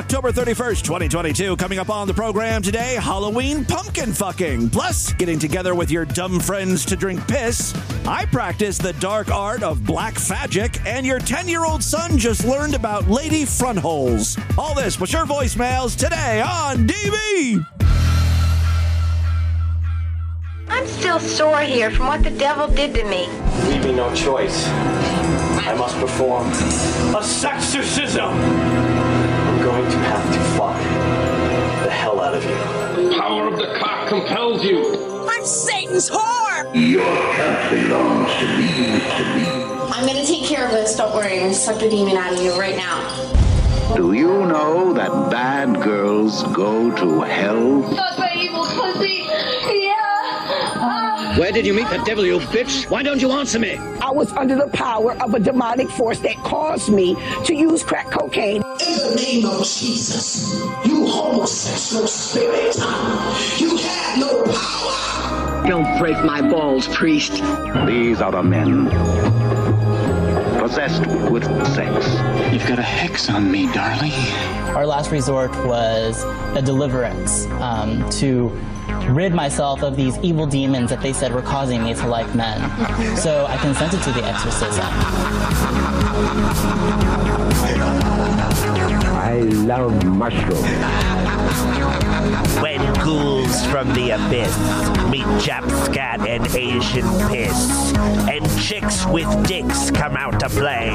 October 0.00 0.32
31st, 0.32 0.82
2022. 0.82 1.56
Coming 1.56 1.78
up 1.78 1.90
on 1.90 2.08
the 2.08 2.14
program 2.14 2.62
today, 2.62 2.94
Halloween 2.94 3.66
pumpkin 3.66 4.14
fucking. 4.14 4.70
Plus, 4.70 5.12
getting 5.12 5.38
together 5.38 5.74
with 5.74 5.90
your 5.90 6.06
dumb 6.06 6.40
friends 6.40 6.86
to 6.86 6.96
drink 6.96 7.28
piss. 7.28 7.74
I 8.06 8.24
practice 8.24 8.78
the 8.78 8.94
dark 8.94 9.30
art 9.30 9.62
of 9.62 9.84
black 9.84 10.14
fagic, 10.14 10.80
and 10.86 11.04
your 11.04 11.18
10 11.18 11.48
year 11.48 11.66
old 11.66 11.82
son 11.84 12.16
just 12.16 12.46
learned 12.46 12.74
about 12.74 13.10
lady 13.10 13.44
front 13.44 13.78
holes. 13.78 14.38
All 14.56 14.74
this 14.74 14.98
with 14.98 15.12
your 15.12 15.26
voicemails 15.26 15.94
today 15.94 16.40
on 16.40 16.86
DV. 16.88 17.66
I'm 20.70 20.86
still 20.86 21.20
sore 21.20 21.60
here 21.60 21.90
from 21.90 22.06
what 22.06 22.22
the 22.22 22.30
devil 22.30 22.68
did 22.68 22.94
to 22.94 23.04
me. 23.04 23.28
Leave 23.68 23.84
me 23.84 23.92
no 23.92 24.14
choice. 24.14 24.66
I 24.66 25.74
must 25.76 25.98
perform 25.98 26.46
a 26.46 27.20
sexorcism. 27.20 28.89
I'm 29.80 29.86
going 29.86 29.98
to 29.98 30.08
have 30.10 30.34
to 30.34 30.40
fuck 30.58 31.84
the 31.84 31.90
hell 31.90 32.20
out 32.20 32.34
of 32.34 32.44
you. 32.44 33.08
The 33.08 33.16
power 33.16 33.48
of 33.48 33.56
the 33.56 33.78
cock 33.78 34.10
compels 34.10 34.62
you. 34.62 35.26
I'm 35.26 35.42
Satan's 35.42 36.10
whore! 36.10 36.70
Your 36.74 37.02
cat 37.32 37.70
belongs 37.70 38.30
to 38.30 38.46
me, 38.58 39.00
to 39.00 39.24
me. 39.34 39.46
I'm 39.90 40.06
gonna 40.06 40.26
take 40.26 40.44
care 40.44 40.66
of 40.66 40.72
this, 40.72 40.94
don't 40.96 41.14
worry. 41.14 41.36
I'm 41.36 41.44
gonna 41.44 41.54
suck 41.54 41.80
the 41.80 41.88
demon 41.88 42.18
out 42.18 42.34
of 42.34 42.42
you 42.42 42.52
right 42.60 42.76
now. 42.76 43.96
Do 43.96 44.12
you 44.12 44.44
know 44.44 44.92
that 44.92 45.30
bad 45.30 45.82
girls 45.82 46.42
go 46.52 46.94
to 46.96 47.22
hell? 47.22 48.29
Where 51.40 51.52
did 51.52 51.64
you 51.64 51.72
meet 51.72 51.88
the 51.88 51.96
devil, 52.04 52.26
you 52.26 52.38
bitch? 52.38 52.90
Why 52.90 53.02
don't 53.02 53.18
you 53.18 53.30
answer 53.30 53.58
me? 53.58 53.76
I 54.02 54.10
was 54.10 54.30
under 54.32 54.56
the 54.56 54.68
power 54.74 55.12
of 55.22 55.32
a 55.32 55.40
demonic 55.40 55.88
force 55.88 56.18
that 56.18 56.36
caused 56.44 56.90
me 56.90 57.16
to 57.46 57.54
use 57.54 57.82
crack 57.82 58.10
cocaine. 58.10 58.56
In 58.56 58.62
the 58.98 59.14
name 59.16 59.46
of 59.46 59.60
Jesus, 59.60 60.60
you 60.84 61.06
homosexual 61.06 62.06
spirit, 62.08 62.76
you 63.58 63.74
have 63.74 64.18
no 64.18 64.42
power. 64.52 65.66
Don't 65.66 65.98
break 65.98 66.22
my 66.26 66.42
balls, 66.42 66.86
priest. 66.88 67.32
These 67.86 68.20
are 68.20 68.32
the 68.32 68.42
men 68.42 68.90
possessed 70.60 71.06
with 71.30 71.44
sex. 71.68 72.04
You've 72.52 72.66
got 72.66 72.78
a 72.78 72.82
hex 72.82 73.30
on 73.30 73.50
me, 73.50 73.64
darling. 73.72 74.12
Our 74.76 74.86
last 74.86 75.10
resort 75.10 75.52
was 75.64 76.22
a 76.54 76.60
deliverance 76.60 77.46
um, 77.62 78.06
to 78.10 78.54
rid 79.10 79.34
myself 79.34 79.82
of 79.82 79.96
these 79.96 80.18
evil 80.18 80.46
demons 80.46 80.90
that 80.90 81.00
they 81.00 81.12
said 81.12 81.32
were 81.32 81.42
causing 81.42 81.82
me 81.82 81.94
to 81.94 82.06
like 82.06 82.32
men. 82.34 82.58
So 83.16 83.46
I 83.46 83.56
consented 83.58 84.02
to 84.02 84.12
the 84.12 84.24
exorcism. 84.24 84.86
I 89.22 89.40
love 89.66 90.04
mushrooms. 90.04 90.60
When 92.60 92.80
ghouls 92.94 93.66
from 93.66 93.92
the 93.94 94.10
abyss 94.10 94.56
meet 95.10 95.26
Jap 95.42 95.68
scat 95.86 96.20
and 96.26 96.46
Asian 96.54 97.06
piss, 97.28 97.92
and 98.28 98.44
chicks 98.60 99.06
with 99.06 99.28
dicks 99.46 99.90
come 99.90 100.16
out 100.16 100.40
to 100.40 100.48
play 100.48 100.90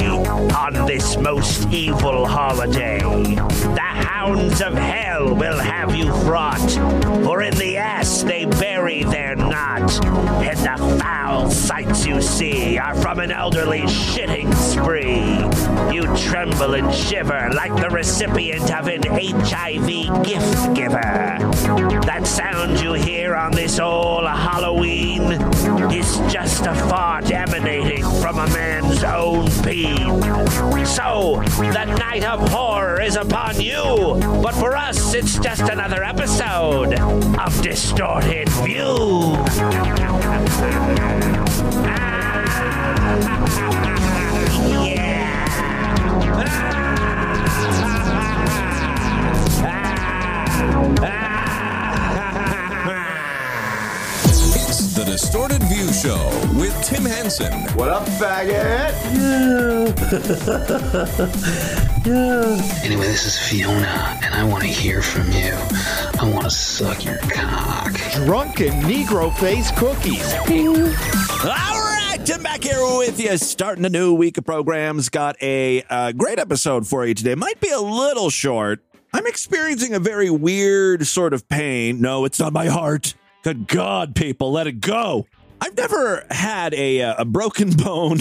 on 0.55 0.73
this 0.86 1.17
most 1.17 1.67
evil 1.71 2.25
holiday, 2.25 2.99
the 2.99 3.84
hounds 4.26 4.59
of 4.59 4.73
hell 4.73 5.36
will 5.36 5.59
have 5.59 5.94
you 5.94 6.12
fraught, 6.23 6.72
for 7.23 7.44
in 7.44 7.54
the 7.58 7.78
ass 7.78 8.23
they 8.23 8.45
bury 8.45 9.04
their 9.04 9.36
knot, 9.36 10.04
and 10.44 10.59
the 10.59 11.00
foul 11.00 11.52
sights 11.52 12.08
you 12.08 12.20
see 12.22 12.78
are 12.80 12.95
from 12.95 13.20
an 13.20 13.32
elderly 13.32 13.82
shitting 13.82 14.52
spree. 14.56 15.36
You 15.94 16.04
tremble 16.17 16.73
and 16.73 16.92
shiver 16.94 17.52
like 17.54 17.76
the 17.76 17.90
recipient 17.90 18.73
of 18.73 18.88
an 18.88 19.04
HIV 19.04 20.23
gift 20.26 20.73
giver. 20.73 21.38
That 22.06 22.26
sound 22.26 22.80
you 22.80 22.94
hear 22.94 23.36
on 23.36 23.52
this 23.52 23.80
all 23.80 24.26
Halloween 24.26 25.33
is 25.92 26.17
just 26.32 26.66
a 26.66 26.73
fart 26.89 27.32
emanating 27.32 28.04
from 28.22 28.39
a 28.39 28.48
man's 28.48 29.04
own 29.04 29.48
peen. 29.64 30.22
So, 30.86 31.42
the 31.58 31.95
night 31.98 32.23
of 32.23 32.48
horror 32.49 33.02
is 33.02 33.16
upon 33.16 33.60
you, 33.60 34.14
but 34.20 34.53
for 34.53 34.76
us, 34.76 35.14
it's 35.14 35.37
just 35.39 35.61
another 35.61 36.03
episode 36.03 36.93
of 36.93 37.61
Distorted 37.61 38.49
View. 38.49 39.36
It's 46.37 46.75
Distorted 55.15 55.64
View 55.64 55.93
Show 55.93 56.27
with 56.59 56.77
Tim 56.83 57.05
Henson. 57.05 57.53
What 57.77 57.87
up, 57.87 58.03
faggot? 58.03 58.92
yeah. 62.05 62.83
Anyway, 62.83 63.08
this 63.08 63.25
is 63.25 63.39
Fiona, 63.39 64.20
and 64.21 64.36
I 64.36 64.43
want 64.43 64.64
to 64.64 64.67
hear 64.67 65.02
from 65.02 65.31
you. 65.31 65.54
I 66.20 66.30
want 66.33 66.43
to 66.43 66.49
suck 66.49 67.05
your 67.05 67.20
cock. 67.20 67.93
Drunken 68.11 68.73
Negro 68.81 69.33
face 69.37 69.71
cookies. 69.80 70.33
All 70.33 71.49
right, 71.49 72.17
Tim 72.25 72.43
back 72.43 72.65
here 72.65 72.81
with 72.98 73.17
you, 73.17 73.37
starting 73.37 73.86
a 73.86 73.89
new 73.89 74.14
week 74.14 74.37
of 74.37 74.43
programs. 74.43 75.08
Got 75.08 75.42
a 75.42 75.81
uh, 75.89 76.11
great 76.11 76.39
episode 76.39 76.87
for 76.87 77.05
you 77.05 77.14
today. 77.14 77.36
Might 77.36 77.61
be 77.61 77.70
a 77.70 77.80
little 77.80 78.30
short. 78.30 78.83
I'm 79.14 79.27
experiencing 79.27 79.93
a 79.93 79.99
very 79.99 80.30
weird 80.30 81.08
sort 81.08 81.33
of 81.33 81.48
pain. 81.48 82.02
No, 82.02 82.25
it's 82.25 82.37
not 82.37 82.52
my 82.52 82.65
heart. 82.65 83.14
Good 83.45 83.67
God, 83.67 84.16
people, 84.16 84.52
let 84.52 84.66
it 84.66 84.82
go. 84.82 85.28
I've 85.61 85.78
never 85.78 86.26
had 86.32 86.73
a, 86.73 87.04
uh, 87.04 87.16
a 87.20 87.26
broken 87.26 87.70
bone 87.78 88.17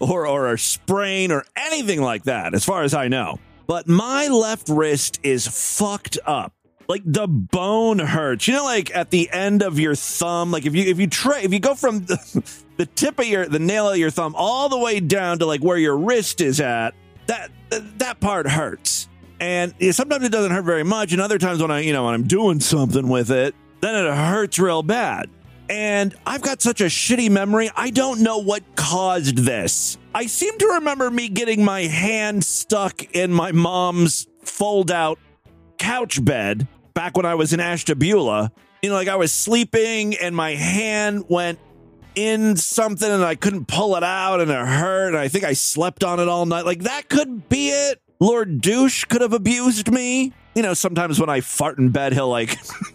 or, 0.00 0.26
or 0.26 0.52
a 0.52 0.58
sprain 0.58 1.30
or 1.30 1.44
anything 1.54 2.02
like 2.02 2.24
that, 2.24 2.54
as 2.54 2.64
far 2.64 2.82
as 2.82 2.92
I 2.92 3.06
know. 3.06 3.38
But 3.68 3.86
my 3.86 4.26
left 4.26 4.68
wrist 4.68 5.20
is 5.22 5.46
fucked 5.46 6.18
up. 6.26 6.54
Like 6.88 7.02
the 7.04 7.28
bone 7.28 8.00
hurts. 8.00 8.48
You 8.48 8.54
know, 8.54 8.64
like 8.64 8.92
at 8.92 9.12
the 9.12 9.30
end 9.30 9.62
of 9.62 9.78
your 9.78 9.94
thumb, 9.94 10.50
like 10.50 10.66
if 10.66 10.74
you 10.74 10.86
if 10.86 10.98
you 10.98 11.06
try 11.06 11.42
if 11.42 11.52
you 11.52 11.60
go 11.60 11.76
from 11.76 12.00
the, 12.06 12.42
the 12.76 12.86
tip 12.86 13.20
of 13.20 13.26
your 13.26 13.46
the 13.46 13.60
nail 13.60 13.88
of 13.88 13.96
your 13.96 14.10
thumb 14.10 14.34
all 14.36 14.68
the 14.68 14.78
way 14.78 14.98
down 14.98 15.38
to 15.38 15.46
like 15.46 15.62
where 15.62 15.78
your 15.78 15.96
wrist 15.96 16.40
is 16.40 16.60
at, 16.60 16.96
that 17.28 17.52
that 17.70 18.18
part 18.18 18.48
hurts. 18.48 19.08
And 19.38 19.72
sometimes 19.92 20.24
it 20.24 20.32
doesn't 20.32 20.50
hurt 20.50 20.64
very 20.64 20.82
much, 20.82 21.12
and 21.12 21.22
other 21.22 21.38
times 21.38 21.62
when 21.62 21.70
I, 21.70 21.80
you 21.80 21.92
know, 21.92 22.06
when 22.06 22.14
I'm 22.14 22.26
doing 22.26 22.58
something 22.58 23.08
with 23.08 23.30
it, 23.30 23.54
then 23.84 24.06
it 24.06 24.14
hurts 24.14 24.58
real 24.58 24.82
bad. 24.82 25.28
And 25.68 26.14
I've 26.26 26.42
got 26.42 26.60
such 26.60 26.80
a 26.80 26.86
shitty 26.86 27.30
memory, 27.30 27.70
I 27.74 27.90
don't 27.90 28.20
know 28.20 28.38
what 28.38 28.62
caused 28.76 29.38
this. 29.38 29.96
I 30.14 30.26
seem 30.26 30.56
to 30.58 30.66
remember 30.74 31.10
me 31.10 31.28
getting 31.28 31.64
my 31.64 31.82
hand 31.82 32.44
stuck 32.44 33.02
in 33.14 33.32
my 33.32 33.52
mom's 33.52 34.26
fold 34.42 34.90
out 34.90 35.18
couch 35.78 36.24
bed 36.24 36.68
back 36.92 37.16
when 37.16 37.26
I 37.26 37.34
was 37.34 37.52
in 37.52 37.60
Ashtabula. 37.60 38.52
You 38.82 38.90
know, 38.90 38.96
like 38.96 39.08
I 39.08 39.16
was 39.16 39.32
sleeping 39.32 40.14
and 40.16 40.36
my 40.36 40.54
hand 40.54 41.24
went 41.28 41.58
in 42.14 42.56
something 42.56 43.10
and 43.10 43.24
I 43.24 43.34
couldn't 43.34 43.66
pull 43.66 43.96
it 43.96 44.04
out 44.04 44.40
and 44.40 44.50
it 44.50 44.54
hurt. 44.54 45.08
And 45.08 45.18
I 45.18 45.28
think 45.28 45.44
I 45.44 45.54
slept 45.54 46.04
on 46.04 46.20
it 46.20 46.28
all 46.28 46.46
night. 46.46 46.64
Like 46.64 46.82
that 46.82 47.08
could 47.08 47.48
be 47.48 47.70
it. 47.70 48.00
Lord 48.20 48.60
Douche 48.60 49.04
could 49.04 49.20
have 49.20 49.32
abused 49.32 49.90
me. 49.90 50.32
You 50.54 50.62
know, 50.62 50.74
sometimes 50.74 51.18
when 51.18 51.28
I 51.28 51.40
fart 51.40 51.78
in 51.78 51.90
bed, 51.90 52.12
he'll 52.12 52.28
like 52.28 52.58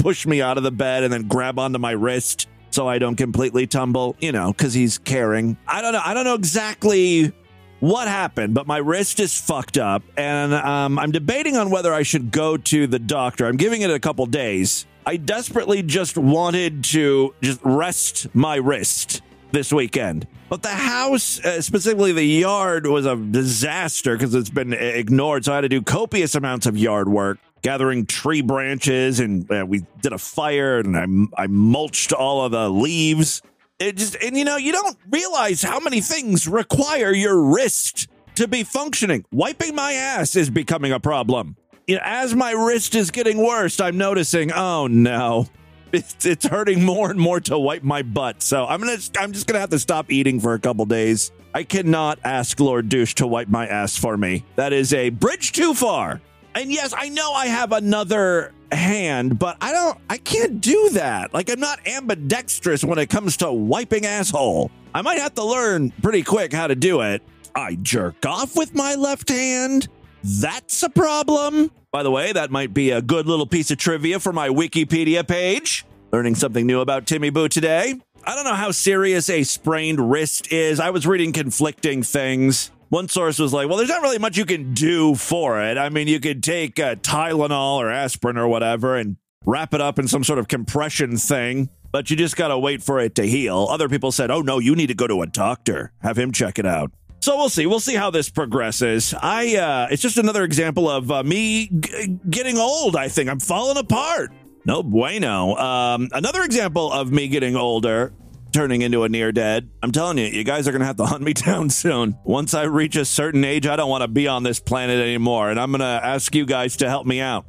push 0.00 0.26
me 0.26 0.42
out 0.42 0.56
of 0.56 0.62
the 0.62 0.72
bed 0.72 1.04
and 1.04 1.12
then 1.12 1.28
grab 1.28 1.58
onto 1.58 1.78
my 1.78 1.92
wrist 1.92 2.48
so 2.70 2.88
I 2.88 2.98
don't 2.98 3.16
completely 3.16 3.66
tumble, 3.66 4.16
you 4.20 4.32
know, 4.32 4.52
because 4.52 4.74
he's 4.74 4.98
caring. 4.98 5.56
I 5.66 5.82
don't 5.82 5.92
know. 5.92 6.00
I 6.04 6.14
don't 6.14 6.24
know 6.24 6.34
exactly 6.34 7.32
what 7.80 8.08
happened, 8.08 8.54
but 8.54 8.66
my 8.66 8.76
wrist 8.78 9.20
is 9.20 9.38
fucked 9.38 9.78
up, 9.78 10.02
and 10.16 10.54
um, 10.54 10.98
I'm 10.98 11.10
debating 11.10 11.56
on 11.56 11.70
whether 11.70 11.92
I 11.92 12.02
should 12.02 12.30
go 12.30 12.56
to 12.56 12.86
the 12.86 12.98
doctor. 12.98 13.46
I'm 13.46 13.56
giving 13.56 13.82
it 13.82 13.90
a 13.90 13.98
couple 13.98 14.26
days. 14.26 14.86
I 15.06 15.16
desperately 15.16 15.82
just 15.82 16.16
wanted 16.16 16.84
to 16.84 17.34
just 17.40 17.60
rest 17.64 18.32
my 18.34 18.56
wrist 18.56 19.22
this 19.50 19.72
weekend. 19.72 20.26
But 20.48 20.62
the 20.62 20.68
house, 20.68 21.40
uh, 21.44 21.62
specifically 21.62 22.12
the 22.12 22.24
yard, 22.24 22.86
was 22.86 23.06
a 23.06 23.16
disaster 23.16 24.16
because 24.16 24.34
it's 24.34 24.50
been 24.50 24.72
ignored. 24.72 25.44
So 25.44 25.52
I 25.52 25.56
had 25.56 25.60
to 25.62 25.68
do 25.68 25.80
copious 25.82 26.34
amounts 26.34 26.66
of 26.66 26.76
yard 26.76 27.08
work, 27.08 27.38
gathering 27.62 28.06
tree 28.06 28.42
branches, 28.42 29.20
and 29.20 29.50
uh, 29.50 29.64
we 29.66 29.84
did 30.02 30.12
a 30.12 30.18
fire, 30.18 30.78
and 30.78 31.30
I, 31.36 31.42
I 31.42 31.46
mulched 31.46 32.12
all 32.12 32.44
of 32.44 32.52
the 32.52 32.70
leaves. 32.70 33.42
It 33.78 33.96
just, 33.96 34.16
and 34.22 34.36
you 34.36 34.44
know, 34.44 34.56
you 34.56 34.72
don't 34.72 34.96
realize 35.10 35.62
how 35.62 35.80
many 35.80 36.00
things 36.00 36.46
require 36.46 37.12
your 37.12 37.40
wrist 37.40 38.08
to 38.34 38.46
be 38.46 38.62
functioning. 38.62 39.24
Wiping 39.32 39.74
my 39.74 39.92
ass 39.92 40.36
is 40.36 40.50
becoming 40.50 40.92
a 40.92 41.00
problem. 41.00 41.56
You 41.86 41.96
know, 41.96 42.02
as 42.04 42.34
my 42.34 42.52
wrist 42.52 42.94
is 42.94 43.10
getting 43.10 43.38
worse, 43.38 43.80
I'm 43.80 43.96
noticing, 43.96 44.52
oh 44.52 44.86
no, 44.86 45.46
it's, 45.92 46.24
it's 46.24 46.46
hurting 46.46 46.84
more 46.84 47.10
and 47.10 47.18
more 47.18 47.40
to 47.40 47.58
wipe 47.58 47.82
my 47.82 48.02
butt. 48.02 48.42
So 48.42 48.64
I'm 48.66 48.80
gonna, 48.80 48.98
I'm 49.18 49.32
just 49.32 49.46
gonna 49.46 49.60
have 49.60 49.70
to 49.70 49.78
stop 49.78 50.10
eating 50.12 50.40
for 50.40 50.54
a 50.54 50.58
couple 50.58 50.84
days. 50.84 51.32
I 51.52 51.64
cannot 51.64 52.20
ask 52.22 52.60
Lord 52.60 52.88
Douche 52.88 53.14
to 53.14 53.26
wipe 53.26 53.48
my 53.48 53.66
ass 53.66 53.96
for 53.96 54.16
me. 54.16 54.44
That 54.54 54.72
is 54.72 54.92
a 54.92 55.10
bridge 55.10 55.52
too 55.52 55.74
far. 55.74 56.20
And 56.54 56.72
yes, 56.72 56.92
I 56.96 57.08
know 57.08 57.32
I 57.32 57.46
have 57.46 57.72
another 57.72 58.52
hand, 58.72 59.38
but 59.38 59.56
I 59.60 59.72
don't, 59.72 59.98
I 60.08 60.16
can't 60.18 60.60
do 60.60 60.90
that. 60.90 61.32
Like, 61.32 61.50
I'm 61.50 61.60
not 61.60 61.86
ambidextrous 61.86 62.82
when 62.84 62.98
it 62.98 63.08
comes 63.08 63.36
to 63.38 63.52
wiping 63.52 64.04
asshole. 64.04 64.70
I 64.94 65.02
might 65.02 65.18
have 65.18 65.34
to 65.36 65.44
learn 65.44 65.92
pretty 66.02 66.22
quick 66.22 66.52
how 66.52 66.66
to 66.66 66.74
do 66.74 67.00
it. 67.02 67.22
I 67.54 67.76
jerk 67.76 68.26
off 68.26 68.56
with 68.56 68.74
my 68.74 68.94
left 68.94 69.28
hand. 69.28 69.88
That's 70.22 70.82
a 70.82 70.90
problem. 70.90 71.70
By 71.92 72.02
the 72.02 72.10
way, 72.10 72.32
that 72.32 72.50
might 72.50 72.74
be 72.74 72.90
a 72.90 73.02
good 73.02 73.26
little 73.26 73.46
piece 73.46 73.70
of 73.70 73.78
trivia 73.78 74.20
for 74.20 74.32
my 74.32 74.48
Wikipedia 74.48 75.26
page. 75.26 75.84
Learning 76.12 76.34
something 76.34 76.66
new 76.66 76.80
about 76.80 77.06
Timmy 77.06 77.30
Boo 77.30 77.48
today. 77.48 77.94
I 78.24 78.34
don't 78.34 78.44
know 78.44 78.54
how 78.54 78.70
serious 78.70 79.30
a 79.30 79.44
sprained 79.44 80.10
wrist 80.10 80.52
is. 80.52 80.78
I 80.78 80.90
was 80.90 81.06
reading 81.06 81.32
conflicting 81.32 82.02
things. 82.02 82.70
One 82.90 83.08
source 83.08 83.38
was 83.38 83.52
like, 83.52 83.68
well, 83.68 83.76
there's 83.78 83.88
not 83.88 84.02
really 84.02 84.18
much 84.18 84.36
you 84.36 84.44
can 84.44 84.74
do 84.74 85.14
for 85.14 85.62
it. 85.62 85.78
I 85.78 85.88
mean, 85.90 86.08
you 86.08 86.18
could 86.20 86.42
take 86.42 86.78
uh, 86.78 86.96
Tylenol 86.96 87.76
or 87.76 87.88
aspirin 87.90 88.36
or 88.36 88.48
whatever 88.48 88.96
and 88.96 89.16
wrap 89.46 89.72
it 89.74 89.80
up 89.80 89.98
in 89.98 90.08
some 90.08 90.24
sort 90.24 90.38
of 90.40 90.48
compression 90.48 91.16
thing, 91.16 91.70
but 91.92 92.10
you 92.10 92.16
just 92.16 92.36
got 92.36 92.48
to 92.48 92.58
wait 92.58 92.82
for 92.82 92.98
it 92.98 93.14
to 93.14 93.22
heal. 93.22 93.68
Other 93.70 93.88
people 93.88 94.10
said, 94.10 94.30
oh, 94.32 94.42
no, 94.42 94.58
you 94.58 94.74
need 94.74 94.88
to 94.88 94.94
go 94.94 95.06
to 95.06 95.22
a 95.22 95.26
doctor, 95.26 95.92
have 96.02 96.18
him 96.18 96.32
check 96.32 96.58
it 96.58 96.66
out. 96.66 96.90
So 97.20 97.36
we'll 97.36 97.48
see. 97.50 97.66
We'll 97.66 97.80
see 97.80 97.94
how 97.94 98.10
this 98.10 98.30
progresses. 98.30 99.14
I 99.20 99.54
uh 99.56 99.88
it's 99.90 100.00
just 100.00 100.16
another 100.16 100.42
example 100.42 100.88
of 100.88 101.10
uh, 101.12 101.22
me 101.22 101.66
g- 101.68 102.18
getting 102.30 102.56
old, 102.56 102.96
I 102.96 103.08
think. 103.08 103.28
I'm 103.28 103.38
falling 103.40 103.76
apart. 103.76 104.32
No 104.64 104.82
bueno. 104.82 105.54
Um 105.56 106.08
another 106.12 106.42
example 106.42 106.90
of 106.90 107.12
me 107.12 107.28
getting 107.28 107.56
older, 107.56 108.14
turning 108.52 108.82
into 108.82 109.04
a 109.04 109.08
near 109.08 109.32
dead. 109.32 109.70
I'm 109.82 109.92
telling 109.92 110.18
you, 110.18 110.26
you 110.26 110.44
guys 110.44 110.68
are 110.68 110.72
going 110.72 110.80
to 110.80 110.86
have 110.86 110.96
to 110.96 111.06
hunt 111.06 111.22
me 111.22 111.32
down 111.32 111.70
soon. 111.70 112.18
Once 112.24 112.54
I 112.54 112.64
reach 112.64 112.96
a 112.96 113.04
certain 113.04 113.44
age, 113.44 113.66
I 113.66 113.76
don't 113.76 113.90
want 113.90 114.02
to 114.02 114.08
be 114.08 114.28
on 114.28 114.42
this 114.42 114.60
planet 114.60 115.00
anymore, 115.00 115.50
and 115.50 115.58
I'm 115.58 115.70
going 115.70 115.80
to 115.80 115.86
ask 115.86 116.34
you 116.34 116.46
guys 116.46 116.76
to 116.78 116.88
help 116.88 117.06
me 117.06 117.20
out. 117.20 117.46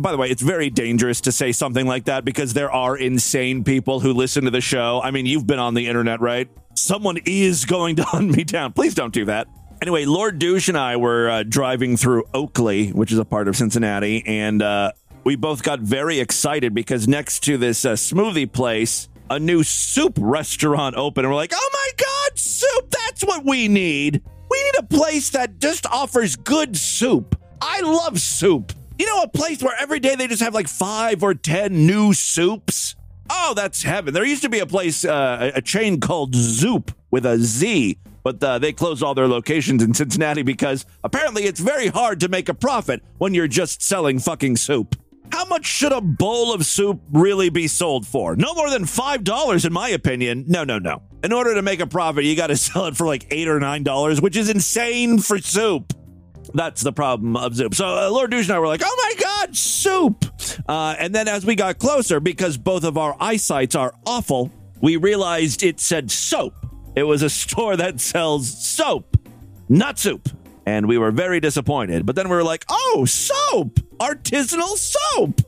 By 0.00 0.12
the 0.12 0.16
way, 0.16 0.30
it's 0.30 0.42
very 0.42 0.70
dangerous 0.70 1.20
to 1.22 1.32
say 1.32 1.50
something 1.50 1.86
like 1.86 2.04
that 2.04 2.24
because 2.24 2.54
there 2.54 2.70
are 2.70 2.96
insane 2.96 3.64
people 3.64 3.98
who 3.98 4.12
listen 4.12 4.44
to 4.44 4.50
the 4.50 4.60
show. 4.60 5.00
I 5.02 5.10
mean, 5.10 5.26
you've 5.26 5.46
been 5.46 5.58
on 5.58 5.74
the 5.74 5.88
internet, 5.88 6.20
right? 6.20 6.48
Someone 6.74 7.18
is 7.24 7.64
going 7.64 7.96
to 7.96 8.04
hunt 8.04 8.36
me 8.36 8.44
down. 8.44 8.72
Please 8.72 8.94
don't 8.94 9.12
do 9.12 9.24
that. 9.24 9.48
Anyway, 9.80 10.04
Lord 10.04 10.38
Douche 10.38 10.68
and 10.68 10.78
I 10.78 10.94
were 10.94 11.28
uh, 11.28 11.42
driving 11.42 11.96
through 11.96 12.24
Oakley, 12.32 12.90
which 12.90 13.10
is 13.10 13.18
a 13.18 13.24
part 13.24 13.48
of 13.48 13.56
Cincinnati, 13.56 14.22
and 14.24 14.62
uh, 14.62 14.92
we 15.24 15.34
both 15.34 15.64
got 15.64 15.80
very 15.80 16.20
excited 16.20 16.72
because 16.72 17.08
next 17.08 17.40
to 17.44 17.58
this 17.58 17.84
uh, 17.84 17.94
smoothie 17.94 18.50
place, 18.50 19.08
a 19.32 19.40
new 19.40 19.62
soup 19.62 20.18
restaurant 20.20 20.94
open. 20.94 21.24
And 21.24 21.32
we're 21.32 21.36
like, 21.36 21.52
oh 21.54 21.70
my 21.72 21.90
God, 21.96 22.38
soup! 22.38 22.90
That's 22.90 23.24
what 23.24 23.44
we 23.46 23.66
need. 23.66 24.22
We 24.50 24.62
need 24.62 24.74
a 24.78 24.82
place 24.82 25.30
that 25.30 25.58
just 25.58 25.86
offers 25.86 26.36
good 26.36 26.76
soup. 26.76 27.40
I 27.62 27.80
love 27.80 28.20
soup. 28.20 28.72
You 28.98 29.06
know, 29.06 29.22
a 29.22 29.28
place 29.28 29.62
where 29.62 29.74
every 29.80 30.00
day 30.00 30.16
they 30.16 30.26
just 30.26 30.42
have 30.42 30.52
like 30.52 30.68
five 30.68 31.22
or 31.22 31.32
10 31.32 31.86
new 31.86 32.12
soups? 32.12 32.94
Oh, 33.30 33.54
that's 33.56 33.82
heaven. 33.82 34.12
There 34.12 34.24
used 34.24 34.42
to 34.42 34.50
be 34.50 34.58
a 34.58 34.66
place, 34.66 35.04
uh, 35.04 35.52
a 35.54 35.62
chain 35.62 35.98
called 35.98 36.34
Zoup 36.34 36.92
with 37.10 37.24
a 37.24 37.38
Z, 37.38 37.96
but 38.22 38.44
uh, 38.44 38.58
they 38.58 38.74
closed 38.74 39.02
all 39.02 39.14
their 39.14 39.28
locations 39.28 39.82
in 39.82 39.94
Cincinnati 39.94 40.42
because 40.42 40.84
apparently 41.02 41.44
it's 41.44 41.60
very 41.60 41.86
hard 41.86 42.20
to 42.20 42.28
make 42.28 42.50
a 42.50 42.54
profit 42.54 43.02
when 43.16 43.32
you're 43.32 43.48
just 43.48 43.80
selling 43.80 44.18
fucking 44.18 44.58
soup. 44.58 44.94
How 45.32 45.46
much 45.46 45.64
should 45.64 45.92
a 45.92 46.00
bowl 46.02 46.52
of 46.52 46.66
soup 46.66 47.00
really 47.10 47.48
be 47.48 47.66
sold 47.66 48.06
for? 48.06 48.36
No 48.36 48.54
more 48.54 48.68
than 48.68 48.84
$5, 48.84 49.64
in 49.64 49.72
my 49.72 49.88
opinion. 49.88 50.44
No, 50.46 50.62
no, 50.62 50.78
no. 50.78 51.02
In 51.24 51.32
order 51.32 51.54
to 51.54 51.62
make 51.62 51.80
a 51.80 51.86
profit, 51.86 52.24
you 52.24 52.36
got 52.36 52.48
to 52.48 52.56
sell 52.58 52.84
it 52.84 52.98
for 52.98 53.06
like 53.06 53.26
8 53.30 53.48
or 53.48 53.58
$9, 53.58 54.20
which 54.20 54.36
is 54.36 54.50
insane 54.50 55.18
for 55.18 55.38
soup. 55.38 55.94
That's 56.52 56.82
the 56.82 56.92
problem 56.92 57.34
of 57.34 57.56
soup. 57.56 57.74
So 57.74 57.86
uh, 57.86 58.10
Lord 58.10 58.30
Douche 58.30 58.46
and 58.48 58.56
I 58.56 58.58
were 58.58 58.66
like, 58.66 58.82
oh 58.84 58.96
my 59.16 59.22
God, 59.22 59.56
soup. 59.56 60.26
Uh, 60.68 60.96
and 60.98 61.14
then 61.14 61.28
as 61.28 61.46
we 61.46 61.54
got 61.54 61.78
closer, 61.78 62.20
because 62.20 62.58
both 62.58 62.84
of 62.84 62.98
our 62.98 63.16
eyesights 63.18 63.74
are 63.74 63.94
awful, 64.04 64.50
we 64.82 64.96
realized 64.96 65.62
it 65.62 65.80
said 65.80 66.10
soap. 66.10 66.54
It 66.94 67.04
was 67.04 67.22
a 67.22 67.30
store 67.30 67.78
that 67.78 68.00
sells 68.00 68.66
soap, 68.68 69.16
not 69.70 69.98
soup. 69.98 70.28
And 70.66 70.86
we 70.86 70.98
were 70.98 71.10
very 71.10 71.40
disappointed. 71.40 72.06
But 72.06 72.16
then 72.16 72.28
we 72.28 72.36
were 72.36 72.44
like, 72.44 72.64
oh, 72.68 73.04
soap, 73.06 73.80
artisanal 73.98 74.76
soap. 74.76 75.40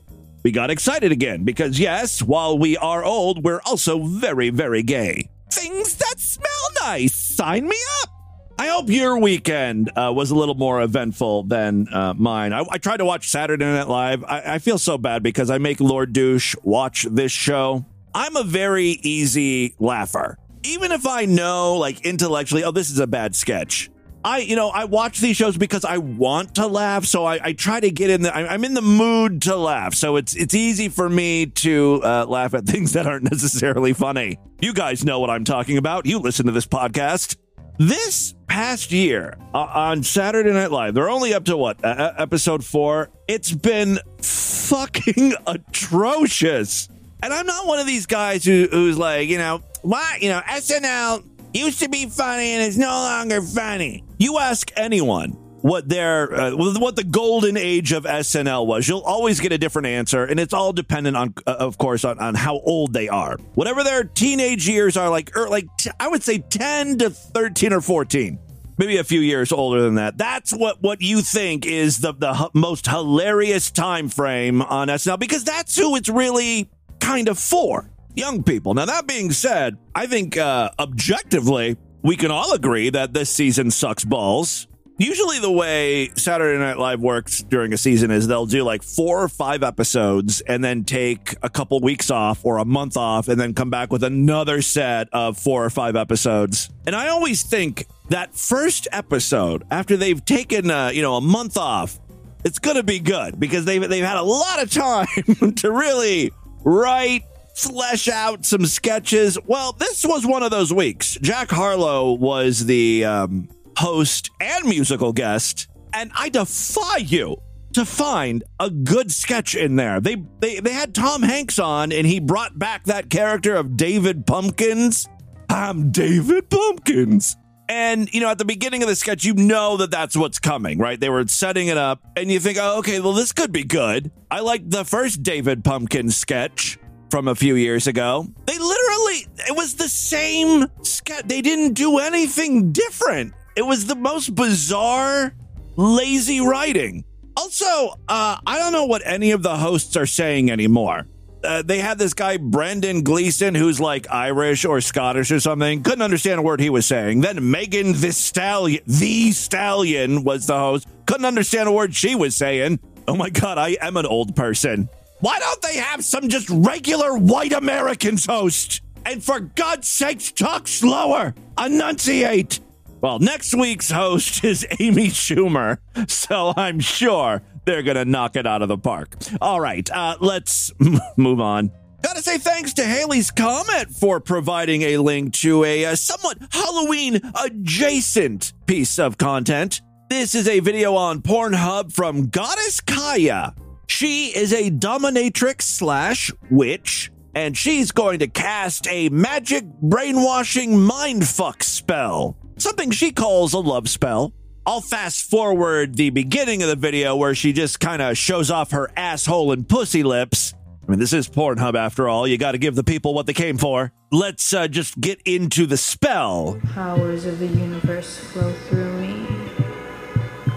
We 0.43 0.51
got 0.51 0.69
excited 0.69 1.11
again 1.11 1.43
because, 1.43 1.79
yes, 1.79 2.21
while 2.21 2.57
we 2.57 2.77
are 2.77 3.03
old, 3.03 3.43
we're 3.43 3.61
also 3.65 4.03
very, 4.03 4.49
very 4.49 4.83
gay. 4.83 5.29
Things 5.51 5.95
that 5.95 6.19
smell 6.19 6.49
nice. 6.81 7.15
Sign 7.15 7.67
me 7.67 7.77
up. 8.03 8.09
I 8.57 8.67
hope 8.67 8.89
your 8.89 9.17
weekend 9.17 9.91
uh, 9.97 10.13
was 10.15 10.31
a 10.31 10.35
little 10.35 10.55
more 10.55 10.81
eventful 10.81 11.43
than 11.43 11.87
uh, 11.91 12.13
mine. 12.13 12.53
I, 12.53 12.63
I, 12.69 12.77
tried 12.77 12.97
to 12.97 13.05
watch 13.05 13.27
Saturday 13.27 13.65
Night 13.65 13.89
Live. 13.89 14.23
I, 14.23 14.53
I, 14.55 14.59
feel 14.59 14.77
so 14.77 14.97
bad 14.97 15.23
because 15.23 15.49
I 15.49 15.57
make 15.57 15.81
Lord 15.81 16.13
Douche 16.13 16.55
watch 16.63 17.05
this 17.11 17.33
show. 17.33 17.85
I'm 18.13 18.37
a 18.37 18.43
very 18.43 18.99
easy 19.01 19.75
laugher. 19.77 20.37
Even 20.63 20.93
if 20.93 21.05
I 21.05 21.25
know, 21.25 21.75
like 21.75 22.05
intellectually, 22.05 22.63
oh, 22.63 22.71
this 22.71 22.89
is 22.89 22.99
a 22.99 23.07
bad 23.07 23.35
sketch. 23.35 23.89
I, 24.25 24.39
you 24.39 24.55
know, 24.55 24.69
I 24.69 24.85
watch 24.85 25.19
these 25.19 25.37
shows 25.37 25.55
because 25.55 25.85
I 25.85 25.99
want 25.99 26.55
to 26.55 26.65
laugh. 26.65 27.05
So 27.05 27.25
I, 27.25 27.39
I 27.43 27.53
try 27.53 27.79
to 27.79 27.91
get 27.91 28.09
in 28.09 28.23
the, 28.23 28.35
I'm 28.35 28.65
in 28.65 28.73
the 28.73 28.81
mood 28.81 29.43
to 29.43 29.55
laugh. 29.55 29.93
So 29.93 30.15
it's, 30.15 30.35
it's 30.35 30.55
easy 30.55 30.89
for 30.89 31.07
me 31.07 31.45
to 31.45 32.01
uh, 32.03 32.25
laugh 32.25 32.55
at 32.55 32.65
things 32.65 32.93
that 32.93 33.05
aren't 33.05 33.25
necessarily 33.31 33.93
funny. 33.93 34.39
You 34.59 34.73
guys 34.73 35.05
know 35.05 35.19
what 35.19 35.29
I'm 35.29 35.43
talking 35.43 35.77
about. 35.77 36.07
You 36.07 36.17
listen 36.17 36.47
to 36.47 36.51
this 36.51 36.65
podcast. 36.65 37.37
This 37.77 38.33
past 38.47 38.91
year 38.91 39.37
uh, 39.53 39.59
on 39.59 40.01
Saturday 40.01 40.51
Night 40.51 40.71
Live, 40.71 40.95
they're 40.95 41.09
only 41.09 41.35
up 41.35 41.45
to 41.45 41.55
what, 41.55 41.85
uh, 41.85 42.13
episode 42.17 42.65
four? 42.65 43.11
It's 43.27 43.51
been 43.51 43.99
fucking 44.23 45.33
atrocious. 45.47 46.89
And 47.21 47.31
I'm 47.31 47.45
not 47.45 47.67
one 47.67 47.77
of 47.77 47.85
these 47.85 48.07
guys 48.07 48.43
who, 48.43 48.69
who's 48.71 48.97
like, 48.97 49.29
you 49.29 49.37
know, 49.37 49.61
why, 49.83 50.17
you 50.19 50.29
know, 50.29 50.41
SNL 50.47 51.23
used 51.53 51.79
to 51.81 51.89
be 51.89 52.07
funny 52.07 52.53
and 52.53 52.63
it's 52.63 52.77
no 52.77 52.87
longer 52.87 53.39
funny. 53.41 54.03
You 54.17 54.39
ask 54.39 54.71
anyone 54.75 55.31
what 55.65 55.89
their 55.89 56.31
uh, 56.33 56.51
what 56.55 56.95
the 56.95 57.03
golden 57.03 57.57
age 57.57 57.91
of 57.91 58.03
SNL 58.03 58.67
was. 58.67 58.87
You'll 58.87 59.01
always 59.01 59.39
get 59.39 59.51
a 59.51 59.57
different 59.57 59.87
answer, 59.87 60.23
and 60.23 60.39
it's 60.39 60.53
all 60.53 60.73
dependent 60.73 61.17
on, 61.17 61.33
uh, 61.47 61.55
of 61.59 61.77
course, 61.77 62.05
on, 62.05 62.19
on 62.19 62.35
how 62.35 62.59
old 62.59 62.93
they 62.93 63.09
are. 63.09 63.37
Whatever 63.55 63.83
their 63.83 64.03
teenage 64.03 64.69
years 64.69 64.95
are, 64.95 65.09
like 65.09 65.35
er, 65.35 65.49
like 65.49 65.65
t- 65.77 65.89
I 65.99 66.07
would 66.07 66.23
say 66.23 66.37
ten 66.37 66.97
to 66.99 67.09
thirteen 67.09 67.73
or 67.73 67.81
fourteen. 67.81 68.39
Maybe 68.77 68.97
a 68.97 69.03
few 69.03 69.21
years 69.21 69.51
older 69.51 69.81
than 69.81 69.95
that. 69.95 70.17
That's 70.17 70.51
what, 70.51 70.83
what 70.83 71.01
you 71.01 71.21
think 71.21 71.65
is 71.65 71.99
the, 71.99 72.13
the 72.13 72.33
h- 72.33 72.49
most 72.53 72.85
hilarious 72.87 73.71
time 73.71 74.09
frame 74.09 74.61
on 74.61 74.89
SNL 74.89 75.17
because 75.17 75.45
that's 75.45 75.77
who 75.77 75.95
it's 75.95 76.09
really 76.09 76.69
kind 76.99 77.29
of 77.29 77.39
for 77.39 77.89
young 78.15 78.43
people. 78.43 78.73
Now, 78.73 78.85
that 78.85 79.07
being 79.07 79.31
said, 79.31 79.77
I 79.95 80.07
think 80.07 80.37
uh, 80.37 80.71
objectively, 80.77 81.77
we 82.05 82.15
can 82.15 82.29
all 82.29 82.53
agree 82.53 82.91
that 82.91 83.13
this 83.13 83.31
season 83.31 83.71
sucks 83.71 84.05
balls. 84.05 84.67
Usually, 84.99 85.39
the 85.39 85.51
way 85.51 86.11
Saturday 86.15 86.57
Night 86.59 86.77
Live 86.77 87.01
works 87.01 87.41
during 87.41 87.73
a 87.73 87.77
season 87.77 88.11
is 88.11 88.27
they'll 88.27 88.45
do 88.45 88.63
like 88.63 88.83
four 88.83 89.23
or 89.23 89.27
five 89.27 89.63
episodes 89.63 90.39
and 90.41 90.63
then 90.63 90.83
take 90.83 91.35
a 91.41 91.49
couple 91.49 91.79
weeks 91.81 92.11
off 92.11 92.45
or 92.45 92.59
a 92.59 92.63
month 92.63 92.95
off 92.95 93.27
and 93.27 93.41
then 93.41 93.55
come 93.55 93.71
back 93.71 93.91
with 93.91 94.03
another 94.03 94.61
set 94.61 95.09
of 95.13 95.35
four 95.37 95.65
or 95.65 95.69
five 95.71 95.95
episodes. 95.95 96.69
And 96.85 96.95
I 96.95 97.07
always 97.07 97.41
think 97.41 97.87
that 98.09 98.35
first 98.35 98.87
episode, 98.91 99.63
after 99.71 99.97
they've 99.97 100.23
taken, 100.23 100.69
uh, 100.69 100.89
you 100.89 101.01
know, 101.01 101.15
a 101.15 101.21
month 101.21 101.57
off, 101.57 101.99
it's 102.45 102.59
going 102.59 102.77
to 102.77 102.83
be 102.83 102.99
good 102.99 103.39
because 103.39 103.65
they've, 103.65 103.89
they've 103.89 104.05
had 104.05 104.17
a 104.17 104.23
lot 104.23 104.61
of 104.61 104.69
time 104.71 105.55
to 105.55 105.71
really 105.71 106.31
write, 106.63 107.23
flesh 107.55 108.07
out 108.07 108.45
some 108.45 108.65
sketches. 108.65 109.37
Well, 109.45 109.71
this 109.73 110.05
was 110.05 110.25
one 110.25 110.43
of 110.43 110.51
those 110.51 110.73
weeks. 110.73 111.17
Jack 111.21 111.49
Harlow 111.49 112.13
was 112.13 112.65
the. 112.65 113.05
Um, 113.05 113.49
host, 113.77 114.31
and 114.39 114.65
musical 114.65 115.13
guest. 115.13 115.67
And 115.93 116.11
I 116.15 116.29
defy 116.29 116.97
you 116.97 117.37
to 117.73 117.85
find 117.85 118.43
a 118.59 118.69
good 118.69 119.11
sketch 119.11 119.55
in 119.55 119.75
there. 119.75 119.99
They, 119.99 120.17
they 120.39 120.59
they 120.59 120.71
had 120.71 120.95
Tom 120.95 121.21
Hanks 121.23 121.59
on 121.59 121.91
and 121.91 122.07
he 122.07 122.19
brought 122.19 122.57
back 122.57 122.85
that 122.85 123.09
character 123.09 123.55
of 123.55 123.77
David 123.77 124.25
Pumpkins. 124.25 125.07
I'm 125.49 125.91
David 125.91 126.49
Pumpkins. 126.49 127.35
And, 127.67 128.13
you 128.13 128.21
know, 128.21 128.29
at 128.29 128.37
the 128.37 128.45
beginning 128.45 128.83
of 128.83 128.87
the 128.87 128.95
sketch, 128.95 129.25
you 129.25 129.33
know 129.33 129.77
that 129.77 129.89
that's 129.89 130.15
what's 130.15 130.37
coming, 130.37 130.77
right? 130.77 130.99
They 130.99 131.09
were 131.09 131.27
setting 131.27 131.67
it 131.67 131.77
up, 131.77 131.99
and 132.15 132.31
you 132.31 132.39
think, 132.39 132.59
oh, 132.61 132.77
okay, 132.77 132.99
well, 132.99 133.13
this 133.13 133.31
could 133.31 133.51
be 133.51 133.63
good. 133.63 134.11
I 134.29 134.41
like 134.41 134.69
the 134.69 134.85
first 134.85 135.23
David 135.23 135.63
Pumpkins 135.63 136.15
sketch 136.15 136.77
from 137.09 137.27
a 137.27 137.35
few 137.35 137.55
years 137.55 137.87
ago. 137.87 138.27
They 138.45 138.57
literally, 138.57 139.27
it 139.47 139.55
was 139.55 139.75
the 139.75 139.89
same 139.89 140.65
sketch. 140.81 141.25
They 141.25 141.41
didn't 141.41 141.73
do 141.73 141.99
anything 141.99 142.71
different. 142.71 143.33
It 143.55 143.63
was 143.63 143.85
the 143.85 143.95
most 143.95 144.35
bizarre, 144.35 145.33
lazy 145.75 146.41
writing. 146.41 147.05
Also, 147.37 147.95
uh, 148.07 148.37
I 148.45 148.57
don't 148.59 148.71
know 148.71 148.85
what 148.85 149.01
any 149.05 149.31
of 149.31 149.43
the 149.43 149.57
hosts 149.57 149.95
are 149.97 150.05
saying 150.05 150.49
anymore. 150.51 151.05
Uh, 151.43 151.61
they 151.61 151.79
had 151.79 151.99
this 151.99 152.13
guy 152.13 152.37
Brendan 152.37 153.03
Gleeson 153.03 153.53
who's 153.53 153.79
like 153.79 154.09
Irish 154.09 154.65
or 154.65 154.81
Scottish 154.81 155.31
or 155.31 155.39
something. 155.39 155.83
Couldn't 155.83 156.01
understand 156.01 156.39
a 156.39 156.41
word 156.41 156.59
he 156.59 156.71
was 156.71 156.85
saying. 156.85 157.21
Then 157.21 157.51
Megan 157.51 157.93
Thee 157.93 158.11
Stallion, 158.11 158.81
Thee 158.87 159.31
Stallion 159.31 160.23
was 160.23 160.47
the 160.47 160.57
host. 160.57 160.87
Couldn't 161.05 161.25
understand 161.25 161.69
a 161.69 161.71
word 161.71 161.93
she 161.93 162.15
was 162.15 162.35
saying. 162.35 162.79
Oh 163.07 163.15
my 163.15 163.29
God, 163.29 163.59
I 163.59 163.77
am 163.79 163.95
an 163.97 164.07
old 164.07 164.35
person. 164.35 164.89
Why 165.19 165.39
don't 165.39 165.61
they 165.61 165.77
have 165.77 166.03
some 166.03 166.27
just 166.27 166.49
regular 166.49 167.17
white 167.17 167.53
Americans 167.53 168.25
host? 168.25 168.81
And 169.05 169.23
for 169.23 169.39
God's 169.39 169.87
sakes, 169.87 170.31
talk 170.31 170.67
slower. 170.67 171.33
Enunciate. 171.57 172.59
Well, 173.01 173.19
next 173.19 173.55
week's 173.55 173.91
host 173.91 174.43
is 174.43 174.65
Amy 174.79 175.07
Schumer, 175.07 175.77
so 176.09 176.53
I'm 176.57 176.79
sure 176.79 177.41
they're 177.65 177.83
going 177.83 177.97
to 177.97 178.05
knock 178.05 178.35
it 178.35 178.45
out 178.45 178.61
of 178.61 178.67
the 178.67 178.77
park. 178.77 179.15
All 179.39 179.59
right, 179.59 179.89
uh, 179.91 180.17
let's 180.19 180.71
move 181.17 181.39
on. 181.39 181.71
Gotta 182.01 182.21
say 182.21 182.37
thanks 182.37 182.73
to 182.73 182.83
Haley's 182.83 183.31
Comment 183.31 183.89
for 183.89 184.19
providing 184.19 184.83
a 184.83 184.97
link 184.97 185.33
to 185.35 185.63
a, 185.63 185.85
uh, 185.85 185.95
somewhat 185.95 186.37
Halloween 186.51 187.19
adjacent 187.43 188.53
piece 188.67 188.99
of 188.99 189.17
content. 189.17 189.81
This 190.09 190.35
is 190.35 190.47
a 190.47 190.59
video 190.59 190.95
on 190.95 191.21
Pornhub 191.21 191.91
from 191.91 192.27
Goddess 192.27 192.79
Kaya. 192.79 193.55
She 193.87 194.35
is 194.35 194.53
a 194.53 194.71
dominatrix 194.71 195.63
slash 195.63 196.31
witch, 196.49 197.11
and 197.33 197.57
she's 197.57 197.91
going 197.91 198.19
to 198.19 198.27
cast 198.27 198.87
a 198.87 199.09
magic 199.09 199.65
brainwashing 199.81 200.71
mindfuck 200.71 201.63
spell, 201.63 202.37
something 202.57 202.91
she 202.91 203.11
calls 203.11 203.53
a 203.53 203.59
love 203.59 203.89
spell. 203.89 204.33
I'll 204.65 204.81
fast 204.81 205.29
forward 205.29 205.95
the 205.95 206.09
beginning 206.09 206.63
of 206.63 206.69
the 206.69 206.75
video 206.75 207.15
where 207.15 207.35
she 207.35 207.53
just 207.53 207.79
kind 207.79 208.01
of 208.01 208.17
shows 208.17 208.49
off 208.49 208.71
her 208.71 208.89
asshole 208.97 209.51
and 209.51 209.67
pussy 209.69 210.01
lips. 210.01 210.55
I 210.87 210.91
mean, 210.91 210.99
this 210.99 211.13
is 211.13 211.29
Pornhub 211.29 211.75
after 211.75 212.07
all. 212.09 212.27
You 212.27 212.37
got 212.37 212.53
to 212.53 212.57
give 212.57 212.75
the 212.75 212.83
people 212.83 213.13
what 213.13 213.27
they 213.27 213.33
came 213.33 213.57
for. 213.57 213.91
Let's 214.11 214.53
uh, 214.53 214.67
just 214.67 214.99
get 214.99 215.21
into 215.25 215.65
the 215.67 215.77
spell. 215.77 216.59
Powers 216.73 217.25
of 217.25 217.39
the 217.39 217.47
universe 217.47 218.17
flow 218.17 218.51
through 218.67 218.93
me. 219.01 219.27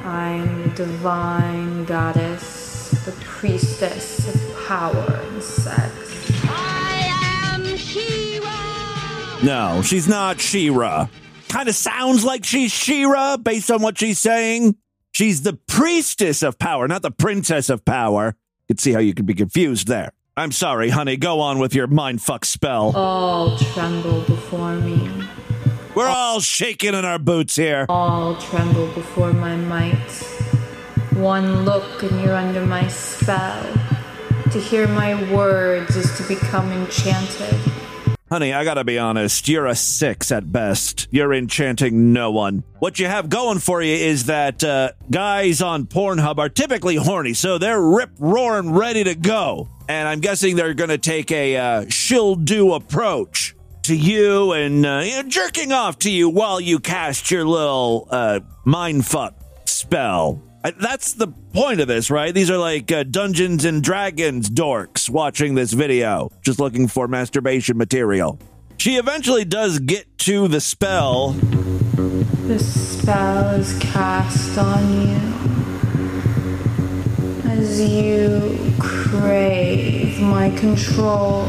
I'm 0.05 0.71
divine 0.75 1.85
goddess, 1.85 2.43
priestess 3.39 4.35
of 4.35 4.67
power 4.67 5.21
and 5.31 5.41
sex. 5.41 5.93
I 6.43 7.55
am 7.55 7.77
She-Ra! 7.77 9.39
No, 9.45 9.81
she's 9.83 10.09
not 10.09 10.41
She-Ra. 10.41 11.07
Kind 11.49 11.69
of 11.69 11.77
sounds 11.77 12.25
like 12.25 12.45
she's 12.45 12.73
She-Ra 12.73 13.37
based 13.37 13.71
on 13.71 13.81
what 13.81 13.97
she's 13.97 14.19
saying. 14.19 14.75
She's 15.13 15.43
the 15.43 15.53
priestess 15.69 16.43
of 16.43 16.59
power, 16.59 16.89
not 16.89 17.03
the 17.03 17.13
princess 17.13 17.71
of 17.71 17.85
power. 17.85 18.35
You 18.67 18.75
can 18.75 18.79
see 18.79 18.93
how 18.93 18.99
you 18.99 19.15
could 19.15 19.27
be 19.27 19.35
confused 19.35 19.87
there. 19.87 20.11
I'm 20.37 20.51
sorry, 20.51 20.91
honey. 20.91 21.17
Go 21.17 21.39
on 21.39 21.61
with 21.61 21.77
your 21.77 21.87
mindfuck 21.87 22.45
spell. 22.45 22.97
All 22.97 23.57
tremble 23.57 24.23
before 24.23 24.75
me. 24.75 25.29
We're 25.95 26.09
all 26.09 26.41
shaking 26.41 26.95
in 26.95 27.05
our 27.05 27.21
boots 27.21 27.55
here. 27.55 27.87
All 27.89 28.35
tremble 28.35 28.89
before 28.89 29.33
my 29.33 29.55
might. 29.55 30.38
One 31.19 31.65
look 31.65 32.05
and 32.05 32.21
you're 32.21 32.37
under 32.37 32.65
my 32.65 32.87
spell. 32.87 33.63
To 34.53 34.61
hear 34.61 34.87
my 34.87 35.31
words 35.33 35.97
is 35.97 36.17
to 36.17 36.23
become 36.23 36.71
enchanted. 36.71 37.55
Honey, 38.31 38.53
I 38.53 38.63
gotta 38.63 38.85
be 38.85 38.99
honest. 38.99 39.49
You're 39.49 39.67
a 39.67 39.75
six 39.75 40.31
at 40.31 40.53
best. 40.53 41.09
You're 41.11 41.35
enchanting 41.35 42.13
no 42.13 42.31
one. 42.31 42.63
What 42.79 43.01
you 43.01 43.07
have 43.07 43.29
going 43.29 43.59
for 43.59 43.83
you 43.83 43.95
is 43.95 44.27
that 44.27 44.63
uh, 44.63 44.93
guys 45.11 45.61
on 45.61 45.87
Pornhub 45.87 46.39
are 46.39 46.49
typically 46.49 46.95
horny, 46.95 47.35
so 47.35 47.59
they're 47.59 47.83
rip 47.83 48.11
roaring 48.21 48.73
ready 48.73 49.03
to 49.03 49.17
go. 49.17 49.69
And 49.89 50.07
I'm 50.07 50.21
guessing 50.21 50.55
they're 50.55 50.75
gonna 50.75 50.99
take 50.99 51.33
a 51.33 51.57
uh, 51.57 51.87
she'll 51.89 52.37
do 52.37 52.75
approach 52.75 53.57
to 53.85 53.97
you 53.97 54.53
and 54.53 54.87
uh, 54.87 55.03
you 55.05 55.23
know, 55.23 55.29
jerking 55.29 55.73
off 55.73 55.99
to 56.01 56.11
you 56.11 56.29
while 56.29 56.61
you 56.61 56.79
cast 56.79 57.31
your 57.33 57.45
little 57.45 58.07
uh, 58.09 58.39
mindfuck 58.65 59.33
spell. 59.65 60.43
That's 60.63 61.13
the 61.15 61.29
point 61.29 61.81
of 61.81 61.89
this, 61.89 62.11
right? 62.11 62.35
These 62.35 62.51
are 62.51 62.59
like 62.59 62.91
uh, 62.91 63.05
Dungeons 63.05 63.65
and 63.65 63.83
Dragons 63.83 64.51
dorks 64.51 65.09
watching 65.09 65.55
this 65.55 65.73
video, 65.73 66.31
just 66.43 66.59
looking 66.59 66.89
for 66.89 67.09
masturbation 67.09 67.79
material. 67.79 68.39
She 68.77 68.97
eventually 68.97 69.45
does 69.45 69.79
get 69.79 70.19
to 70.19 70.49
the 70.49 70.61
spell. 70.61 71.33
The 71.33 72.59
spell 72.59 73.51
is 73.55 73.79
cast 73.79 74.59
on 74.59 75.09
you 75.09 75.17
as 77.51 77.81
you 77.81 78.73
crave 78.79 80.21
my 80.21 80.51
control. 80.51 81.49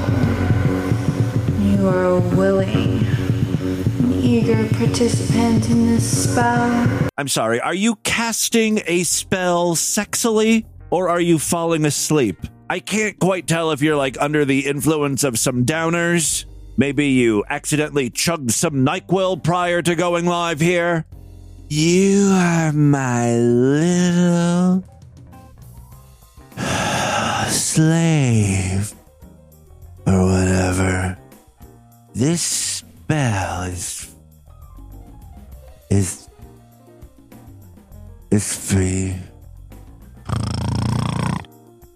You 1.59 1.87
are 1.87 2.19
willing, 2.19 2.98
eager 4.21 4.67
participant 4.75 5.69
in 5.69 5.87
this 5.87 6.29
spell. 6.29 7.09
I'm 7.17 7.27
sorry, 7.27 7.59
are 7.59 7.73
you 7.73 7.95
casting 7.97 8.81
a 8.87 9.03
spell 9.03 9.75
sexily 9.75 10.65
or 10.89 11.09
are 11.09 11.21
you 11.21 11.39
falling 11.39 11.85
asleep? 11.85 12.37
I 12.69 12.79
can't 12.79 13.19
quite 13.19 13.47
tell 13.47 13.71
if 13.71 13.81
you're 13.81 13.95
like 13.97 14.17
under 14.21 14.45
the 14.45 14.67
influence 14.67 15.23
of 15.23 15.39
some 15.39 15.65
downers. 15.65 16.45
Maybe 16.77 17.07
you 17.07 17.43
accidentally 17.49 18.09
chugged 18.09 18.51
some 18.51 18.85
NyQuil 18.85 19.43
prior 19.43 19.81
to 19.81 19.95
going 19.95 20.25
live 20.25 20.59
here. 20.59 21.05
You 21.67 22.29
are 22.31 22.71
my 22.71 23.35
little 23.37 24.83
slave 27.49 28.93
or 30.07 30.25
whatever. 30.25 31.17
This 32.13 32.78
spell 33.09 33.63
is 33.63 34.15
is 35.89 36.29
is 38.29 38.55
free. 38.55 39.15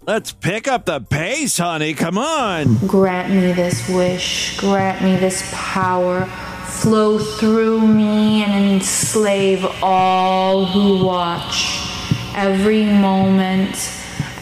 Let's 0.07 0.31
pick 0.33 0.67
up 0.67 0.85
the 0.85 0.99
pace, 1.01 1.59
honey. 1.59 1.93
Come 1.93 2.17
on. 2.17 2.77
Grant 2.87 3.31
me 3.31 3.53
this 3.53 3.87
wish, 3.89 4.59
grant 4.59 5.03
me 5.03 5.15
this 5.17 5.47
power. 5.53 6.25
Flow 6.81 7.19
through 7.19 7.87
me 7.87 8.43
and 8.43 8.73
enslave 8.73 9.63
all 9.83 10.65
who 10.65 11.05
watch. 11.05 11.77
Every 12.35 12.85
moment, 12.85 13.75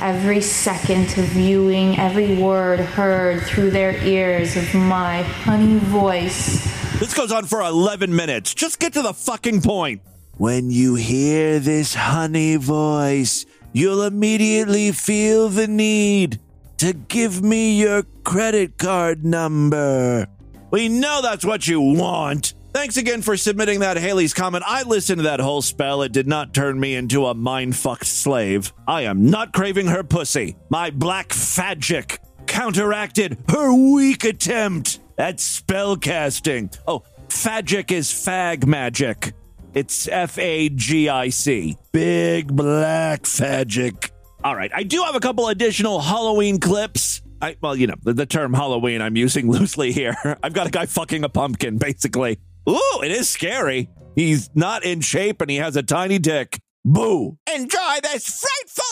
every 0.02 0.42
second 0.42 1.06
of 1.18 1.26
viewing, 1.26 1.98
every 2.00 2.36
word 2.36 2.80
heard 2.80 3.44
through 3.44 3.70
their 3.70 3.96
ears 4.04 4.58
of 4.58 4.74
my 4.74 5.22
honey 5.22 5.78
voice. 5.78 6.64
This 7.00 7.14
goes 7.14 7.32
on 7.32 7.46
for 7.46 7.62
11 7.62 8.16
minutes. 8.16 8.54
Just 8.54 8.80
get 8.80 8.94
to 8.94 9.02
the 9.02 9.14
fucking 9.14 9.62
point. 9.62 10.02
When 10.38 10.72
you 10.72 10.96
hear 10.96 11.60
this 11.60 11.94
honey 11.94 12.56
voice, 12.56 13.46
you'll 13.74 14.04
immediately 14.04 14.92
feel 14.92 15.50
the 15.50 15.68
need 15.68 16.40
to 16.78 16.94
give 16.94 17.44
me 17.44 17.80
your 17.80 18.04
credit 18.24 18.80
card 18.80 19.24
number. 19.24 20.28
We 20.72 20.90
know 20.90 21.22
that's 21.22 21.46
what 21.46 21.68
you 21.68 21.80
want. 21.80 22.56
Thanks 22.74 22.96
again 22.96 23.22
for 23.22 23.36
submitting 23.36 23.82
that 23.82 23.98
Haley's 23.98 24.34
comment. 24.34 24.64
I 24.66 24.84
listened 24.84 25.20
to 25.20 25.24
that 25.24 25.42
whole 25.42 25.62
spell. 25.62 26.04
It 26.04 26.14
did 26.14 26.28
not 26.28 26.54
turn 26.54 26.80
me 26.80 26.96
into 26.96 27.26
a 27.26 27.34
mind-fucked 27.34 28.06
slave. 28.06 28.72
I 28.88 29.02
am 29.04 29.30
not 29.30 29.52
craving 29.52 29.88
her 29.88 30.04
pussy. 30.04 30.56
My 30.70 30.90
black 30.90 31.30
fagic 31.30 32.18
counteracted 32.48 33.38
her 33.50 33.74
weak 33.74 34.24
attempt 34.24 35.00
at 35.18 35.42
spell 35.42 35.98
casting. 35.98 36.70
Oh, 36.88 37.04
fagic 37.28 37.92
is 37.92 38.10
fag 38.10 38.66
magic. 38.66 39.34
It's 39.74 40.08
F 40.08 40.38
A 40.38 40.70
G 40.70 41.10
I 41.10 41.30
C. 41.30 41.78
Big 41.92 42.54
black 42.54 43.24
fagic. 43.24 44.12
All 44.44 44.56
right, 44.56 44.72
I 44.74 44.84
do 44.84 45.04
have 45.04 45.16
a 45.16 45.20
couple 45.20 45.50
additional 45.50 46.00
Halloween 46.00 46.60
clips. 46.60 47.22
I, 47.42 47.58
well, 47.62 47.76
you 47.76 47.88
know, 47.88 47.96
the, 48.04 48.14
the 48.14 48.26
term 48.26 48.54
Halloween 48.54 49.02
I'm 49.02 49.16
using 49.16 49.50
loosely 49.52 49.92
here. 49.92 50.16
I've 50.42 50.54
got 50.54 50.68
a 50.68 50.72
guy 50.72 50.86
fucking 50.86 51.24
a 51.24 51.30
pumpkin, 51.30 51.78
basically. 51.78 52.40
Ooh, 52.70 53.02
it 53.04 53.12
is 53.12 53.30
scary. 53.30 53.90
He's 54.16 54.50
not 54.54 54.84
in 54.84 55.02
shape 55.02 55.42
and 55.42 55.50
he 55.50 55.58
has 55.58 55.76
a 55.76 55.84
tiny 55.84 56.20
dick. 56.20 56.60
Boo. 56.84 57.38
Enjoy 57.54 57.98
this 58.04 58.40
frightful 58.40 58.84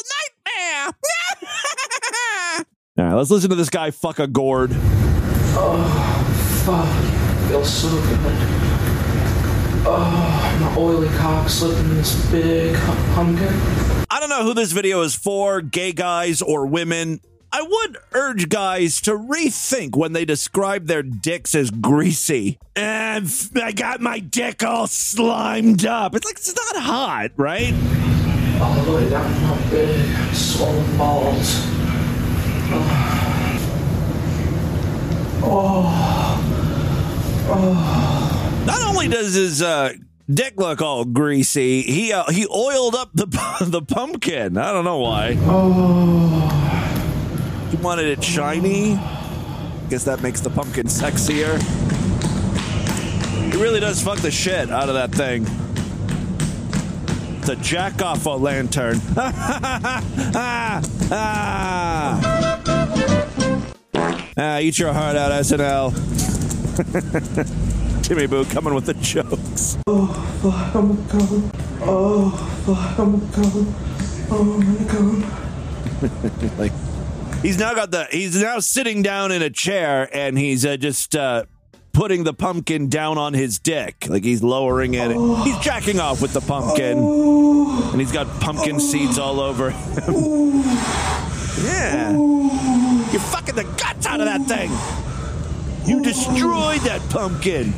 nightmare. 0.56 0.94
All 2.98 3.06
right, 3.06 3.14
let's 3.16 3.32
listen 3.32 3.50
to 3.50 3.56
this 3.56 3.70
guy 3.70 3.92
fuck 3.92 4.20
a 4.20 4.28
gourd. 4.28 4.72
Oh, 4.74 6.64
fuck. 6.66 7.50
Feels 7.50 7.74
so 7.74 7.90
good. 7.90 8.20
Oh, 9.86 10.58
my 10.60 10.76
oily 10.78 11.08
cock 11.18 11.50
slipping 11.50 11.90
in 11.90 11.96
this 11.96 12.30
big 12.32 12.76
pumpkin. 13.16 13.48
I 14.10 14.20
don't 14.20 14.30
know 14.30 14.44
who 14.44 14.54
this 14.54 14.72
video 14.72 15.02
is 15.02 15.16
for, 15.16 15.62
gay 15.62 15.94
guys 15.94 16.42
or 16.42 16.66
women. 16.66 17.22
I 17.52 17.62
would 17.64 17.98
urge 18.14 18.48
guys 18.48 19.02
to 19.02 19.12
rethink 19.12 19.96
when 19.96 20.14
they 20.14 20.24
describe 20.24 20.86
their 20.86 21.02
dicks 21.02 21.56
as 21.56 21.72
greasy. 21.72 22.60
And 22.76 23.28
I 23.56 23.72
got 23.72 24.02
my 24.02 24.20
dick 24.20 24.64
all 24.64 24.86
slimed 24.86 25.86
up. 25.86 26.14
It's 26.16 26.26
like, 26.26 26.38
it's 26.38 26.56
not 26.56 26.84
hot, 26.84 27.32
right? 27.38 27.74
All 28.62 28.76
the 28.84 28.92
way 28.92 29.10
down 29.10 29.42
my 29.44 29.70
big, 29.70 30.36
swollen 30.36 30.98
balls. 30.98 31.56
Oh. 35.42 36.46
Oh. 37.52 38.64
Not 38.68 38.82
only 38.84 39.08
does 39.08 39.34
his 39.34 39.64
uh, 39.64 39.94
dick 40.32 40.54
look 40.58 40.82
all 40.84 41.04
greasy. 41.06 41.82
He 41.82 42.14
uh, 42.14 42.30
he 42.30 42.46
oiled 42.46 42.94
up 42.94 43.10
the 43.14 43.26
the 43.62 43.82
pumpkin. 43.82 44.58
I 44.58 44.72
don't 44.72 44.86
know 44.86 45.00
why. 45.00 45.36
Oh. 45.40 46.59
He 47.70 47.78
wanted 47.78 48.06
it 48.06 48.24
shiny. 48.24 49.00
Guess 49.90 50.04
that 50.06 50.22
makes 50.22 50.42
the 50.42 50.50
pumpkin 50.50 50.88
sexier. 50.88 51.60
He 53.52 53.58
really 53.62 53.80
does 53.80 54.02
fuck 54.02 54.20
the 54.20 54.32
shit 54.32 54.70
out 54.70 54.90
of 54.90 54.96
that 54.96 55.12
thing. 55.12 55.46
It's 57.40 57.50
a 57.50 57.56
jack 57.56 58.02
off 58.02 58.26
a 58.26 58.32
lantern. 58.32 59.00
ah, 59.18 60.82
ah. 61.12 62.20
ah, 64.38 64.60
eat 64.60 64.78
your 64.78 64.94
heart 64.94 65.16
out, 65.16 65.32
SNL. 65.32 65.94
Jimmy 68.08 68.28
Boo 68.28 68.46
coming 68.46 68.74
with 68.74 68.86
the 68.86 68.94
jokes. 68.96 69.78
Oh, 69.88 70.08
fuck, 70.42 70.76
I'm 70.76 71.08
coming. 71.08 71.52
Oh, 71.82 72.32
fuck, 72.66 73.00
I'm 73.00 73.32
coming. 73.32 73.76
Oh, 74.32 74.60
I'm 74.60 74.88
coming. 74.88 75.24
like 76.58 76.72
he's 77.42 77.58
now 77.58 77.74
got 77.74 77.92
the 77.92 78.06
he's 78.12 78.42
now 78.42 78.60
sitting 78.60 79.02
down 79.02 79.32
in 79.32 79.42
a 79.42 79.50
chair 79.50 80.10
and 80.16 80.38
he's 80.38 80.66
uh, 80.66 80.78
just 80.78 81.16
uh, 81.16 81.44
putting 81.94 82.24
the 82.24 82.34
pumpkin 82.34 82.88
down 82.90 83.18
on 83.18 83.34
his 83.34 83.60
dick 83.60 84.06
like 84.10 84.24
he's 84.24 84.44
lowering 84.44 84.94
it 84.94 85.12
Oh. 85.16 85.36
he's 85.44 85.58
jacking 85.60 86.00
off 86.00 86.22
with 86.22 86.34
the 86.34 86.42
pumpkin 86.42 86.98
Oh. 87.00 87.90
and 87.92 88.00
he's 88.02 88.12
got 88.12 88.28
pumpkin 88.42 88.80
seeds 88.80 89.18
all 89.18 89.40
over 89.40 89.72
him 89.72 90.14
yeah 91.66 92.12
you're 92.12 93.20
fucking 93.22 93.56
the 93.56 93.64
guts 93.78 94.06
out 94.06 94.20
of 94.20 94.26
that 94.28 94.42
thing 94.44 94.70
you 95.90 96.02
destroyed 96.04 96.82
that 96.82 97.02
pumpkin 97.10 97.74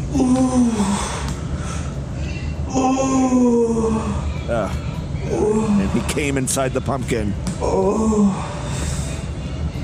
Oh. 2.73 4.47
Ugh. 4.49 4.71
and 5.81 5.89
he 5.91 6.13
came 6.13 6.37
inside 6.37 6.73
the 6.73 6.81
pumpkin 6.81 7.33
Oh. 7.61 8.57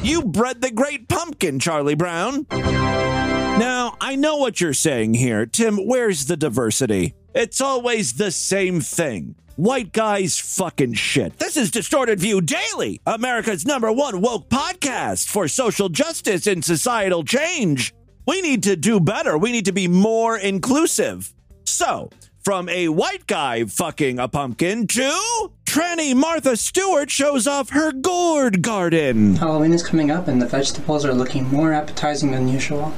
You 0.07 0.23
bred 0.23 0.61
the 0.61 0.71
great 0.71 1.09
pumpkin, 1.09 1.59
Charlie 1.59 1.93
Brown. 1.93 2.47
Now, 2.49 3.97
I 3.99 4.15
know 4.15 4.37
what 4.37 4.61
you're 4.61 4.71
saying 4.71 5.15
here. 5.15 5.45
Tim, 5.45 5.85
where's 5.85 6.27
the 6.27 6.37
diversity? 6.37 7.13
It's 7.35 7.59
always 7.59 8.13
the 8.13 8.31
same 8.31 8.79
thing. 8.79 9.35
White 9.57 9.91
guys 9.91 10.39
fucking 10.39 10.93
shit. 10.93 11.37
This 11.39 11.57
is 11.57 11.71
Distorted 11.71 12.21
View 12.21 12.39
Daily, 12.39 13.01
America's 13.05 13.65
number 13.65 13.91
one 13.91 14.21
woke 14.21 14.47
podcast 14.47 15.27
for 15.27 15.49
social 15.49 15.89
justice 15.89 16.47
and 16.47 16.63
societal 16.63 17.25
change. 17.25 17.93
We 18.25 18.41
need 18.41 18.63
to 18.63 18.77
do 18.77 19.01
better. 19.01 19.37
We 19.37 19.51
need 19.51 19.65
to 19.65 19.73
be 19.73 19.89
more 19.89 20.37
inclusive. 20.37 21.33
So, 21.65 22.11
from 22.45 22.69
a 22.69 22.87
white 22.87 23.27
guy 23.27 23.65
fucking 23.65 24.19
a 24.19 24.29
pumpkin 24.29 24.87
to 24.87 25.51
tranny 25.67 26.15
Martha 26.15 26.55
Stewart 26.55 27.11
shows 27.11 27.45
off 27.45 27.71
her 27.71 27.91
gourd 27.91 28.61
garden. 28.61 29.35
Halloween 29.35 29.73
is 29.73 29.85
coming 29.85 30.09
up 30.09 30.27
and 30.29 30.41
the 30.41 30.47
vegetables 30.47 31.03
are 31.03 31.13
looking 31.13 31.45
more 31.49 31.73
appetizing 31.73 32.31
than 32.31 32.47
usual. 32.47 32.93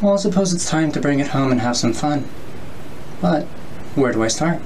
Well, 0.00 0.14
I 0.14 0.16
suppose 0.16 0.54
it's 0.54 0.68
time 0.68 0.90
to 0.92 1.00
bring 1.00 1.20
it 1.20 1.28
home 1.28 1.52
and 1.52 1.60
have 1.60 1.76
some 1.76 1.92
fun. 1.92 2.26
But 3.20 3.44
where 3.94 4.12
do 4.12 4.24
I 4.24 4.28
start? 4.28 4.60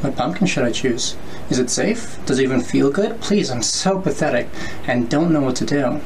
What 0.00 0.14
pumpkin 0.14 0.46
should 0.46 0.62
I 0.62 0.70
choose? 0.70 1.16
Is 1.50 1.58
it 1.58 1.70
safe? 1.70 2.24
Does 2.24 2.38
it 2.38 2.44
even 2.44 2.60
feel 2.60 2.92
good? 2.92 3.20
Please, 3.20 3.50
I'm 3.50 3.62
so 3.62 3.98
pathetic 3.98 4.48
and 4.86 5.10
don't 5.10 5.32
know 5.32 5.40
what 5.40 5.56
to 5.56 5.66
do. 5.66 6.00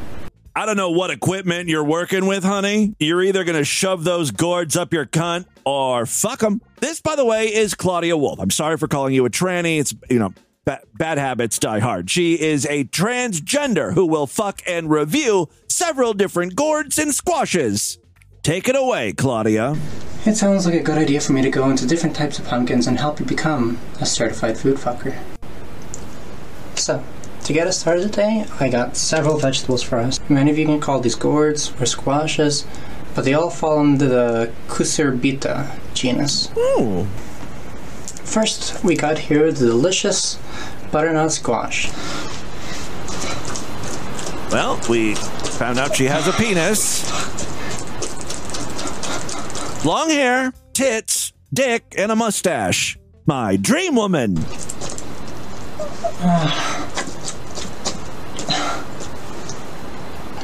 I 0.54 0.66
don't 0.66 0.76
know 0.76 0.90
what 0.90 1.10
equipment 1.10 1.70
you're 1.70 1.84
working 1.84 2.26
with, 2.26 2.44
honey. 2.44 2.94
You're 2.98 3.22
either 3.22 3.42
going 3.42 3.56
to 3.56 3.64
shove 3.64 4.04
those 4.04 4.30
gourds 4.30 4.76
up 4.76 4.92
your 4.92 5.06
cunt 5.06 5.46
or 5.64 6.04
fuck 6.04 6.40
them. 6.40 6.60
This, 6.80 7.00
by 7.00 7.16
the 7.16 7.24
way, 7.24 7.54
is 7.54 7.74
Claudia 7.74 8.18
Wolf. 8.18 8.38
I'm 8.38 8.50
sorry 8.50 8.76
for 8.76 8.86
calling 8.86 9.14
you 9.14 9.24
a 9.24 9.30
tranny. 9.30 9.80
It's, 9.80 9.94
you 10.10 10.18
know, 10.18 10.34
ba- 10.66 10.82
bad 10.92 11.16
habits 11.16 11.58
die 11.58 11.78
hard. 11.78 12.10
She 12.10 12.38
is 12.38 12.66
a 12.66 12.84
transgender 12.84 13.94
who 13.94 14.04
will 14.04 14.26
fuck 14.26 14.60
and 14.66 14.90
review 14.90 15.48
several 15.68 16.12
different 16.12 16.54
gourds 16.54 16.98
and 16.98 17.14
squashes. 17.14 17.98
Take 18.42 18.68
it 18.68 18.76
away, 18.76 19.14
Claudia. 19.14 19.76
It 20.26 20.36
sounds 20.36 20.66
like 20.66 20.74
a 20.74 20.82
good 20.82 20.98
idea 20.98 21.20
for 21.20 21.32
me 21.32 21.40
to 21.40 21.50
go 21.50 21.70
into 21.70 21.86
different 21.86 22.14
types 22.14 22.38
of 22.38 22.44
pumpkins 22.46 22.86
and 22.86 22.98
help 22.98 23.20
you 23.20 23.24
become 23.24 23.78
a 24.00 24.06
certified 24.06 24.58
food 24.58 24.76
fucker. 24.76 25.18
So, 26.74 27.02
to 27.44 27.52
get 27.52 27.66
us 27.66 27.78
started 27.78 28.12
today, 28.12 28.46
I 28.60 28.68
got 28.68 28.96
several 28.96 29.36
vegetables 29.38 29.82
for 29.82 29.98
us. 29.98 30.20
Many 30.28 30.50
of 30.50 30.58
you 30.58 30.66
can 30.66 30.80
call 30.80 31.00
these 31.00 31.14
gourds 31.14 31.72
or 31.80 31.86
squashes, 31.86 32.66
but 33.14 33.24
they 33.24 33.34
all 33.34 33.50
fall 33.50 33.80
under 33.80 34.08
the 34.08 34.52
Cucurbita 34.68 35.70
genus. 35.94 36.50
Ooh. 36.56 37.06
First, 38.24 38.82
we 38.84 38.96
got 38.96 39.18
here 39.18 39.50
the 39.52 39.66
delicious 39.66 40.38
butternut 40.90 41.32
squash. 41.32 41.90
Well, 44.50 44.80
we 44.88 45.14
found 45.14 45.78
out 45.78 45.96
she 45.96 46.04
has 46.04 46.28
a 46.28 46.32
penis. 46.32 47.02
Long 49.84 50.10
hair, 50.10 50.52
tits, 50.72 51.32
dick, 51.52 51.94
and 51.98 52.12
a 52.12 52.16
mustache. 52.16 52.98
My 53.26 53.56
dream 53.56 53.96
woman. 53.96 54.36
Ah. 56.24 57.01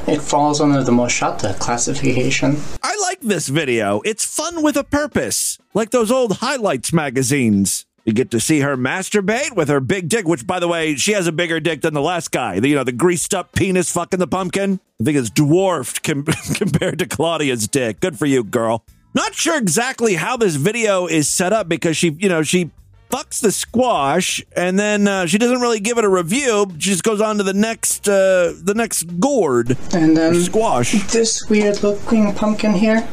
It 0.09 0.23
falls 0.23 0.63
under 0.63 0.83
the 0.83 0.91
Moschata 0.91 1.59
classification. 1.59 2.57
I 2.83 2.97
like 3.03 3.21
this 3.21 3.49
video. 3.49 4.01
It's 4.07 4.25
fun 4.25 4.63
with 4.63 4.79
a 4.79 4.83
purpose, 4.83 5.59
like 5.75 5.91
those 5.91 6.11
old 6.11 6.39
highlights 6.39 6.95
magazines. 6.95 7.85
You 8.07 8.15
get 8.15 8.31
to 8.31 8.41
see 8.41 8.61
her 8.61 8.75
masturbate 8.75 9.55
with 9.55 9.69
her 9.69 9.81
big 9.81 10.09
dick, 10.09 10.27
which, 10.27 10.47
by 10.47 10.61
the 10.61 10.67
way, 10.67 10.95
she 10.95 11.13
has 11.13 11.27
a 11.27 11.33
bigger 11.33 11.61
dick 11.61 11.83
than 11.83 11.93
the 11.93 12.01
last 12.01 12.33
guy. 12.33 12.59
The, 12.59 12.71
you 12.71 12.75
know, 12.75 12.85
the 12.85 12.93
greased 12.93 13.35
up 13.35 13.53
penis 13.53 13.93
fucking 13.93 14.19
the 14.19 14.27
pumpkin. 14.27 14.81
I 14.99 15.05
think 15.05 15.19
it's 15.19 15.29
dwarfed 15.29 16.03
com- 16.03 16.25
compared 16.55 17.01
to 17.01 17.07
Claudia's 17.07 17.69
dick. 17.69 18.01
Good 18.01 18.19
for 18.19 18.25
you, 18.25 18.45
girl. 18.45 18.87
Not 19.13 19.35
sure 19.35 19.59
exactly 19.59 20.15
how 20.15 20.39
this 20.39 20.57
video 20.57 21.07
is 21.07 21.29
set 21.29 21.53
up 21.53 21.69
because 21.69 21.99
she, 21.99 22.13
you 22.13 22.31
know, 22.31 22.43
she 22.43 22.71
fucks 23.11 23.41
the 23.41 23.51
squash 23.53 24.43
and 24.57 24.79
then 24.79 25.09
uh, 25.09 25.27
she 25.27 25.39
doesn't 25.39 25.61
really 25.61 25.81
give 25.81 25.99
it 25.99 26.05
a 26.05 26.09
review. 26.09 26.67
She 26.79 26.91
just 26.91 27.03
goes 27.03 27.21
on 27.21 27.39
to 27.39 27.43
the 27.43 27.55
next, 27.55 28.09
uh, 28.09 28.55
the 28.63 28.75
next 28.75 29.05
gourd 29.21 29.77
And 29.95 30.17
then 30.17 30.35
squash. 30.43 30.93
this 31.13 31.49
weird 31.49 31.83
looking 31.83 32.35
pumpkin 32.35 32.73
here 32.73 33.07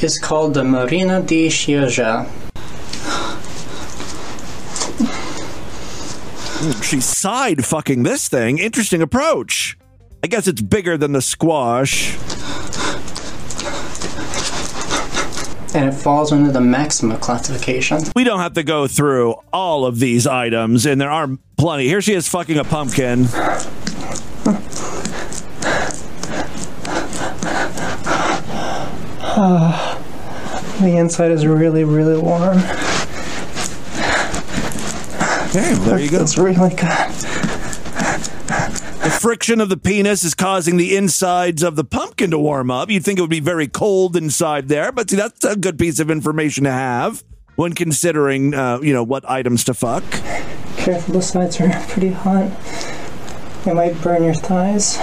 is 0.00 0.18
called 0.18 0.54
the 0.54 0.64
Marina 0.64 1.22
di 1.22 1.48
Chioggia. 1.48 2.26
She 6.82 7.00
side 7.00 7.64
fucking 7.64 8.04
this 8.04 8.28
thing. 8.28 8.58
Interesting 8.58 9.02
approach. 9.02 9.76
I 10.22 10.28
guess 10.28 10.46
it's 10.46 10.60
bigger 10.60 10.96
than 10.96 11.10
the 11.12 11.22
squash. 11.22 12.16
And 15.74 15.88
it 15.88 15.92
falls 15.92 16.32
under 16.32 16.52
the 16.52 16.60
Maxima 16.60 17.16
classification. 17.16 18.00
We 18.14 18.24
don't 18.24 18.40
have 18.40 18.52
to 18.54 18.62
go 18.62 18.86
through 18.86 19.36
all 19.52 19.86
of 19.86 19.98
these 19.98 20.26
items, 20.26 20.84
and 20.84 21.00
there 21.00 21.10
are 21.10 21.28
plenty. 21.56 21.88
Here 21.88 22.02
she 22.02 22.12
is 22.12 22.28
fucking 22.28 22.58
a 22.58 22.64
pumpkin. 22.64 23.22
the 30.82 30.96
inside 30.98 31.30
is 31.30 31.46
really, 31.46 31.84
really 31.84 32.20
warm. 32.20 32.58
Okay, 35.48 35.74
there 35.84 35.98
you 35.98 36.10
go. 36.10 36.22
It's 36.22 36.36
really 36.36 36.74
good. 36.74 37.31
The 39.02 39.10
friction 39.10 39.60
of 39.60 39.68
the 39.68 39.76
penis 39.76 40.22
is 40.22 40.32
causing 40.32 40.76
the 40.76 40.96
insides 40.96 41.64
of 41.64 41.74
the 41.74 41.82
pumpkin 41.82 42.30
to 42.30 42.38
warm 42.38 42.70
up. 42.70 42.88
You'd 42.88 43.04
think 43.04 43.18
it 43.18 43.22
would 43.22 43.30
be 43.30 43.40
very 43.40 43.66
cold 43.66 44.16
inside 44.16 44.68
there, 44.68 44.92
but 44.92 45.10
see, 45.10 45.16
that's 45.16 45.42
a 45.44 45.56
good 45.56 45.76
piece 45.76 45.98
of 45.98 46.08
information 46.08 46.62
to 46.64 46.70
have 46.70 47.24
when 47.56 47.72
considering, 47.72 48.54
uh, 48.54 48.78
you 48.80 48.92
know, 48.92 49.02
what 49.02 49.28
items 49.28 49.64
to 49.64 49.74
fuck. 49.74 50.04
Careful, 50.76 51.14
the 51.14 51.20
sides 51.20 51.60
are 51.60 51.68
pretty 51.88 52.10
hot. 52.10 52.46
It 53.66 53.74
might 53.74 54.00
burn 54.02 54.22
your 54.22 54.34
thighs. 54.34 54.96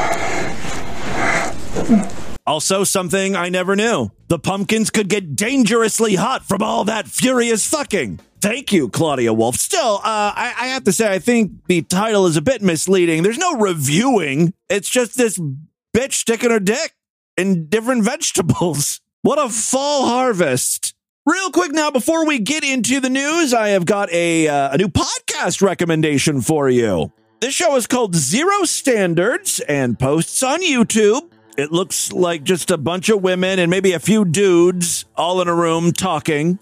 Also, 2.48 2.86
something 2.86 3.36
I 3.36 3.50
never 3.50 3.76
knew. 3.76 4.12
The 4.30 4.40
pumpkins 4.40 4.90
could 4.90 5.10
get 5.10 5.36
dangerously 5.36 6.16
hot 6.16 6.46
from 6.46 6.64
all 6.64 6.86
that 6.86 7.10
furious 7.10 7.68
fucking. 7.68 8.22
Thank 8.42 8.72
you, 8.72 8.88
Claudia 8.88 9.34
Wolf. 9.34 9.56
Still, 9.56 9.96
uh, 9.96 10.32
I, 10.36 10.54
I 10.58 10.68
have 10.68 10.86
to 10.86 10.94
say, 10.94 11.12
I 11.12 11.20
think 11.20 11.66
the 11.68 11.82
title 11.82 12.26
is 12.26 12.38
a 12.38 12.42
bit 12.42 12.62
misleading. 12.62 13.22
There's 13.24 13.38
no 13.38 13.58
reviewing. 13.58 14.54
It's 14.70 14.90
just 14.90 15.18
this 15.18 15.38
bitch 15.94 16.14
sticking 16.14 16.52
her 16.52 16.60
dick 16.60 16.94
in 17.36 17.68
different 17.68 18.04
vegetables. 18.06 19.02
What 19.22 19.40
a 19.40 19.50
fall 19.50 20.08
harvest. 20.08 20.94
Real 21.26 21.52
quick 21.52 21.74
now, 21.74 21.92
before 21.92 22.26
we 22.26 22.40
get 22.40 22.64
into 22.64 23.02
the 23.02 23.10
news, 23.10 23.54
I 23.54 23.70
have 23.70 23.86
got 23.86 24.10
a, 24.12 24.48
uh, 24.48 24.74
a 24.74 24.78
new 24.78 24.88
podcast 24.88 25.62
recommendation 25.62 26.42
for 26.42 26.70
you. 26.70 27.12
This 27.42 27.54
show 27.54 27.76
is 27.76 27.88
called 27.88 28.16
Zero 28.16 28.64
Standards 28.64 29.60
and 29.60 30.00
posts 30.00 30.42
on 30.44 30.62
YouTube. 30.62 31.30
It 31.58 31.74
looks 31.74 32.14
like 32.14 32.44
just 32.44 32.72
a 32.72 32.78
bunch 32.78 33.10
of 33.10 33.22
women 33.22 33.60
and 33.60 33.70
maybe 33.70 33.92
a 33.92 34.00
few 34.00 34.24
dudes 34.24 35.04
all 35.18 35.42
in 35.42 35.50
a 35.50 35.54
room 35.54 35.92
talking 35.92 36.58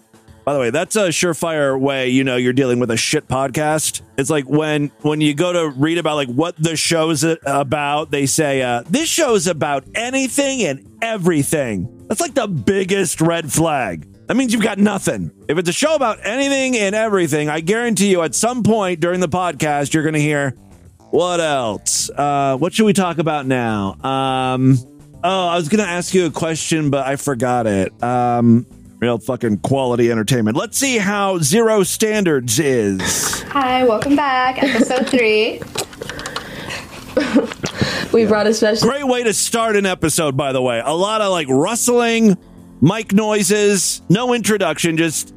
By 0.48 0.54
the 0.54 0.60
way, 0.60 0.70
that's 0.70 0.96
a 0.96 1.08
surefire 1.08 1.78
way 1.78 2.08
you 2.08 2.24
know 2.24 2.36
you're 2.36 2.54
dealing 2.54 2.80
with 2.80 2.90
a 2.90 2.96
shit 2.96 3.28
podcast. 3.28 4.00
It's 4.16 4.30
like 4.30 4.48
when 4.48 4.90
when 5.02 5.20
you 5.20 5.34
go 5.34 5.52
to 5.52 5.68
read 5.68 5.98
about 5.98 6.14
like 6.14 6.30
what 6.30 6.56
the 6.56 6.74
show's 6.74 7.22
about, 7.22 8.10
they 8.10 8.24
say 8.24 8.62
uh, 8.62 8.82
this 8.88 9.10
show's 9.10 9.46
about 9.46 9.84
anything 9.94 10.62
and 10.62 10.88
everything. 11.02 12.06
That's 12.08 12.22
like 12.22 12.32
the 12.32 12.48
biggest 12.48 13.20
red 13.20 13.52
flag. 13.52 14.08
That 14.26 14.38
means 14.38 14.54
you've 14.54 14.62
got 14.62 14.78
nothing. 14.78 15.32
If 15.50 15.58
it's 15.58 15.68
a 15.68 15.72
show 15.74 15.94
about 15.94 16.24
anything 16.24 16.78
and 16.78 16.94
everything, 16.94 17.50
I 17.50 17.60
guarantee 17.60 18.10
you 18.10 18.22
at 18.22 18.34
some 18.34 18.62
point 18.62 19.00
during 19.00 19.20
the 19.20 19.28
podcast 19.28 19.92
you're 19.92 20.02
going 20.02 20.14
to 20.14 20.18
hear 20.18 20.52
what 21.10 21.40
else? 21.40 22.08
Uh, 22.08 22.56
what 22.56 22.72
should 22.72 22.86
we 22.86 22.94
talk 22.94 23.18
about 23.18 23.44
now? 23.44 23.98
Um, 24.02 24.78
oh, 25.22 25.48
I 25.48 25.56
was 25.56 25.68
going 25.68 25.84
to 25.84 25.90
ask 25.90 26.14
you 26.14 26.24
a 26.24 26.30
question, 26.30 26.88
but 26.88 27.06
I 27.06 27.16
forgot 27.16 27.66
it. 27.66 28.02
Um, 28.02 28.64
real 29.00 29.18
fucking 29.18 29.58
quality 29.58 30.10
entertainment. 30.10 30.56
Let's 30.56 30.78
see 30.78 30.98
how 30.98 31.38
Zero 31.38 31.82
Standards 31.82 32.58
is. 32.58 33.42
Hi, 33.42 33.84
welcome 33.84 34.16
back. 34.16 34.62
Episode 34.62 35.08
three. 35.10 35.60
we 38.12 38.26
brought 38.26 38.46
a 38.46 38.54
special. 38.54 38.88
Great 38.88 39.06
way 39.06 39.22
to 39.22 39.32
start 39.32 39.76
an 39.76 39.86
episode, 39.86 40.36
by 40.36 40.52
the 40.52 40.62
way. 40.62 40.82
A 40.84 40.94
lot 40.94 41.20
of 41.20 41.30
like 41.30 41.46
rustling, 41.48 42.36
mic 42.80 43.12
noises, 43.12 44.02
no 44.08 44.34
introduction, 44.34 44.96
just 44.96 45.34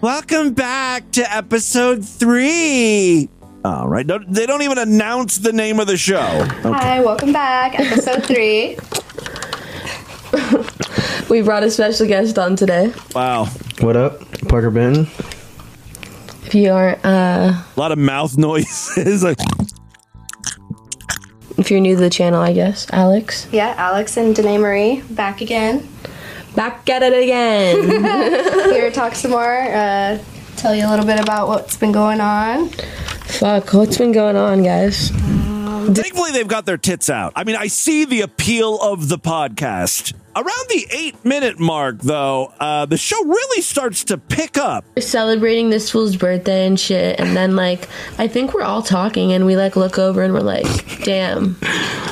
welcome 0.00 0.52
back 0.52 1.10
to 1.12 1.32
episode 1.34 2.04
three. 2.04 3.28
All 3.64 3.88
right. 3.88 4.06
Don't, 4.06 4.32
they 4.32 4.46
don't 4.46 4.62
even 4.62 4.78
announce 4.78 5.38
the 5.38 5.52
name 5.52 5.80
of 5.80 5.88
the 5.88 5.96
show. 5.96 6.46
Hi, 6.62 7.00
welcome 7.00 7.32
back. 7.32 7.78
Episode 7.78 8.24
three. 8.24 8.78
We 11.28 11.42
brought 11.42 11.62
a 11.62 11.70
special 11.70 12.06
guest 12.06 12.38
on 12.38 12.56
today. 12.56 12.92
Wow. 13.14 13.46
What 13.80 13.96
up, 13.96 14.20
Parker 14.48 14.70
Benton? 14.70 15.06
If 16.44 16.54
you 16.54 16.72
aren't, 16.72 17.04
uh, 17.04 17.52
A 17.76 17.80
lot 17.80 17.92
of 17.92 17.98
mouth 17.98 18.36
noises. 18.38 19.22
like, 19.24 19.36
if 21.58 21.70
you're 21.70 21.80
new 21.80 21.94
to 21.96 22.00
the 22.00 22.10
channel, 22.10 22.40
I 22.40 22.52
guess, 22.52 22.86
Alex. 22.92 23.46
Yeah, 23.52 23.74
Alex 23.76 24.16
and 24.16 24.34
Danae 24.34 24.58
Marie 24.58 25.02
back 25.10 25.40
again. 25.40 25.86
Back 26.56 26.88
at 26.88 27.02
it 27.02 27.22
again. 27.22 27.90
Here 28.72 28.88
to 28.88 28.90
talk 28.90 29.14
some 29.14 29.30
more. 29.32 29.60
Uh, 29.62 30.18
tell 30.56 30.74
you 30.74 30.86
a 30.86 30.90
little 30.90 31.04
bit 31.06 31.20
about 31.20 31.48
what's 31.48 31.76
been 31.76 31.92
going 31.92 32.20
on. 32.20 32.68
Fuck, 32.70 33.72
what's 33.74 33.98
been 33.98 34.12
going 34.12 34.36
on, 34.36 34.62
guys? 34.62 35.10
Thankfully, 35.94 36.32
they've 36.32 36.46
got 36.48 36.66
their 36.66 36.76
tits 36.76 37.08
out. 37.08 37.32
I 37.34 37.44
mean, 37.44 37.56
I 37.56 37.66
see 37.68 38.04
the 38.04 38.20
appeal 38.20 38.78
of 38.80 39.08
the 39.08 39.18
podcast. 39.18 40.12
Around 40.36 40.68
the 40.68 40.86
eight 40.92 41.24
minute 41.24 41.58
mark, 41.58 41.98
though, 42.00 42.52
uh, 42.60 42.86
the 42.86 42.96
show 42.96 43.20
really 43.24 43.62
starts 43.62 44.04
to 44.04 44.18
pick 44.18 44.56
up. 44.56 44.84
We're 44.94 45.02
celebrating 45.02 45.70
this 45.70 45.90
fool's 45.90 46.14
birthday 46.16 46.66
and 46.66 46.78
shit, 46.78 47.18
and 47.18 47.36
then 47.36 47.56
like 47.56 47.88
I 48.18 48.28
think 48.28 48.54
we're 48.54 48.62
all 48.62 48.82
talking, 48.82 49.32
and 49.32 49.46
we 49.46 49.56
like 49.56 49.74
look 49.74 49.98
over 49.98 50.22
and 50.22 50.32
we're 50.32 50.40
like, 50.40 50.66
"Damn, 51.04 51.54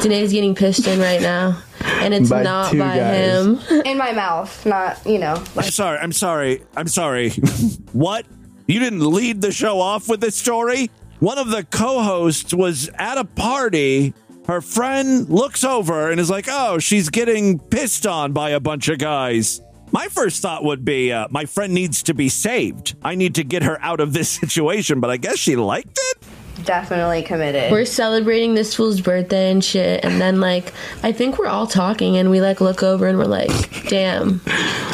Danae's 0.03 0.33
getting 0.33 0.57
pissed 0.57 0.89
in 0.89 0.99
right 0.99 1.21
now," 1.21 1.63
and 1.85 2.15
it's 2.15 2.31
By 2.31 2.43
not 2.43 2.73
by 2.73 2.97
guys. 2.97 3.01
him. 3.45 3.83
In 3.85 3.97
my 3.97 4.11
mouth, 4.13 4.67
not, 4.67 5.07
you 5.07 5.19
know. 5.19 5.41
I'm 5.57 5.63
sorry. 5.71 5.99
I'm 5.99 6.13
sorry. 6.13 6.63
I'm 6.77 6.89
sorry. 6.89 7.31
what? 7.93 8.27
You 8.67 8.81
didn't 8.81 9.09
lead 9.09 9.41
the 9.43 9.53
show 9.53 9.79
off 9.79 10.09
with 10.09 10.21
this 10.21 10.35
story? 10.35 10.91
One 11.21 11.39
of 11.39 11.49
the 11.49 11.65
co 11.65 12.03
hosts 12.03 12.53
was 12.53 12.91
at 12.99 13.17
a 13.19 13.25
party. 13.25 14.15
Her 14.47 14.61
friend 14.61 15.29
looks 15.29 15.65
over 15.65 16.11
and 16.11 16.21
is 16.21 16.31
like, 16.31 16.47
oh, 16.49 16.79
she's 16.79 17.09
getting 17.09 17.59
pissed 17.59 18.07
on 18.07 18.33
by 18.33 18.51
a 18.51 18.61
bunch 18.61 18.89
of 18.89 18.99
guys. 18.99 19.61
My 19.93 20.09
first 20.09 20.43
thought 20.43 20.63
would 20.65 20.85
be, 20.85 21.13
uh, 21.13 21.27
my 21.31 21.47
friend 21.47 21.73
needs 21.73 22.03
to 22.05 22.15
be 22.15 22.29
saved. 22.29 22.97
I 23.03 23.15
need 23.15 23.37
to 23.37 23.45
get 23.45 23.63
her 23.63 23.81
out 23.83 24.01
of 24.01 24.13
this 24.13 24.29
situation, 24.41 25.01
but 25.01 25.11
I 25.11 25.17
guess 25.17 25.39
she 25.39 25.57
liked 25.57 25.99
it. 26.01 26.19
Definitely 26.65 27.23
committed. 27.23 27.71
We're 27.71 27.85
celebrating 27.85 28.55
this 28.55 28.75
fool's 28.75 29.01
birthday 29.01 29.51
and 29.51 29.63
shit, 29.65 30.05
and 30.05 30.21
then 30.21 30.41
like 30.41 30.73
I 31.03 31.13
think 31.13 31.39
we're 31.39 31.49
all 31.49 31.67
talking, 31.67 32.17
and 32.17 32.31
we 32.31 32.41
like 32.41 32.61
look 32.63 32.83
over 32.83 33.07
and 33.07 33.19
we're 33.19 33.25
like, 33.25 33.51
"Damn, 33.89 34.41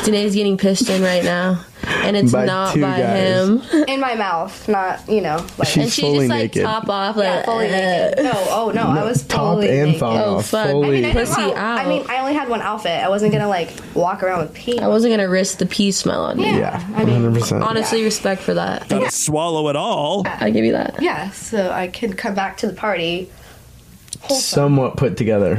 Danae's 0.04 0.34
getting 0.34 0.58
pissed 0.58 0.90
in 0.90 1.02
right 1.02 1.22
now," 1.22 1.64
and 1.84 2.16
it's 2.16 2.32
By 2.32 2.44
not 2.46 2.74
by 2.74 2.80
guys. 2.80 3.48
him. 3.48 3.62
In 3.88 4.00
my 4.00 4.14
mouth, 4.14 4.68
not, 4.68 5.08
you 5.08 5.20
know. 5.20 5.44
Like, 5.58 5.68
She's 5.68 5.76
and 5.84 5.92
she 5.92 6.02
fully 6.02 6.18
just 6.20 6.30
like 6.30 6.38
naked. 6.42 6.62
top 6.64 6.88
off, 6.88 7.16
like 7.16 7.24
yeah, 7.24 7.44
fully 7.44 7.68
naked. 7.68 8.24
No, 8.24 8.32
oh 8.50 8.72
no, 8.74 8.82
I 8.88 9.04
was 9.04 9.22
top 9.24 9.40
fully 9.56 9.68
and 9.70 9.86
naked. 9.86 10.00
thong 10.00 10.18
Oh, 10.18 10.40
fuck. 10.40 10.68
Fully. 10.70 10.88
I 10.88 10.90
mean, 10.90 11.04
I, 11.06 11.12
Pussy 11.12 11.40
want- 11.42 11.56
out. 11.58 11.78
I 11.78 11.88
mean, 11.88 12.04
I 12.08 12.20
only 12.20 12.34
had 12.34 12.48
one 12.48 12.62
outfit. 12.62 13.02
I 13.02 13.08
wasn't 13.08 13.32
gonna 13.32 13.48
like 13.48 13.70
walk 13.94 14.22
around 14.22 14.40
with 14.40 14.54
pee. 14.54 14.78
I 14.78 14.88
wasn't 14.88 15.12
gonna 15.12 15.28
risk 15.28 15.58
the 15.58 15.66
pee 15.66 15.90
smell 15.92 16.24
on 16.24 16.38
you. 16.38 16.46
Yeah, 16.46 16.86
I 16.94 17.04
mean, 17.04 17.20
100%. 17.22 17.62
Honestly, 17.64 18.04
respect 18.04 18.42
for 18.42 18.54
that. 18.54 18.88
Gotta 18.88 19.10
swallow 19.10 19.68
it 19.68 19.76
all. 19.76 20.22
I 20.26 20.50
give 20.50 20.64
you 20.64 20.72
that. 20.72 21.02
yeah. 21.02 21.30
So 21.30 21.70
I 21.70 21.88
could 21.88 22.16
come 22.16 22.34
back 22.34 22.58
to 22.58 22.66
the 22.66 22.74
party. 22.74 23.30
somewhat 24.28 24.96
put 24.96 25.16
together. 25.16 25.58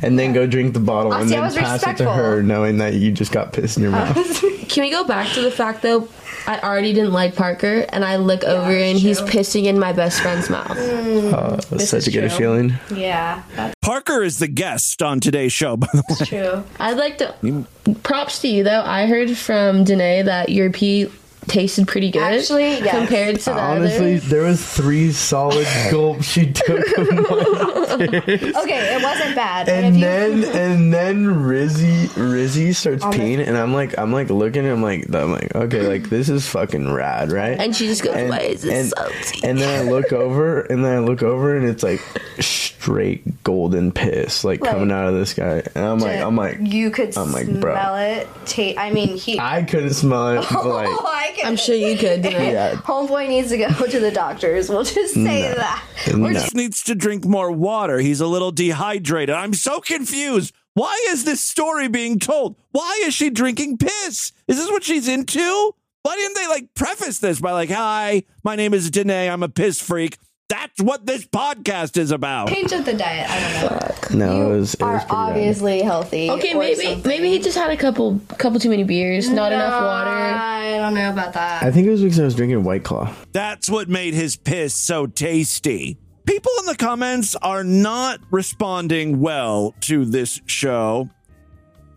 And 0.00 0.16
then 0.16 0.32
go 0.32 0.46
drink 0.46 0.74
the 0.74 0.80
bottle 0.80 1.12
and 1.12 1.22
Mm-hmm. 1.22 1.28
see, 1.28 1.34
then 1.34 1.44
was 1.44 1.56
pass 1.56 1.86
it 1.86 1.96
to 1.96 2.10
her 2.10 2.40
knowing 2.42 2.78
that 2.78 2.94
you 2.94 3.10
just 3.10 3.32
got 3.32 3.52
pissed 3.52 3.76
in 3.78 3.82
your 3.82 3.92
mouth. 3.92 4.16
Can 4.68 4.82
we 4.84 4.90
go 4.90 5.04
back 5.04 5.32
to 5.34 5.40
the 5.40 5.50
fact 5.50 5.82
though? 5.82 6.08
I 6.46 6.60
already 6.60 6.94
didn't 6.94 7.12
like 7.12 7.34
Parker, 7.36 7.84
and 7.90 8.04
I 8.04 8.16
look 8.16 8.42
over 8.44 8.70
and 8.70 8.98
he's 8.98 9.20
pissing 9.20 9.64
in 9.64 9.78
my 9.78 9.92
best 9.92 10.20
friend's 10.22 10.48
mouth. 10.48 10.70
Uh, 10.78 11.56
This 11.70 11.90
such 11.90 11.98
is 12.00 12.06
a 12.08 12.10
good 12.10 12.32
feeling. 12.32 12.74
Yeah, 12.94 13.42
Parker 13.82 14.22
is 14.22 14.38
the 14.38 14.48
guest 14.48 15.02
on 15.02 15.20
today's 15.20 15.52
show, 15.52 15.76
by 15.76 15.88
the 15.92 16.02
way. 16.08 16.26
true. 16.26 16.64
I'd 16.78 16.96
like 16.96 17.18
to. 17.18 17.66
Props 18.02 18.40
to 18.42 18.48
you 18.48 18.64
though. 18.64 18.82
I 18.82 19.06
heard 19.06 19.36
from 19.36 19.84
Danae 19.84 20.22
that 20.22 20.48
your 20.50 20.70
pee 20.70 21.10
tasted 21.48 21.88
pretty 21.88 22.10
good. 22.10 22.22
Actually, 22.22 22.78
yes. 22.78 22.96
compared 22.96 23.38
to 23.40 23.44
the 23.46 23.52
other. 23.52 23.60
Honestly, 23.82 24.16
others. 24.16 24.28
there 24.28 24.42
was 24.42 24.64
three 24.64 25.12
solid 25.12 25.66
gulps 25.90 26.26
she 26.26 26.52
took 26.52 26.98
of 26.98 27.10
my 27.12 28.20
piss. 28.20 28.56
Okay, 28.56 28.94
it 28.94 29.02
wasn't 29.02 29.34
bad. 29.34 29.68
And 29.68 29.86
if 29.86 29.94
you, 29.94 30.00
then 30.00 30.44
and 30.56 30.92
then 30.94 31.24
Rizzy 31.26 32.06
Rizzy 32.08 32.74
starts 32.74 33.04
On 33.04 33.12
peeing 33.12 33.46
and 33.46 33.56
I'm 33.56 33.72
like 33.74 33.98
I'm 33.98 34.12
like 34.12 34.30
looking 34.30 34.64
and 34.64 34.72
I'm 34.72 34.82
like 34.82 35.12
I'm 35.14 35.32
like 35.32 35.54
okay 35.54 35.86
like 35.86 36.08
this 36.10 36.28
is 36.28 36.48
fucking 36.48 36.92
rad 36.92 37.32
right 37.32 37.58
And 37.58 37.74
she 37.74 37.86
just 37.86 38.02
goes, 38.02 38.14
and, 38.14 38.28
"Why 38.28 38.38
is 38.40 38.62
this 38.62 38.72
and, 38.72 38.88
salty?" 38.90 39.46
and 39.46 39.58
then 39.58 39.86
I 39.86 39.90
look 39.90 40.12
over 40.12 40.60
and 40.60 40.84
then 40.84 40.96
I 40.96 40.98
look 41.00 41.22
over 41.22 41.56
and 41.56 41.66
it's 41.66 41.82
like 41.82 42.00
straight 42.40 43.42
golden 43.44 43.92
piss 43.92 44.44
like, 44.44 44.60
Like- 44.60 44.70
coming 44.70 44.92
out 44.92 45.08
of 45.08 45.14
this 45.14 45.34
guy 45.34 45.62
and 45.74 45.84
I'm 45.84 45.98
like 45.98 46.20
I'm 46.20 46.36
like 46.36 46.58
you 46.60 46.90
could 46.90 47.16
I'm 47.16 47.32
like, 47.32 47.46
smell 47.46 47.60
bro. 47.60 47.96
it. 47.96 48.28
Ta- 48.46 48.80
I 48.80 48.90
mean, 48.90 49.16
he. 49.16 49.38
I 49.38 49.62
couldn't 49.62 49.94
smell 49.94 50.28
it 50.30 50.46
but 50.50 50.56
oh, 50.64 51.02
like 51.04 51.37
I 51.38 51.42
can. 51.42 51.46
I'm 51.48 51.56
sure 51.56 51.74
you 51.74 51.96
could. 51.96 52.22
Danae. 52.22 52.52
yeah 52.52 52.74
Homeboy 52.76 53.28
needs 53.28 53.48
to 53.50 53.58
go 53.58 53.68
to 53.86 54.00
the 54.00 54.10
doctors. 54.10 54.68
We'll 54.68 54.84
just 54.84 55.14
say 55.14 55.42
No. 55.42 55.54
that. 55.54 55.84
no. 56.14 56.32
just 56.32 56.54
needs 56.54 56.82
to 56.84 56.94
drink 56.94 57.24
more 57.24 57.50
water. 57.50 57.98
He's 57.98 58.20
a 58.20 58.26
little 58.26 58.50
dehydrated. 58.52 59.34
I'm 59.34 59.54
so 59.54 59.80
confused. 59.80 60.54
Why 60.74 60.96
is 61.08 61.24
this 61.24 61.40
story 61.40 61.88
being 61.88 62.18
told? 62.18 62.56
Why 62.70 63.02
is 63.04 63.12
she 63.14 63.30
drinking 63.30 63.78
piss? 63.78 64.32
Is 64.46 64.56
this 64.58 64.70
what 64.70 64.84
she's 64.84 65.08
into? 65.08 65.72
Why 66.02 66.14
didn't 66.16 66.34
they 66.36 66.46
like 66.46 66.72
preface 66.74 67.18
this 67.18 67.40
by 67.40 67.50
like, 67.52 67.70
"Hi, 67.70 68.22
my 68.44 68.54
name 68.54 68.72
is 68.72 68.90
Danae. 68.90 69.28
I'm 69.28 69.42
a 69.42 69.48
piss 69.48 69.80
freak." 69.80 70.16
That's 70.48 70.80
what 70.82 71.04
this 71.04 71.26
podcast 71.26 71.98
is 71.98 72.10
about. 72.10 72.48
Change 72.48 72.72
up 72.72 72.84
the 72.86 72.94
diet. 72.94 73.28
I 73.28 73.60
don't 73.68 74.14
know. 74.14 74.26
no 74.26 74.46
it 74.46 74.58
was 74.58 74.74
it 74.74 74.82
Are 74.82 74.94
was 74.94 75.02
pretty 75.02 75.08
bad. 75.14 75.28
obviously 75.28 75.82
healthy. 75.82 76.30
Okay, 76.30 76.54
maybe 76.54 76.82
something. 76.84 77.08
maybe 77.08 77.28
he 77.30 77.38
just 77.38 77.56
had 77.58 77.70
a 77.70 77.76
couple 77.76 78.18
couple 78.38 78.58
too 78.58 78.70
many 78.70 78.82
beers, 78.84 79.28
not 79.28 79.52
enough 79.52 79.82
water. 79.82 80.10
I 80.10 80.78
don't 80.78 80.94
know 80.94 81.10
about 81.10 81.34
that. 81.34 81.62
I 81.62 81.70
think 81.70 81.86
it 81.86 81.90
was 81.90 82.00
because 82.02 82.18
I 82.18 82.24
was 82.24 82.34
drinking 82.34 82.64
White 82.64 82.82
Claw 82.84 83.12
That's 83.32 83.68
what 83.68 83.88
made 83.90 84.14
his 84.14 84.36
piss 84.36 84.74
so 84.74 85.06
tasty. 85.06 85.98
People 86.24 86.52
in 86.60 86.66
the 86.66 86.76
comments 86.76 87.36
are 87.36 87.64
not 87.64 88.20
responding 88.30 89.20
well 89.20 89.74
to 89.82 90.04
this 90.06 90.40
show. 90.46 91.08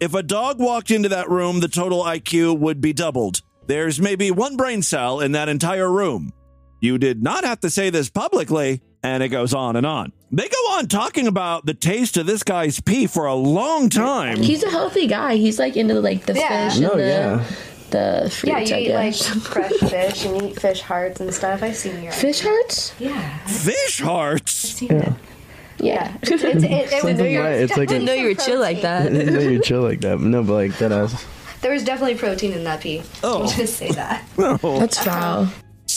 If 0.02 0.14
a 0.14 0.24
dog 0.24 0.60
walked 0.60 0.90
into 0.92 1.10
that 1.10 1.30
room, 1.30 1.60
the 1.60 1.68
total 1.68 2.04
IQ 2.04 2.58
would 2.60 2.82
be 2.82 2.92
doubled. 2.92 3.42
There's 3.68 4.02
maybe 4.02 4.32
one 4.32 4.58
brain 4.58 4.82
cell 4.82 5.20
in 5.22 5.34
that 5.34 5.48
entire 5.48 5.90
room. 5.92 6.34
You 6.82 6.98
did 6.98 7.24
not 7.24 7.46
have 7.46 7.60
to 7.62 7.70
say 7.70 7.89
this 7.91 8.10
publicly, 8.10 8.82
and 9.04 9.22
it 9.24 9.30
goes 9.30 9.54
on 9.54 9.76
and 9.76 9.86
on. 9.86 10.12
They 10.32 10.48
go 10.50 10.58
on 10.74 10.88
talking 10.88 11.28
about 11.28 11.65
the 11.65 11.74
taste 11.76 12.17
of 12.17 12.26
this 12.26 12.41
guy's 12.44 12.80
pee 12.82 13.06
for 13.08 13.26
a 13.28 13.36
long 13.36 13.88
time. 13.89 14.38
He's 14.41 14.63
a 14.63 14.70
healthy 14.70 15.06
guy. 15.08 15.36
He's 15.36 15.60
like 15.60 15.78
into 15.78 16.00
like 16.02 16.26
the 16.26 16.34
Yeah. 16.34 16.70
fish 16.70 16.80
no 16.80 16.91
and 16.91 17.00
oh, 17.02 17.04
the 17.04 17.10
yeah 17.10 17.44
the 17.91 17.98
yeah, 18.24 18.30
fruits. 18.30 18.70
you 18.72 18.76
I 18.76 18.80
eat 18.80 18.94
like 18.94 19.13
guess. 19.13 19.28
fresh 19.48 19.72
fish 19.91 20.26
and 20.26 20.41
you 20.41 20.48
eat 20.50 20.60
fish 20.62 20.82
hearts 20.82 21.20
and 21.22 21.34
stuff. 21.34 21.62
I've 21.62 21.76
seen 21.76 22.02
your 22.02 22.13
fish 22.13 22.39
hearts. 22.41 22.94
Yeah, 23.00 23.38
Fish 23.46 24.00
hearts. 24.02 24.52
seen 24.52 24.91
it. 24.94 25.13
Yeah. 25.78 26.15
It's, 26.22 26.32
it, 26.32 26.63
it, 26.63 26.91
was 26.91 27.02
Something 27.02 27.17
there 27.17 27.44
right, 27.44 27.54
it's 27.60 27.76
like 27.76 27.89
a- 27.89 27.94
Didn't 27.94 28.06
know 28.06 28.13
you 28.13 28.28
were 28.28 28.34
definitely 28.34 28.54
chill 28.54 28.62
like 28.62 28.78
I 28.78 28.82
that. 28.82 29.12
didn't 29.12 29.34
know 29.34 29.39
you're 29.41 29.62
chill 29.62 29.82
like 29.82 30.02
that 30.02 30.20
no 30.20 30.41
but 30.44 30.54
like 30.54 30.78
that 30.78 30.91
ass 30.91 31.26
There 31.62 31.74
was 31.74 31.84
definitely 31.84 32.15
protein 32.15 32.54
in 32.54 32.63
that 32.63 32.82
pee. 32.82 33.02
Oh. 33.24 33.39
We'll 33.41 33.50
just 33.50 33.76
say 33.78 33.91
that. 33.91 34.24
That's 34.38 35.04
foul. 35.04 35.48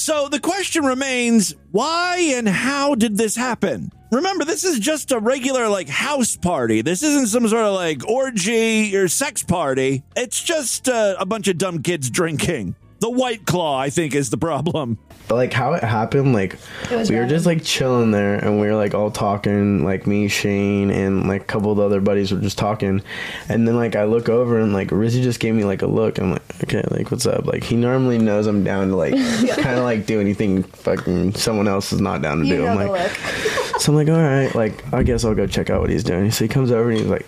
So 0.05 0.29
the 0.29 0.39
question 0.39 0.85
remains 0.85 1.55
why 1.71 2.19
and 2.35 2.47
how 2.47 2.95
did 2.95 3.17
this 3.17 3.35
happen? 3.35 3.91
Remember, 4.13 4.45
this 4.45 4.63
is 4.63 4.79
just 4.79 5.13
a 5.13 5.19
regular, 5.19 5.67
like, 5.67 5.89
house 5.89 6.37
party. 6.37 6.83
This 6.83 7.03
isn't 7.03 7.29
some 7.29 7.49
sort 7.49 7.65
of, 7.65 7.73
like, 7.73 8.07
orgy 8.07 8.95
or 8.95 9.09
sex 9.09 9.43
party. 9.43 10.03
It's 10.15 10.43
just 10.43 10.91
uh, 10.91 11.17
a 11.19 11.25
bunch 11.25 11.49
of 11.49 11.57
dumb 11.57 11.83
kids 11.83 12.11
drinking. 12.11 12.75
The 12.99 13.09
White 13.09 13.47
Claw, 13.47 13.79
I 13.79 13.89
think, 13.89 14.15
is 14.15 14.29
the 14.29 14.37
problem. 14.37 14.99
But 15.27 15.37
like 15.37 15.53
how 15.53 15.73
it 15.73 15.83
happened, 15.83 16.35
like 16.35 16.59
It 16.91 17.09
we 17.09 17.17
were 17.17 17.27
just 17.27 17.47
like 17.47 17.65
chilling 17.65 18.11
there 18.11 18.35
and 18.35 18.61
we 18.61 18.67
were 18.67 18.75
like 18.75 18.93
all 18.93 19.11
talking, 19.11 19.83
like 19.85 20.07
me, 20.07 20.29
Shane, 20.29 20.91
and 20.91 21.27
like 21.27 21.43
a 21.43 21.45
couple 21.47 21.71
of 21.71 21.79
the 21.79 21.83
other 21.85 22.01
buddies 22.01 22.31
were 22.31 22.41
just 22.41 22.59
talking. 22.59 23.03
And 23.49 23.67
then 23.67 23.77
like 23.77 23.97
I 23.97 24.05
look 24.05 24.29
over 24.29 24.59
and 24.59 24.75
like 24.75 24.89
Rizzy 24.89 25.23
just 25.23 25.41
gave 25.41 25.55
me 25.55 25.65
like 25.65 25.81
a 25.81 25.87
look. 25.87 26.19
I'm 26.19 26.33
like, 26.33 26.65
okay, 26.65 26.83
like 26.91 27.11
what's 27.11 27.25
up? 27.25 27.47
Like 27.47 27.65
he 27.65 27.77
normally 27.77 28.19
knows 28.19 28.47
I'm 28.47 28.65
down 28.65 28.89
to 28.89 28.97
like 28.97 29.15
kind 29.57 29.79
of 29.79 29.85
like 29.85 30.05
do 30.05 30.21
anything 30.21 30.63
fucking 30.63 31.35
someone 31.35 31.69
else 31.69 31.93
is 31.93 32.01
not 32.01 32.21
down 32.21 32.41
to 32.41 32.47
You 32.47 32.57
do. 32.57 32.67
I'm 32.67 32.77
like, 32.91 33.11
so 33.79 33.93
I'm 33.93 33.97
like, 33.97 34.09
all 34.09 34.23
right, 34.23 34.55
like 34.55 34.93
I 34.93 35.03
guess 35.03 35.25
I'll 35.25 35.35
go 35.35 35.47
check 35.47 35.71
out 35.71 35.81
what 35.81 35.89
he's 35.91 36.05
doing. 36.05 36.31
So 36.33 36.45
he 36.45 36.49
comes 36.49 36.71
over 36.71 36.91
and 36.91 36.99
he's 36.99 37.09
like, 37.09 37.27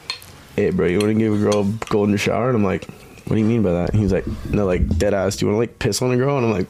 hey 0.55 0.71
bro, 0.71 0.87
you 0.87 0.99
want 0.99 1.13
to 1.13 1.15
give 1.15 1.33
a 1.33 1.39
girl 1.39 1.61
a 1.63 1.87
golden 1.87 2.17
shower? 2.19 2.49
And 2.49 2.57
I'm 2.57 2.65
like, 2.65 2.85
what 3.27 3.35
do 3.35 3.41
you 3.41 3.45
mean 3.45 3.63
by 3.63 3.73
that? 3.73 3.91
And 3.91 4.01
he's 4.01 4.13
like, 4.13 4.27
no, 4.51 4.67
like 4.67 4.99
dead 4.99 5.13
ass. 5.13 5.37
Do 5.37 5.47
you 5.47 5.53
want 5.53 5.57
to 5.57 5.59
like 5.73 5.79
piss 5.81 6.01
on 6.01 6.13
a 6.13 6.17
girl? 6.17 6.37
And 6.37 6.47
I'm 6.47 6.53
like, 6.53 6.69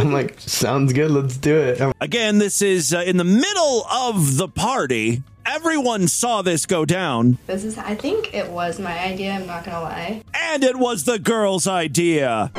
I'm 0.00 0.12
like, 0.12 0.40
sounds 0.40 0.92
good. 0.92 1.10
Let's 1.10 1.36
do 1.36 1.56
it. 1.56 1.80
I'm- 1.80 1.92
Again, 2.00 2.38
this 2.38 2.62
is 2.62 2.92
uh, 2.94 3.02
in 3.06 3.16
the 3.16 3.24
middle 3.24 3.84
of 3.90 4.36
the 4.36 4.48
party. 4.48 5.22
Everyone 5.46 6.06
saw 6.08 6.42
this 6.42 6.64
go 6.66 6.84
down, 6.84 7.38
This 7.46 7.64
is, 7.64 7.76
I 7.76 7.94
think 7.94 8.32
it 8.34 8.50
was 8.50 8.78
my 8.78 8.96
idea, 9.00 9.32
I'm 9.32 9.46
not 9.46 9.64
gonna 9.64 9.80
lie. 9.80 10.22
and 10.34 10.62
it 10.62 10.76
was 10.76 11.04
the 11.04 11.18
girl's 11.18 11.66
idea. 11.66 12.50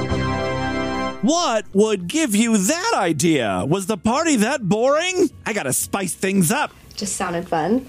What 1.22 1.66
would 1.74 2.08
give 2.08 2.36
you 2.36 2.58
that 2.58 2.92
idea? 2.96 3.64
Was 3.68 3.86
the 3.86 3.98
party 3.98 4.36
that 4.38 4.68
boring? 4.68 5.30
I 5.46 5.54
gotta 5.54 5.72
spice 5.74 6.14
things 6.16 6.52
up. 6.52 6.72
Just 6.96 7.16
sounded 7.16 7.48
fun. 7.48 7.86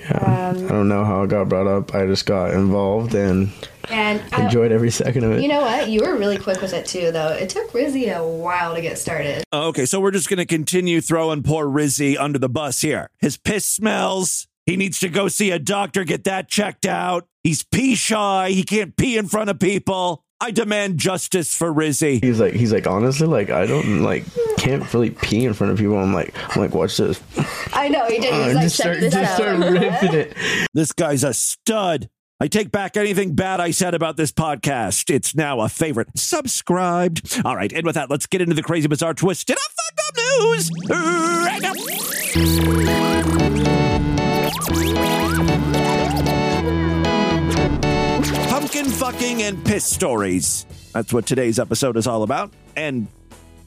Yeah. 0.00 0.50
I 0.54 0.68
don't 0.68 0.88
know 0.88 1.04
how 1.04 1.22
it 1.22 1.28
got 1.30 1.48
brought 1.48 1.68
up. 1.68 1.94
I 1.94 2.04
just 2.06 2.26
got 2.26 2.52
involved 2.52 3.14
and 3.14 3.50
And 3.90 4.22
I, 4.32 4.44
enjoyed 4.44 4.72
every 4.72 4.90
second 4.90 5.24
of 5.24 5.32
it. 5.32 5.42
you 5.42 5.48
know 5.48 5.60
what? 5.60 5.88
You 5.88 6.00
were 6.02 6.16
really 6.16 6.38
quick 6.38 6.60
with 6.60 6.72
it 6.72 6.86
too, 6.86 7.10
though. 7.12 7.28
It 7.28 7.48
took 7.48 7.70
Rizzy 7.72 8.14
a 8.14 8.26
while 8.26 8.74
to 8.74 8.80
get 8.80 8.98
started. 8.98 9.44
Okay, 9.52 9.86
so 9.86 10.00
we're 10.00 10.10
just 10.10 10.28
gonna 10.28 10.46
continue 10.46 11.00
throwing 11.00 11.42
poor 11.42 11.66
Rizzy 11.66 12.16
under 12.18 12.38
the 12.38 12.48
bus 12.48 12.80
here. 12.80 13.08
His 13.18 13.36
piss 13.36 13.66
smells. 13.66 14.46
He 14.66 14.76
needs 14.76 14.98
to 15.00 15.08
go 15.10 15.28
see 15.28 15.50
a 15.50 15.58
doctor, 15.58 16.04
get 16.04 16.24
that 16.24 16.48
checked 16.48 16.86
out. 16.86 17.26
He's 17.42 17.62
pee 17.62 17.94
shy. 17.94 18.50
He 18.50 18.62
can't 18.62 18.96
pee 18.96 19.18
in 19.18 19.28
front 19.28 19.50
of 19.50 19.58
people. 19.58 20.22
I 20.40 20.50
demand 20.50 20.98
justice 20.98 21.54
for 21.54 21.72
Rizzy. 21.72 22.22
He's 22.22 22.40
like, 22.40 22.54
he's 22.54 22.72
like, 22.72 22.86
honestly, 22.86 23.26
like 23.26 23.50
I 23.50 23.66
don't 23.66 24.02
like 24.02 24.24
can't 24.58 24.92
really 24.92 25.10
pee 25.10 25.44
in 25.44 25.52
front 25.54 25.72
of 25.72 25.78
people. 25.78 25.96
I'm 25.98 26.12
like, 26.12 26.34
I'm 26.56 26.60
like, 26.62 26.74
watch 26.74 26.96
this. 26.96 27.20
I 27.72 27.88
know, 27.88 28.06
he 28.06 28.18
did. 28.18 28.32
He 28.34 28.40
Uh, 28.40 28.54
like, 28.54 28.62
just 28.62 28.76
check 28.76 28.84
start, 28.84 29.00
this 29.00 29.12
just 29.14 29.30
out. 29.32 29.36
start 29.36 29.58
ripping 29.72 30.14
it. 30.14 30.36
This 30.74 30.92
guy's 30.92 31.24
a 31.24 31.32
stud. 31.34 32.08
I 32.44 32.46
take 32.46 32.70
back 32.70 32.98
anything 32.98 33.34
bad 33.34 33.58
I 33.58 33.70
said 33.70 33.94
about 33.94 34.18
this 34.18 34.30
podcast. 34.30 35.08
It's 35.08 35.34
now 35.34 35.60
a 35.60 35.68
favorite. 35.70 36.08
Subscribed. 36.14 37.40
All 37.42 37.56
right, 37.56 37.72
and 37.72 37.86
with 37.86 37.94
that, 37.94 38.10
let's 38.10 38.26
get 38.26 38.42
into 38.42 38.54
the 38.54 38.62
crazy, 38.62 38.86
bizarre, 38.86 39.14
twisted, 39.14 39.56
up, 39.56 40.14
news 40.14 40.70
right. 40.90 41.62
Pumpkin 48.50 48.90
fucking 48.90 49.42
and 49.42 49.64
piss 49.64 49.86
stories. 49.86 50.66
That's 50.92 51.14
what 51.14 51.24
today's 51.24 51.58
episode 51.58 51.96
is 51.96 52.06
all 52.06 52.22
about. 52.22 52.52
And 52.76 53.08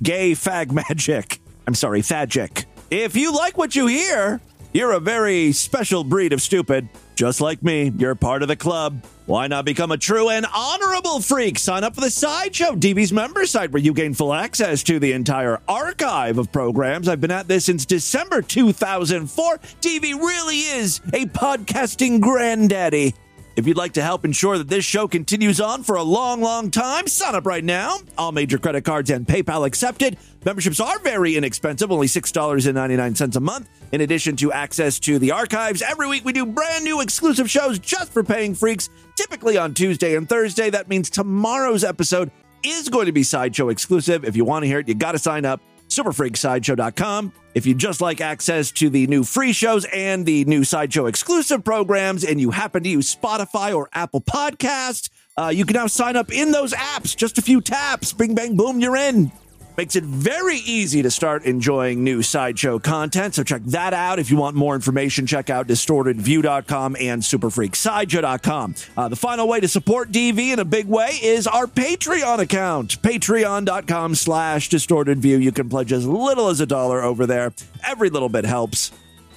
gay 0.04 0.34
fag 0.34 0.70
magic. 0.88 1.40
I'm 1.66 1.74
sorry, 1.74 2.04
fagic. 2.04 2.66
If 2.92 3.16
you 3.16 3.34
like 3.34 3.58
what 3.58 3.76
you 3.76 3.88
hear, 3.88 4.40
you're 4.72 4.92
a 4.92 5.00
very 5.00 5.52
special 5.52 6.04
breed 6.04 6.32
of 6.32 6.44
stupid. 6.44 6.88
Just 7.18 7.42
like 7.42 7.64
me, 7.64 7.92
you're 7.98 8.14
part 8.14 8.44
of 8.44 8.48
the 8.48 8.56
club. 8.56 9.04
Why 9.26 9.48
not 9.48 9.66
become 9.66 9.92
a 9.92 9.98
true 9.98 10.30
and 10.30 10.46
honorable 10.56 11.20
freak? 11.20 11.58
Sign 11.58 11.84
up 11.84 11.96
for 11.96 12.02
the 12.02 12.12
Sideshow, 12.12 12.76
DV's 12.76 13.12
member 13.12 13.48
site, 13.48 13.72
where 13.72 13.82
you 13.82 13.92
gain 13.92 14.14
full 14.14 14.36
access 14.36 14.84
to 14.84 15.00
the 15.00 15.14
entire 15.14 15.60
archive 15.68 16.38
of 16.38 16.52
programs. 16.52 17.08
I've 17.08 17.20
been 17.20 17.32
at 17.32 17.48
this 17.48 17.66
since 17.66 17.88
December 17.88 18.44
2004. 18.44 19.58
DV 19.58 20.04
really 20.04 20.58
is 20.58 21.00
a 21.12 21.26
podcasting 21.26 22.22
granddaddy. 22.22 23.16
If 23.58 23.66
you'd 23.66 23.76
like 23.76 23.94
to 23.94 24.04
help 24.04 24.24
ensure 24.24 24.60
that 24.60 24.68
this 24.68 24.86
show 24.86 25.08
continues 25.08 25.60
on 25.60 25.82
for 25.82 25.96
a 25.96 26.04
long, 26.04 26.42
long 26.42 26.70
time, 26.70 27.08
sign 27.08 27.34
up 27.34 27.48
right 27.48 27.64
now. 27.64 27.98
All 28.16 28.32
major 28.32 28.60
credit 28.60 28.86
cards 28.86 29.10
and 29.10 29.26
PayPal 29.26 29.66
accepted. 29.66 30.16
Memberships 30.46 30.80
are 30.80 31.00
very 31.00 31.36
inexpensive, 31.36 31.92
only 31.92 32.06
$6.99 32.06 33.36
a 33.36 33.40
month. 33.40 33.68
In 33.92 34.02
addition 34.02 34.36
to 34.36 34.52
access 34.52 35.00
to 35.00 35.18
the 35.18 35.32
archives, 35.32 35.82
every 35.82 36.08
week 36.08 36.24
we 36.24 36.34
do 36.34 36.46
brand 36.46 36.84
new 36.84 37.02
exclusive 37.02 37.50
shows 37.50 37.80
just 37.80 38.14
for 38.14 38.24
paying 38.24 38.54
freaks, 38.54 38.92
typically 39.16 39.58
on 39.58 39.74
Tuesday 39.74 40.16
and 40.16 40.30
Thursday. 40.30 40.70
That 40.70 40.88
means 40.88 41.10
tomorrow's 41.10 41.84
episode 41.84 42.30
is 42.64 42.90
going 42.90 43.08
to 43.08 43.12
be 43.12 43.24
Sideshow 43.24 43.70
exclusive. 43.70 44.24
If 44.24 44.36
you 44.36 44.46
want 44.46 44.64
to 44.64 44.68
hear 44.68 44.80
it, 44.80 44.88
you 44.88 44.94
got 44.94 45.14
to 45.14 45.20
sign 45.20 45.46
up. 45.46 45.62
Superfreaksideshow.com. 45.90 47.34
If 47.56 47.66
you 47.66 47.74
just 47.74 48.02
like 48.02 48.22
access 48.22 48.72
to 48.74 48.90
the 48.90 49.08
new 49.08 49.24
free 49.24 49.54
shows 49.54 49.86
and 49.86 50.26
the 50.26 50.46
new 50.46 50.64
Sideshow 50.64 51.08
exclusive 51.08 51.64
programs, 51.64 52.24
and 52.24 52.40
you 52.40 52.52
happen 52.52 52.84
to 52.84 52.90
use 52.90 53.14
Spotify 53.16 53.76
or 53.76 53.90
Apple 53.94 54.22
Podcasts, 54.22 55.10
uh, 55.38 55.48
you 55.48 55.66
can 55.66 55.76
now 55.76 55.88
sign 55.88 56.16
up 56.16 56.32
in 56.32 56.52
those 56.52 56.74
apps. 56.74 57.16
Just 57.16 57.38
a 57.38 57.42
few 57.42 57.62
taps. 57.62 58.14
Bing, 58.14 58.36
bang, 58.36 58.56
boom, 58.56 58.80
you're 58.80 58.98
in. 58.98 59.32
Makes 59.78 59.96
it 59.96 60.06
very 60.06 60.58
easy 60.58 61.04
to 61.04 61.12
start 61.12 61.44
enjoying 61.44 62.04
new 62.04 62.24
Sideshow 62.24 62.80
content. 62.80 63.36
So 63.36 63.44
check 63.44 63.62
that 63.66 63.94
out. 63.94 64.18
If 64.18 64.32
you 64.32 64.38
want 64.38 64.56
more 64.56 64.74
information, 64.74 65.28
check 65.28 65.52
out 65.52 65.68
distortedview.com 65.68 66.98
and 67.00 67.22
superfreaksideshow.com. 67.22 68.76
Uh, 68.98 69.08
the 69.08 69.16
final 69.16 69.48
way 69.48 69.60
to 69.60 69.68
support 69.68 70.12
DV 70.12 70.54
in 70.54 70.58
a 70.58 70.66
big 70.66 70.88
way 70.88 71.20
is 71.22 71.46
our 71.46 71.68
Patreon 71.68 72.40
account. 72.40 73.00
Patreon.com 73.04 74.16
slash 74.16 74.68
distortedview. 74.72 75.40
You 75.44 75.52
can 75.52 75.70
pledge 75.70 75.94
as 75.94 76.08
little 76.08 76.48
as 76.48 76.60
a 76.60 76.66
dollar 76.66 77.04
over 77.04 77.28
there. 77.28 77.54
Every 77.86 78.10
little 78.10 78.30
bit 78.30 78.46
helps. 78.46 78.92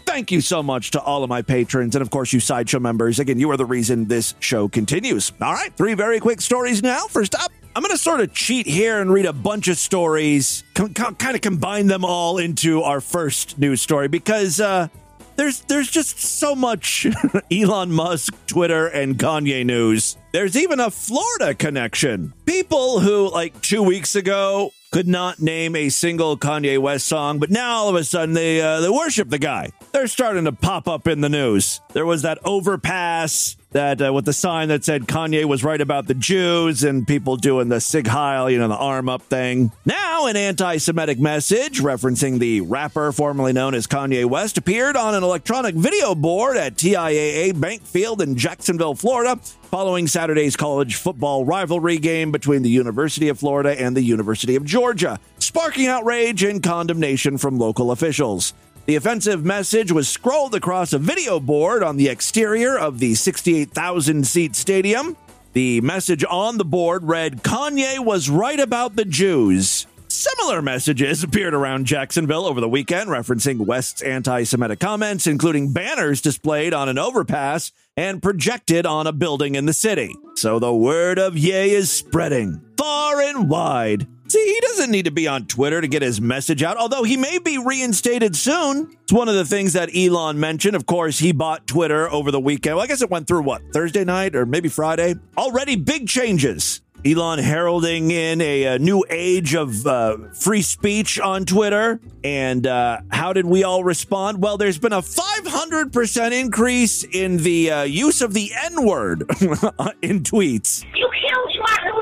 Thank 0.07 0.33
you 0.33 0.41
so 0.41 0.63
much 0.63 0.93
to 0.93 1.01
all 1.03 1.23
of 1.23 1.29
my 1.29 1.43
patrons 1.43 1.95
and, 1.95 2.01
of 2.01 2.09
course, 2.09 2.33
you 2.33 2.41
Sideshow 2.41 2.81
members. 2.81 3.19
Again, 3.19 3.39
you 3.39 3.51
are 3.51 3.59
the 3.59 3.67
reason 3.67 4.07
this 4.07 4.35
show 4.41 4.69
continues. 4.69 5.33
All 5.41 5.53
right, 5.53 5.73
three 5.77 5.93
very 5.93 6.19
quick 6.19 6.41
stories 6.41 6.83
now. 6.83 7.07
First 7.09 7.35
up, 7.35 7.53
I'm 7.75 7.83
going 7.83 7.93
to 7.93 7.99
sort 7.99 8.21
of 8.21 8.33
cheat 8.35 8.67
here 8.67 9.01
and 9.01 9.13
read 9.13 9.27
a 9.27 9.33
bunch 9.33 9.69
of 9.69 9.79
stories, 9.79 10.65
com- 10.75 10.93
com- 10.93 11.15
kind 11.15 11.37
of 11.37 11.41
combine 11.41 11.87
them 11.87 12.05
all 12.05 12.39
into 12.39 12.83
our 12.83 13.01
first 13.01 13.59
news 13.59 13.81
story 13.81 14.09
because 14.09 14.61
uh, 14.61 14.89
there's 15.37 15.61
there's 15.63 15.89
just 15.89 16.19
so 16.19 16.57
much 16.57 17.07
Elon 17.53 17.93
Musk, 17.93 18.35
Twitter, 18.47 18.89
and 18.89 19.17
Kanye 19.17 19.65
news. 19.65 20.17
There's 20.33 20.57
even 20.57 20.81
a 20.81 20.91
Florida 20.91 21.55
connection. 21.55 22.33
People 22.45 23.01
who, 23.01 23.31
like 23.31 23.61
two 23.63 23.83
weeks 23.85 24.17
ago, 24.17 24.73
could 24.91 25.07
not 25.07 25.39
name 25.41 25.77
a 25.77 25.89
single 25.91 26.37
Kanye 26.37 26.79
West 26.79 27.07
song, 27.07 27.39
but 27.39 27.51
now 27.51 27.77
all 27.77 27.89
of 27.89 27.95
a 27.95 28.03
sudden 28.03 28.35
they 28.35 28.61
uh, 28.61 28.81
they 28.81 28.91
worship 28.91 29.29
the 29.31 29.39
guy. 29.39 29.71
They're 29.93 30.09
starting 30.09 30.45
to 30.45 30.53
pop 30.53 30.89
up 30.89 31.07
in 31.07 31.21
the 31.21 31.29
news. 31.29 31.81
There 31.93 32.07
was 32.07 32.23
that 32.23 32.39
overpass 32.45 33.57
that 33.73 34.03
uh, 34.03 34.13
with 34.13 34.25
the 34.25 34.33
sign 34.33 34.69
that 34.69 34.85
said 34.85 35.03
Kanye 35.03 35.45
was 35.45 35.63
right 35.63 35.81
about 35.81 36.07
the 36.07 36.15
Jews 36.15 36.83
and 36.83 37.07
people 37.07 37.37
doing 37.37 37.69
the 37.69 37.81
Sieg 37.81 38.07
Heil, 38.07 38.51
you 38.51 38.59
know, 38.59 38.69
the 38.69 38.77
arm 38.77 39.09
up 39.09 39.23
thing. 39.23 39.73
Now, 39.85 40.27
an 40.27 40.37
anti 40.37 40.79
Semitic 40.79 41.19
message 41.19 41.81
referencing 41.81 42.39
the 42.39 42.63
rapper 42.63 43.13
formerly 43.13 43.53
known 43.53 43.75
as 43.75 43.87
Kanye 43.87 44.25
West 44.25 44.59
appeared 44.59 44.97
on 44.97 45.15
an 45.15 45.23
electronic 45.23 45.75
video 45.75 46.15
board 46.15 46.57
at 46.57 46.75
TIAA 46.75 47.59
Bank 47.59 47.83
Field 47.83 48.21
in 48.21 48.37
Jacksonville, 48.37 48.95
Florida, 48.95 49.37
following 49.71 50.07
Saturday's 50.07 50.57
college 50.57 50.97
football 50.97 51.45
rivalry 51.45 51.99
game 51.99 52.33
between 52.33 52.63
the 52.63 52.71
University 52.71 53.29
of 53.29 53.39
Florida 53.39 53.81
and 53.81 53.97
the 53.97 54.03
University 54.03 54.57
of 54.57 54.65
Georgia, 54.65 55.19
sparking 55.39 55.87
outrage 55.87 56.43
and 56.43 56.63
condemnation 56.63 57.39
from 57.39 57.59
local 57.59 57.93
officials. 57.93 58.53
The 58.91 58.97
offensive 58.97 59.45
message 59.45 59.93
was 59.93 60.09
scrolled 60.09 60.53
across 60.53 60.93
a 60.93 60.99
video 60.99 61.39
board 61.39 61.85
on 61.85 61.97
the 61.97 62.09
exterior 62.09 62.77
of 62.77 62.99
the 62.99 63.15
68,000 63.15 64.27
seat 64.27 64.57
stadium. 64.57 65.17
The 65.53 65.81
message 65.81 66.25
on 66.29 66.59
the 66.59 66.65
board 66.65 67.05
read 67.05 67.45
Kanye 67.45 68.01
was 68.01 68.29
right 68.29 68.59
about 68.59 68.97
the 68.97 69.05
Jews. 69.05 69.87
Similar 70.09 70.61
messages 70.61 71.23
appeared 71.23 71.55
around 71.55 71.85
Jacksonville 71.85 72.45
over 72.45 72.61
the 72.61 72.69
weekend, 72.69 73.11
referencing 73.11 73.65
West's 73.65 74.03
anti 74.03 74.43
Semitic 74.43 74.81
comments, 74.81 75.29
including 75.29 75.73
banners 75.73 76.21
displayed 76.21 76.75
on 76.75 76.89
an 76.89 76.99
overpass 76.99 77.71
and 77.97 78.21
projected 78.21 78.87
on 78.87 79.07
a 79.07 79.13
building 79.13 79.55
in 79.55 79.67
the 79.67 79.73
city. 79.73 80.13
So 80.35 80.59
the 80.59 80.75
word 80.75 81.21
of 81.21 81.39
Ye 81.39 81.71
is 81.71 81.93
spreading 81.93 82.61
far 82.77 83.21
and 83.21 83.49
wide. 83.49 84.09
See, 84.31 84.45
he 84.45 84.61
doesn't 84.61 84.93
need 84.93 85.07
to 85.07 85.11
be 85.11 85.27
on 85.27 85.47
Twitter 85.47 85.81
to 85.81 85.89
get 85.89 86.03
his 86.03 86.21
message 86.21 86.63
out, 86.63 86.77
although 86.77 87.03
he 87.03 87.17
may 87.17 87.41
be 87.41 87.59
reinstated 87.59 88.37
soon. 88.37 88.97
It's 89.03 89.13
one 89.13 89.29
of 89.29 89.35
the 89.35 89.45
things 89.45 89.73
that 89.73 89.91
Elon 89.93 90.39
mentioned. 90.39 90.77
Of 90.77 90.87
course, 90.87 91.19
he 91.19 91.33
bought 91.33 91.67
Twitter 91.67 92.09
over 92.09 92.31
the 92.31 92.39
weekend. 92.39 92.77
Well, 92.77 92.85
I 92.85 92.87
guess 92.87 93.03
it 93.03 93.11
went 93.11 93.27
through 93.27 93.43
what, 93.43 93.61
Thursday 93.73 94.05
night 94.05 94.37
or 94.37 94.47
maybe 94.47 94.69
Friday? 94.69 95.17
Already 95.37 95.75
big 95.75 96.07
changes. 96.07 96.81
Elon 97.05 97.41
heralding 97.41 98.13
in 98.13 98.41
a, 98.41 98.65
a 98.65 98.79
new 98.79 99.05
age 99.11 99.57
of 99.57 99.85
uh, 99.85 100.17
free 100.33 100.63
speech 100.63 101.19
on 101.19 101.45
Twitter. 101.45 101.99
And 102.23 102.69
uh, 102.69 103.01
how 103.11 103.33
did 103.33 103.47
we 103.47 103.65
all 103.65 103.83
respond? 103.83 104.41
Well, 104.41 104.59
there's 104.59 104.79
been 104.79 104.93
a 104.93 105.03
500% 105.03 106.41
increase 106.41 107.03
in 107.03 107.39
the 107.39 107.71
uh, 107.71 107.83
use 107.83 108.21
of 108.21 108.33
the 108.35 108.53
N 108.65 108.87
word 108.87 109.23
in 110.03 110.23
tweets. 110.23 110.85
You 110.95 111.11
killed 111.29 111.57
Martin 111.59 112.00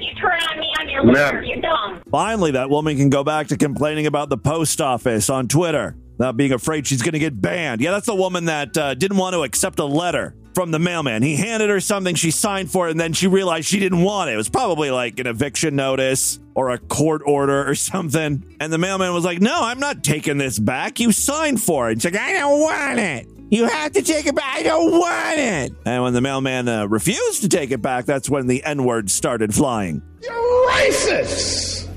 Luther 0.00 0.06
King. 0.06 0.08
You 0.08 0.20
turn 0.20 0.30
on 0.32 0.38
each 0.40 0.40
other, 0.50 0.50
you 0.50 0.50
stupid 0.50 0.50
turn 0.50 0.50
on 0.50 0.60
me 0.60 0.66
on 0.80 0.88
your 0.88 1.04
No. 1.04 1.12
liver. 1.12 1.42
You're 1.44 1.60
dumb. 1.60 2.00
Finally, 2.10 2.50
that 2.52 2.70
woman 2.70 2.96
can 2.96 3.10
go 3.10 3.24
back 3.24 3.48
to 3.48 3.56
complaining 3.56 4.06
about 4.06 4.28
the 4.30 4.38
post 4.38 4.80
office 4.80 5.28
on 5.30 5.48
Twitter, 5.48 5.96
not 6.18 6.36
being 6.36 6.52
afraid 6.52 6.86
she's 6.86 7.02
going 7.02 7.12
to 7.12 7.18
get 7.18 7.40
banned. 7.40 7.80
Yeah, 7.80 7.90
that's 7.92 8.06
the 8.06 8.14
woman 8.14 8.46
that 8.46 8.76
uh, 8.76 8.94
didn't 8.94 9.16
want 9.18 9.34
to 9.34 9.42
accept 9.42 9.78
a 9.78 9.84
letter 9.84 10.34
from 10.54 10.70
the 10.72 10.78
mailman. 10.80 11.22
He 11.22 11.36
handed 11.36 11.70
her 11.70 11.78
something, 11.78 12.16
she 12.16 12.32
signed 12.32 12.68
for 12.70 12.88
it, 12.88 12.90
and 12.92 12.98
then 12.98 13.12
she 13.12 13.28
realized 13.28 13.68
she 13.68 13.78
didn't 13.78 14.02
want 14.02 14.28
it. 14.30 14.34
It 14.34 14.36
was 14.36 14.48
probably 14.48 14.90
like 14.90 15.20
an 15.20 15.28
eviction 15.28 15.76
notice 15.76 16.40
or 16.56 16.70
a 16.70 16.78
court 16.78 17.22
order 17.26 17.68
or 17.68 17.74
something. 17.76 18.56
And 18.58 18.72
the 18.72 18.78
mailman 18.78 19.12
was 19.14 19.24
like, 19.24 19.40
No, 19.40 19.56
I'm 19.62 19.78
not 19.78 20.02
taking 20.02 20.36
this 20.38 20.58
back. 20.58 20.98
You 20.98 21.12
signed 21.12 21.62
for 21.62 21.90
it. 21.90 22.02
She's 22.02 22.12
like, 22.12 22.20
I 22.20 22.32
don't 22.32 22.60
want 22.60 22.98
it. 22.98 23.28
You 23.50 23.66
have 23.66 23.92
to 23.92 24.02
take 24.02 24.26
it 24.26 24.34
back. 24.34 24.56
I 24.58 24.62
don't 24.62 24.90
want 24.92 25.38
it. 25.38 25.72
And 25.86 26.02
when 26.02 26.12
the 26.12 26.20
mailman 26.20 26.68
uh, 26.68 26.86
refused 26.86 27.42
to 27.42 27.48
take 27.48 27.70
it 27.70 27.80
back, 27.80 28.04
that's 28.04 28.28
when 28.28 28.46
the 28.46 28.62
N 28.62 28.84
word 28.84 29.10
started 29.10 29.54
flying. 29.54 30.02
You're 30.22 30.32
racist. 30.68 31.88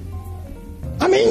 I 1.01 1.07
mean, 1.07 1.27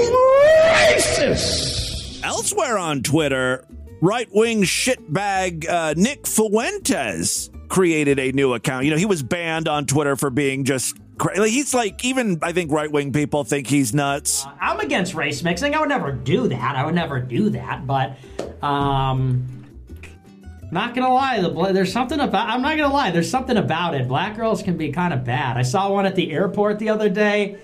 racist. 0.74 2.22
Elsewhere 2.22 2.76
on 2.76 3.02
Twitter, 3.02 3.64
right 4.02 4.28
wing 4.32 4.62
shitbag 4.62 5.68
uh, 5.68 5.94
Nick 5.96 6.26
Fuentes 6.26 7.48
created 7.68 8.18
a 8.18 8.32
new 8.32 8.52
account. 8.52 8.84
You 8.84 8.90
know, 8.90 8.96
he 8.98 9.06
was 9.06 9.22
banned 9.22 9.68
on 9.68 9.86
Twitter 9.86 10.16
for 10.16 10.28
being 10.28 10.64
just. 10.64 10.96
Cra- 11.18 11.38
like, 11.38 11.50
he's 11.50 11.72
like, 11.74 12.04
even 12.04 12.38
I 12.42 12.52
think 12.52 12.72
right 12.72 12.90
wing 12.90 13.12
people 13.12 13.44
think 13.44 13.66
he's 13.66 13.94
nuts. 13.94 14.46
I'm 14.60 14.80
against 14.80 15.14
race 15.14 15.42
mixing. 15.42 15.74
I 15.74 15.80
would 15.80 15.88
never 15.88 16.12
do 16.12 16.48
that. 16.48 16.76
I 16.76 16.84
would 16.84 16.94
never 16.94 17.20
do 17.20 17.50
that. 17.50 17.86
But, 17.86 18.16
um, 18.62 19.59
not 20.72 20.94
gonna 20.94 21.12
lie, 21.12 21.40
the 21.40 21.72
there's 21.72 21.92
something 21.92 22.20
about. 22.20 22.48
I'm 22.48 22.62
not 22.62 22.76
gonna 22.76 22.92
lie. 22.92 23.10
There's 23.10 23.30
something 23.30 23.56
about 23.56 23.94
it. 23.94 24.06
Black 24.08 24.36
girls 24.36 24.62
can 24.62 24.76
be 24.76 24.92
kind 24.92 25.12
of 25.12 25.24
bad. 25.24 25.56
I 25.56 25.62
saw 25.62 25.92
one 25.92 26.06
at 26.06 26.14
the 26.14 26.30
airport 26.32 26.78
the 26.78 26.88
other 26.88 27.08
day. 27.08 27.58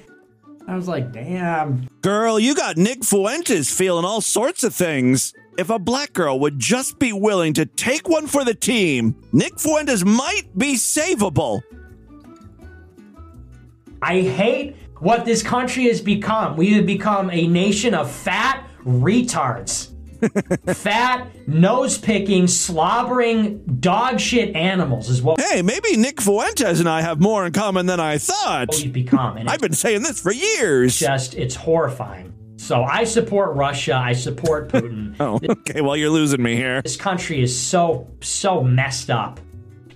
I 0.69 0.75
was 0.75 0.89
like, 0.89 1.13
damn. 1.13 1.89
Girl, 2.03 2.41
you 2.41 2.55
got 2.55 2.77
Nick 2.77 3.05
Fuentes 3.05 3.73
feeling 3.73 4.05
all 4.05 4.21
sorts 4.21 4.65
of 4.65 4.75
things. 4.75 5.33
If 5.57 5.71
a 5.71 5.79
black 5.79 6.13
girl 6.13 6.41
would 6.41 6.59
just 6.59 6.99
be 6.99 7.13
willing 7.13 7.55
to 7.55 7.65
take 7.65 8.09
one 8.09 8.27
for 8.27 8.45
the 8.45 8.55
team, 8.55 9.15
Nick 9.33 9.59
Fuentes 9.61 10.05
might 10.05 10.43
be 10.57 10.75
savable. 10.75 11.63
I 14.03 14.21
hate 14.21 14.77
what 14.99 15.25
this 15.25 15.43
country 15.43 15.85
has 15.85 16.01
become. 16.01 16.57
We 16.57 16.75
have 16.75 16.87
become 16.87 17.31
a 17.31 17.47
nation 17.47 17.95
of 17.95 18.11
fat 18.11 18.69
retards. 18.85 19.93
Fat, 20.75 21.29
nose 21.49 21.99
picking, 21.99 22.47
slobbering, 22.47 23.59
dog 23.81 24.21
shit 24.21 24.55
animals 24.57 25.09
is 25.11 25.23
what 25.23 25.41
Hey, 25.41 25.63
maybe 25.63 25.97
Nick 25.97 26.21
Fuentes 26.21 26.81
and 26.81 26.89
I 26.89 27.03
have 27.03 27.21
more 27.21 27.47
in 27.47 27.53
common 27.53 27.87
than 27.87 28.01
I 28.01 28.19
thought. 28.19 28.69
we've 28.73 28.93
become. 28.93 29.37
And 29.37 29.49
I've 29.49 29.61
been 29.61 29.73
saying 29.73 30.03
this 30.03 30.21
for 30.21 30.33
years. 30.33 30.99
just, 30.99 31.35
it's 31.35 31.55
horrifying. 31.55 32.33
So 32.57 32.83
I 32.83 33.05
support 33.05 33.55
Russia. 33.55 33.95
I 33.95 34.13
support 34.13 34.69
Putin. 34.73 35.15
Oh, 35.21 35.39
okay. 35.49 35.81
Well, 35.81 35.97
you're 35.97 36.11
losing 36.11 36.43
me 36.43 36.57
here. 36.57 36.83
This 36.83 36.97
country 36.97 37.43
is 37.43 37.57
so, 37.57 38.09
so 38.21 38.63
messed 38.63 39.11
up. 39.11 39.41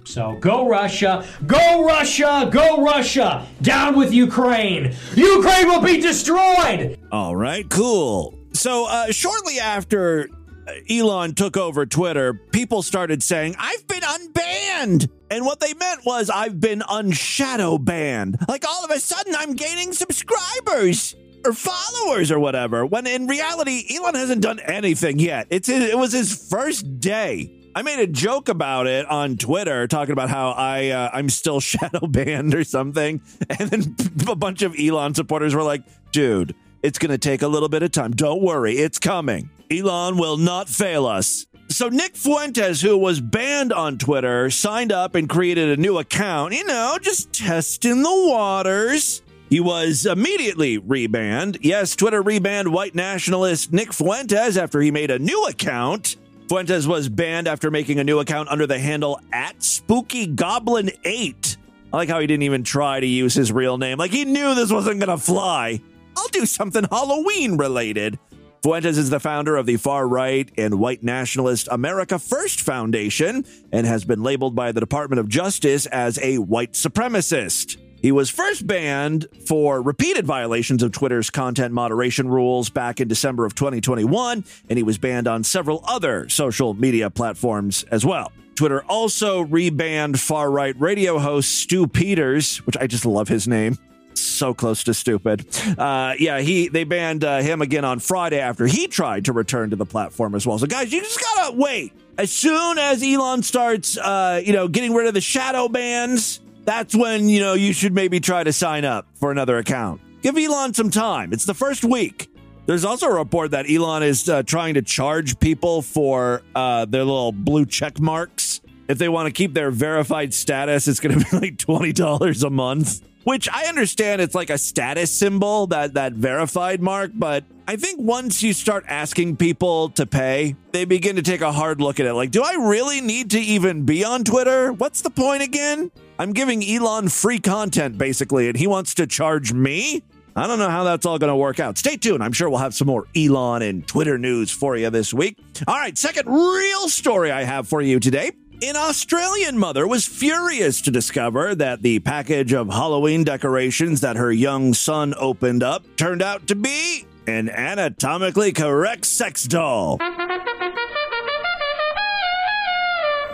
So 0.04 0.36
go 0.40 0.68
Russia, 0.68 1.24
go 1.46 1.84
Russia, 1.84 2.48
go 2.50 2.82
Russia, 2.82 3.46
down 3.62 3.96
with 3.96 4.12
Ukraine. 4.12 4.94
Ukraine 5.14 5.68
will 5.68 5.82
be 5.82 6.00
destroyed. 6.00 6.98
All 7.12 7.36
right, 7.36 7.68
cool. 7.70 8.34
So, 8.52 8.86
uh, 8.88 9.12
shortly 9.12 9.58
after 9.58 10.28
uh, 10.66 10.72
Elon 10.90 11.34
took 11.34 11.56
over 11.56 11.86
Twitter, 11.86 12.34
people 12.34 12.82
started 12.82 13.22
saying, 13.22 13.56
I've 13.58 13.86
been 13.86 14.02
unbanned. 14.02 15.08
And 15.30 15.44
what 15.44 15.60
they 15.60 15.74
meant 15.74 16.04
was, 16.04 16.28
I've 16.30 16.60
been 16.60 16.82
unshadow 16.88 17.78
banned. 17.78 18.38
Like 18.48 18.64
all 18.66 18.84
of 18.84 18.90
a 18.90 18.98
sudden, 18.98 19.34
I'm 19.36 19.54
gaining 19.54 19.92
subscribers 19.92 21.14
or 21.44 21.52
followers 21.52 22.30
or 22.30 22.38
whatever. 22.38 22.84
When 22.84 23.06
in 23.06 23.26
reality, 23.26 23.84
Elon 23.94 24.14
hasn't 24.14 24.42
done 24.42 24.60
anything 24.60 25.18
yet. 25.18 25.46
It's 25.50 25.68
it 25.68 25.96
was 25.96 26.12
his 26.12 26.48
first 26.48 27.00
day. 27.00 27.56
I 27.74 27.82
made 27.82 28.00
a 28.00 28.06
joke 28.06 28.48
about 28.48 28.88
it 28.88 29.06
on 29.06 29.36
Twitter, 29.36 29.86
talking 29.86 30.12
about 30.12 30.28
how 30.28 30.50
I 30.50 30.88
uh, 30.88 31.10
I'm 31.12 31.28
still 31.28 31.60
shadow 31.60 32.06
banned 32.06 32.54
or 32.54 32.64
something, 32.64 33.22
and 33.48 33.70
then 33.70 33.96
a 34.28 34.36
bunch 34.36 34.62
of 34.62 34.74
Elon 34.78 35.14
supporters 35.14 35.54
were 35.54 35.62
like, 35.62 35.82
"Dude, 36.12 36.54
it's 36.82 36.98
going 36.98 37.10
to 37.10 37.18
take 37.18 37.42
a 37.42 37.48
little 37.48 37.68
bit 37.68 37.82
of 37.82 37.92
time. 37.92 38.12
Don't 38.12 38.42
worry, 38.42 38.78
it's 38.78 38.98
coming. 38.98 39.50
Elon 39.70 40.16
will 40.16 40.36
not 40.36 40.68
fail 40.68 41.06
us." 41.06 41.46
So 41.68 41.88
Nick 41.88 42.16
Fuentes, 42.16 42.80
who 42.80 42.98
was 42.98 43.20
banned 43.20 43.72
on 43.72 43.96
Twitter, 43.96 44.50
signed 44.50 44.90
up 44.90 45.14
and 45.14 45.28
created 45.28 45.68
a 45.68 45.80
new 45.80 45.98
account. 45.98 46.52
You 46.52 46.64
know, 46.64 46.98
just 47.00 47.32
testing 47.32 48.02
the 48.02 48.26
waters. 48.28 49.22
He 49.48 49.60
was 49.60 50.06
immediately 50.06 50.78
rebanned. 50.78 51.58
Yes, 51.60 51.96
Twitter 51.96 52.22
rebanned 52.22 52.68
white 52.68 52.94
nationalist 52.94 53.72
Nick 53.72 53.92
Fuentes 53.92 54.56
after 54.56 54.80
he 54.80 54.90
made 54.92 55.10
a 55.10 55.18
new 55.18 55.44
account. 55.46 56.16
Fuentes 56.48 56.86
was 56.86 57.08
banned 57.08 57.46
after 57.46 57.70
making 57.70 57.98
a 57.98 58.04
new 58.04 58.20
account 58.20 58.48
under 58.48 58.66
the 58.66 58.78
handle 58.78 59.20
at 59.32 59.62
Spooky 59.62 60.26
Goblin 60.26 60.90
8. 61.04 61.56
I 61.92 61.96
like 61.96 62.08
how 62.08 62.20
he 62.20 62.26
didn't 62.28 62.44
even 62.44 62.62
try 62.62 63.00
to 63.00 63.06
use 63.06 63.34
his 63.34 63.50
real 63.50 63.78
name. 63.78 63.98
Like 63.98 64.12
he 64.12 64.24
knew 64.24 64.54
this 64.54 64.72
wasn't 64.72 65.00
going 65.00 65.16
to 65.16 65.18
fly. 65.18 65.80
I'll 66.20 66.28
do 66.28 66.44
something 66.44 66.84
Halloween 66.84 67.56
related. 67.56 68.18
Fuentes 68.62 68.98
is 68.98 69.08
the 69.08 69.18
founder 69.18 69.56
of 69.56 69.64
the 69.64 69.78
far 69.78 70.06
right 70.06 70.50
and 70.58 70.78
white 70.78 71.02
nationalist 71.02 71.66
America 71.70 72.18
First 72.18 72.60
Foundation 72.60 73.46
and 73.72 73.86
has 73.86 74.04
been 74.04 74.22
labeled 74.22 74.54
by 74.54 74.70
the 74.70 74.80
Department 74.80 75.18
of 75.18 75.28
Justice 75.28 75.86
as 75.86 76.18
a 76.18 76.36
white 76.36 76.72
supremacist. 76.72 77.78
He 78.02 78.12
was 78.12 78.28
first 78.28 78.66
banned 78.66 79.28
for 79.46 79.80
repeated 79.80 80.26
violations 80.26 80.82
of 80.82 80.92
Twitter's 80.92 81.30
content 81.30 81.72
moderation 81.72 82.28
rules 82.28 82.68
back 82.68 83.00
in 83.00 83.08
December 83.08 83.46
of 83.46 83.54
2021, 83.54 84.44
and 84.68 84.78
he 84.78 84.82
was 84.82 84.98
banned 84.98 85.26
on 85.26 85.42
several 85.42 85.82
other 85.88 86.28
social 86.28 86.74
media 86.74 87.08
platforms 87.08 87.82
as 87.84 88.04
well. 88.04 88.30
Twitter 88.56 88.82
also 88.84 89.42
rebanned 89.42 90.18
far 90.18 90.50
right 90.50 90.78
radio 90.78 91.18
host 91.18 91.50
Stu 91.50 91.86
Peters, 91.86 92.58
which 92.66 92.76
I 92.76 92.86
just 92.86 93.06
love 93.06 93.28
his 93.28 93.48
name. 93.48 93.78
So 94.20 94.54
close 94.54 94.84
to 94.84 94.94
stupid. 94.94 95.46
Uh, 95.78 96.14
yeah, 96.18 96.40
he 96.40 96.68
they 96.68 96.84
banned 96.84 97.24
uh, 97.24 97.40
him 97.40 97.62
again 97.62 97.84
on 97.84 97.98
Friday 98.00 98.38
after 98.38 98.66
he 98.66 98.86
tried 98.86 99.24
to 99.26 99.32
return 99.32 99.70
to 99.70 99.76
the 99.76 99.86
platform 99.86 100.34
as 100.34 100.46
well. 100.46 100.58
So, 100.58 100.66
guys, 100.66 100.92
you 100.92 101.00
just 101.00 101.20
gotta 101.20 101.56
wait. 101.56 101.92
As 102.18 102.30
soon 102.30 102.78
as 102.78 103.02
Elon 103.02 103.42
starts, 103.42 103.96
uh, 103.96 104.42
you 104.44 104.52
know, 104.52 104.68
getting 104.68 104.94
rid 104.94 105.06
of 105.06 105.14
the 105.14 105.20
shadow 105.20 105.68
bans, 105.68 106.40
that's 106.64 106.94
when 106.94 107.28
you 107.28 107.40
know 107.40 107.54
you 107.54 107.72
should 107.72 107.94
maybe 107.94 108.20
try 108.20 108.44
to 108.44 108.52
sign 108.52 108.84
up 108.84 109.06
for 109.14 109.30
another 109.30 109.58
account. 109.58 110.00
Give 110.22 110.36
Elon 110.36 110.74
some 110.74 110.90
time. 110.90 111.32
It's 111.32 111.46
the 111.46 111.54
first 111.54 111.82
week. 111.84 112.28
There's 112.66 112.84
also 112.84 113.06
a 113.06 113.14
report 113.14 113.52
that 113.52 113.70
Elon 113.70 114.02
is 114.02 114.28
uh, 114.28 114.42
trying 114.42 114.74
to 114.74 114.82
charge 114.82 115.40
people 115.40 115.82
for 115.82 116.42
uh, 116.54 116.84
their 116.84 117.04
little 117.04 117.32
blue 117.32 117.66
check 117.66 117.98
marks. 117.98 118.60
If 118.86 118.98
they 118.98 119.08
want 119.08 119.26
to 119.26 119.32
keep 119.32 119.54
their 119.54 119.70
verified 119.70 120.34
status, 120.34 120.86
it's 120.86 121.00
going 121.00 121.18
to 121.24 121.30
be 121.30 121.36
like 121.38 121.58
twenty 121.58 121.92
dollars 121.92 122.42
a 122.42 122.50
month. 122.50 123.00
Which 123.24 123.48
I 123.50 123.66
understand 123.66 124.22
it's 124.22 124.34
like 124.34 124.48
a 124.48 124.56
status 124.56 125.10
symbol 125.10 125.66
that 125.68 125.94
that 125.94 126.14
verified 126.14 126.80
mark, 126.80 127.10
but 127.14 127.44
I 127.68 127.76
think 127.76 128.00
once 128.00 128.42
you 128.42 128.54
start 128.54 128.84
asking 128.88 129.36
people 129.36 129.90
to 129.90 130.06
pay, 130.06 130.56
they 130.72 130.86
begin 130.86 131.16
to 131.16 131.22
take 131.22 131.42
a 131.42 131.52
hard 131.52 131.80
look 131.82 132.00
at 132.00 132.06
it. 132.06 132.14
Like, 132.14 132.30
do 132.30 132.42
I 132.42 132.54
really 132.54 133.02
need 133.02 133.30
to 133.32 133.38
even 133.38 133.84
be 133.84 134.04
on 134.04 134.24
Twitter? 134.24 134.72
What's 134.72 135.02
the 135.02 135.10
point 135.10 135.42
again? 135.42 135.90
I'm 136.18 136.32
giving 136.32 136.64
Elon 136.64 137.10
free 137.10 137.38
content 137.38 137.98
basically, 137.98 138.48
and 138.48 138.56
he 138.56 138.66
wants 138.66 138.94
to 138.94 139.06
charge 139.06 139.52
me. 139.52 140.02
I 140.34 140.46
don't 140.46 140.58
know 140.58 140.70
how 140.70 140.84
that's 140.84 141.04
all 141.04 141.18
going 141.18 141.28
to 141.28 141.36
work 141.36 141.60
out. 141.60 141.76
Stay 141.76 141.96
tuned. 141.96 142.22
I'm 142.22 142.32
sure 142.32 142.48
we'll 142.48 142.60
have 142.60 142.74
some 142.74 142.86
more 142.86 143.06
Elon 143.16 143.62
and 143.62 143.86
Twitter 143.86 144.16
news 144.16 144.50
for 144.50 144.76
you 144.76 144.88
this 144.88 145.12
week. 145.12 145.36
All 145.68 145.76
right, 145.76 145.96
second 145.98 146.26
real 146.28 146.88
story 146.88 147.30
I 147.30 147.42
have 147.42 147.68
for 147.68 147.82
you 147.82 148.00
today. 148.00 148.32
An 148.62 148.76
Australian 148.76 149.56
mother 149.56 149.86
was 149.86 150.04
furious 150.04 150.82
to 150.82 150.90
discover 150.90 151.54
that 151.54 151.80
the 151.80 151.98
package 152.00 152.52
of 152.52 152.68
Halloween 152.68 153.24
decorations 153.24 154.02
that 154.02 154.16
her 154.16 154.30
young 154.30 154.74
son 154.74 155.14
opened 155.16 155.62
up 155.62 155.82
turned 155.96 156.20
out 156.20 156.46
to 156.48 156.54
be 156.54 157.06
an 157.26 157.48
anatomically 157.48 158.52
correct 158.52 159.06
sex 159.06 159.44
doll. 159.44 159.96